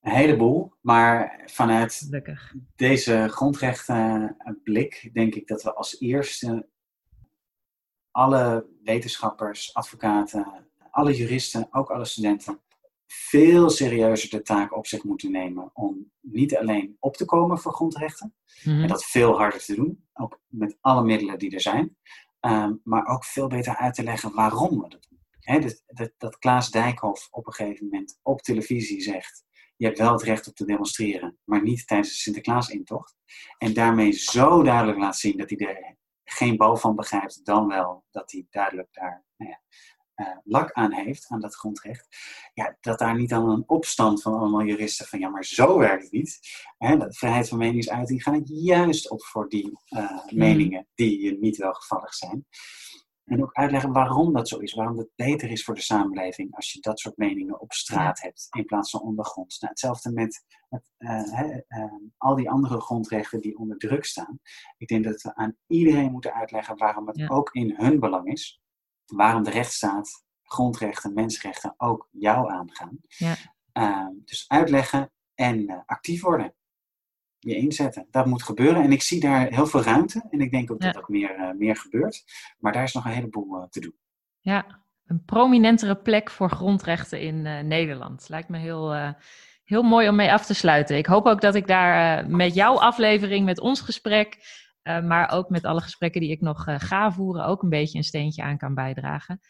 Een 0.00 0.12
heleboel, 0.12 0.72
maar 0.80 1.42
vanuit 1.46 1.92
Gelukkig. 1.94 2.54
deze 2.76 3.26
grondrechtenblik 3.28 5.10
denk 5.12 5.34
ik 5.34 5.46
dat 5.46 5.62
we 5.62 5.74
als 5.74 6.00
eerste 6.00 6.68
alle 8.10 8.66
wetenschappers, 8.82 9.74
advocaten, 9.74 10.68
alle 10.90 11.14
juristen, 11.16 11.68
ook 11.70 11.90
alle 11.90 12.04
studenten, 12.04 12.60
veel 13.06 13.70
serieuzer 13.70 14.30
de 14.30 14.42
taak 14.42 14.76
op 14.76 14.86
zich 14.86 15.04
moeten 15.04 15.30
nemen 15.30 15.70
om 15.72 16.12
niet 16.20 16.56
alleen 16.56 16.96
op 16.98 17.16
te 17.16 17.24
komen 17.24 17.58
voor 17.58 17.72
grondrechten, 17.74 18.34
Mhm. 18.64 18.80
en 18.82 18.88
dat 18.88 19.04
veel 19.04 19.36
harder 19.38 19.60
te 19.64 19.74
doen, 19.74 20.08
ook 20.12 20.40
met 20.46 20.76
alle 20.80 21.02
middelen 21.04 21.38
die 21.38 21.50
er 21.54 21.60
zijn, 21.60 21.96
ehm, 22.40 22.74
maar 22.84 23.06
ook 23.06 23.24
veel 23.24 23.46
beter 23.48 23.76
uit 23.76 23.94
te 23.94 24.02
leggen 24.02 24.34
waarom 24.34 24.80
we 24.82 24.88
dat 24.88 25.06
doen. 25.08 25.18
Dat, 25.60 25.82
dat, 25.86 26.12
dat 26.18 26.38
Klaas 26.38 26.70
Dijkhoff 26.70 27.28
op 27.30 27.46
een 27.46 27.52
gegeven 27.52 27.84
moment 27.84 28.18
op 28.22 28.40
televisie 28.42 29.00
zegt, 29.00 29.44
je 29.80 29.86
hebt 29.86 29.98
wel 29.98 30.12
het 30.12 30.22
recht 30.22 30.46
om 30.46 30.52
te 30.52 30.64
demonstreren, 30.64 31.38
maar 31.44 31.62
niet 31.62 31.86
tijdens 31.86 32.08
de 32.08 32.14
Sinterklaas-intocht. 32.14 33.16
En 33.58 33.74
daarmee 33.74 34.12
zo 34.12 34.62
duidelijk 34.62 34.98
laat 34.98 35.16
zien 35.16 35.36
dat 35.36 35.50
hij 35.50 35.58
er 35.58 35.96
geen 36.24 36.56
bal 36.56 36.76
van 36.76 36.96
begrijpt, 36.96 37.44
dan 37.44 37.68
wel 37.68 38.04
dat 38.10 38.32
hij 38.32 38.46
duidelijk 38.50 38.88
daar 38.90 39.24
nou 39.36 39.50
ja, 39.50 39.60
eh, 40.14 40.36
lak 40.44 40.72
aan 40.72 40.92
heeft, 40.92 41.26
aan 41.28 41.40
dat 41.40 41.54
grondrecht. 41.54 42.06
Ja, 42.54 42.76
dat 42.80 42.98
daar 42.98 43.16
niet 43.16 43.28
dan 43.28 43.50
een 43.50 43.64
opstand 43.66 44.22
van 44.22 44.34
allemaal 44.34 44.64
juristen 44.64 45.06
van 45.06 45.18
ja, 45.18 45.28
maar 45.28 45.44
zo 45.44 45.78
werkt 45.78 46.02
het 46.02 46.12
niet. 46.12 46.38
Hè, 46.78 46.96
dat 46.96 47.16
vrijheid 47.16 47.48
van 47.48 47.58
meningsuiting 47.58 48.22
gaat 48.22 48.40
juist 48.44 49.10
op 49.10 49.22
voor 49.22 49.48
die 49.48 49.78
eh, 49.84 50.26
meningen 50.26 50.88
die 50.94 51.20
je 51.20 51.38
niet 51.38 51.56
welgevallig 51.56 52.14
zijn. 52.14 52.46
En 53.30 53.42
ook 53.42 53.52
uitleggen 53.52 53.92
waarom 53.92 54.32
dat 54.32 54.48
zo 54.48 54.58
is. 54.58 54.74
Waarom 54.74 54.98
het 54.98 55.08
beter 55.16 55.50
is 55.50 55.64
voor 55.64 55.74
de 55.74 55.80
samenleving 55.80 56.54
als 56.54 56.72
je 56.72 56.80
dat 56.80 56.98
soort 57.00 57.16
meningen 57.16 57.60
op 57.60 57.72
straat 57.72 58.20
hebt 58.20 58.46
in 58.50 58.64
plaats 58.64 58.90
van 58.90 59.00
ondergronds. 59.00 59.58
Nou, 59.58 59.72
hetzelfde 59.72 60.12
met 60.12 60.44
eh, 60.68 60.78
hè, 61.32 61.60
eh, 61.68 61.84
al 62.16 62.34
die 62.36 62.50
andere 62.50 62.80
grondrechten 62.80 63.40
die 63.40 63.58
onder 63.58 63.76
druk 63.78 64.04
staan. 64.04 64.40
Ik 64.76 64.88
denk 64.88 65.04
dat 65.04 65.22
we 65.22 65.34
aan 65.34 65.56
iedereen 65.66 66.12
moeten 66.12 66.34
uitleggen 66.34 66.76
waarom 66.76 67.06
het 67.06 67.16
Ja. 67.16 67.28
ook 67.28 67.52
in 67.52 67.74
hun 67.76 68.00
belang 68.00 68.26
is. 68.32 68.60
Waarom 69.06 69.42
de 69.42 69.50
rechtsstaat, 69.50 70.24
grondrechten, 70.42 71.14
mensenrechten 71.14 71.74
ook 71.76 72.08
jou 72.10 72.50
aangaan. 72.50 72.98
Ja. 73.06 73.34
Eh, 73.72 74.06
dus 74.24 74.44
uitleggen 74.48 75.12
en 75.34 75.66
eh, 75.68 75.78
actief 75.86 76.22
worden 76.22 76.54
je 77.40 77.56
inzetten. 77.56 78.06
Dat 78.10 78.26
moet 78.26 78.42
gebeuren. 78.42 78.82
En 78.82 78.92
ik 78.92 79.02
zie 79.02 79.20
daar 79.20 79.46
heel 79.46 79.66
veel 79.66 79.82
ruimte. 79.82 80.26
En 80.30 80.40
ik 80.40 80.50
denk 80.50 80.70
ook 80.70 80.80
dat 80.80 80.94
Ja. 80.94 81.00
dat 81.00 81.08
meer, 81.08 81.34
eh, 81.34 81.50
meer 81.50 81.76
gebeurt. 81.76 82.24
Maar 82.58 82.72
daar 82.72 82.82
is 82.82 82.92
nog 82.92 83.04
een 83.04 83.10
heleboel 83.10 83.56
eh, 83.56 83.68
te 83.68 83.80
doen. 83.80 83.94
Ja, 84.40 84.80
een 85.06 85.24
prominentere 85.24 85.96
plek 85.96 86.30
voor 86.30 86.50
grondrechten 86.50 87.20
in 87.20 87.46
eh, 87.46 87.60
Nederland. 87.60 88.28
Lijkt 88.28 88.48
me 88.48 88.58
heel, 88.58 89.14
heel 89.64 89.82
mooi 89.82 90.08
om 90.08 90.16
mee 90.16 90.32
af 90.32 90.46
te 90.46 90.54
sluiten. 90.54 90.96
Ik 90.96 91.06
hoop 91.06 91.26
ook 91.26 91.40
dat 91.40 91.54
ik 91.54 91.66
daar 91.66 92.30
met 92.30 92.54
jouw 92.54 92.78
aflevering, 92.78 93.44
met 93.44 93.60
ons 93.60 93.80
gesprek, 93.80 94.36
maar 94.82 95.30
ook 95.30 95.48
met 95.48 95.64
alle 95.64 95.80
gesprekken 95.80 96.20
die 96.20 96.30
ik 96.30 96.40
nog 96.40 96.64
ga 96.76 97.12
voeren, 97.12 97.44
ook 97.44 97.62
een 97.62 97.68
beetje 97.68 97.98
een 97.98 98.04
steentje 98.04 98.42
aan 98.42 98.58
kan 98.58 98.74
bijdragen. 98.74 99.40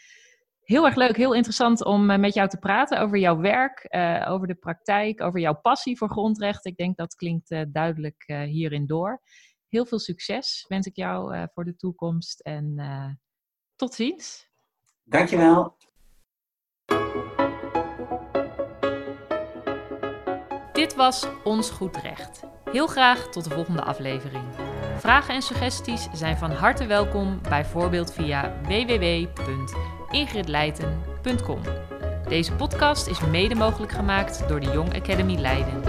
Heel 0.71 0.85
erg 0.87 0.95
leuk, 0.95 1.17
heel 1.17 1.35
interessant 1.35 1.85
om 1.85 2.11
eh, 2.11 2.19
met 2.19 2.35
jou 2.35 2.49
te 2.49 2.57
praten 2.57 3.01
over 3.01 3.19
jouw 3.19 3.37
werk, 3.37 3.79
eh, 3.79 4.27
over 4.29 4.47
de 4.47 4.55
praktijk, 4.55 5.21
over 5.21 5.41
jouw 5.41 5.61
passie 5.61 5.97
voor 5.97 6.09
grondrechten. 6.09 6.71
Ik 6.71 6.77
denk 6.77 6.97
dat 6.97 7.15
klinkt 7.15 7.51
eh, 7.51 7.63
duidelijk 7.69 8.25
eh, 8.27 8.41
hierin 8.41 8.87
door. 8.87 9.21
Heel 9.69 9.87
veel 9.87 9.99
succes 9.99 10.65
wens 10.69 10.87
ik 10.87 10.97
jou 10.97 11.35
eh, 11.35 11.43
voor 11.55 11.65
de 11.65 11.77
toekomst 11.77 12.41
en 12.41 12.75
eh, 12.77 13.11
tot 13.77 13.95
ziens. 13.95 14.49
Dankjewel. 15.05 15.77
Dit 20.73 20.95
was 20.95 21.27
Ons 21.45 21.71
Goed 21.71 21.97
Recht. 21.97 22.43
Heel 22.65 22.87
graag 22.87 23.29
tot 23.29 23.45
de 23.45 23.51
volgende 23.51 23.83
aflevering. 23.83 24.45
Vragen 24.99 25.35
en 25.35 25.43
suggesties 25.43 26.09
zijn 26.13 26.37
van 26.37 26.51
harte 26.51 26.87
welkom, 26.87 27.41
bijvoorbeeld 27.43 28.13
via 28.13 28.61
www.ingridleiten.com. 30.11 31.61
Deze 32.29 32.53
podcast 32.53 33.07
is 33.07 33.21
mede 33.21 33.55
mogelijk 33.55 33.93
gemaakt 33.93 34.49
door 34.49 34.61
de 34.61 34.67
Young 34.67 34.95
Academy 34.95 35.37
Leiden. 35.39 35.83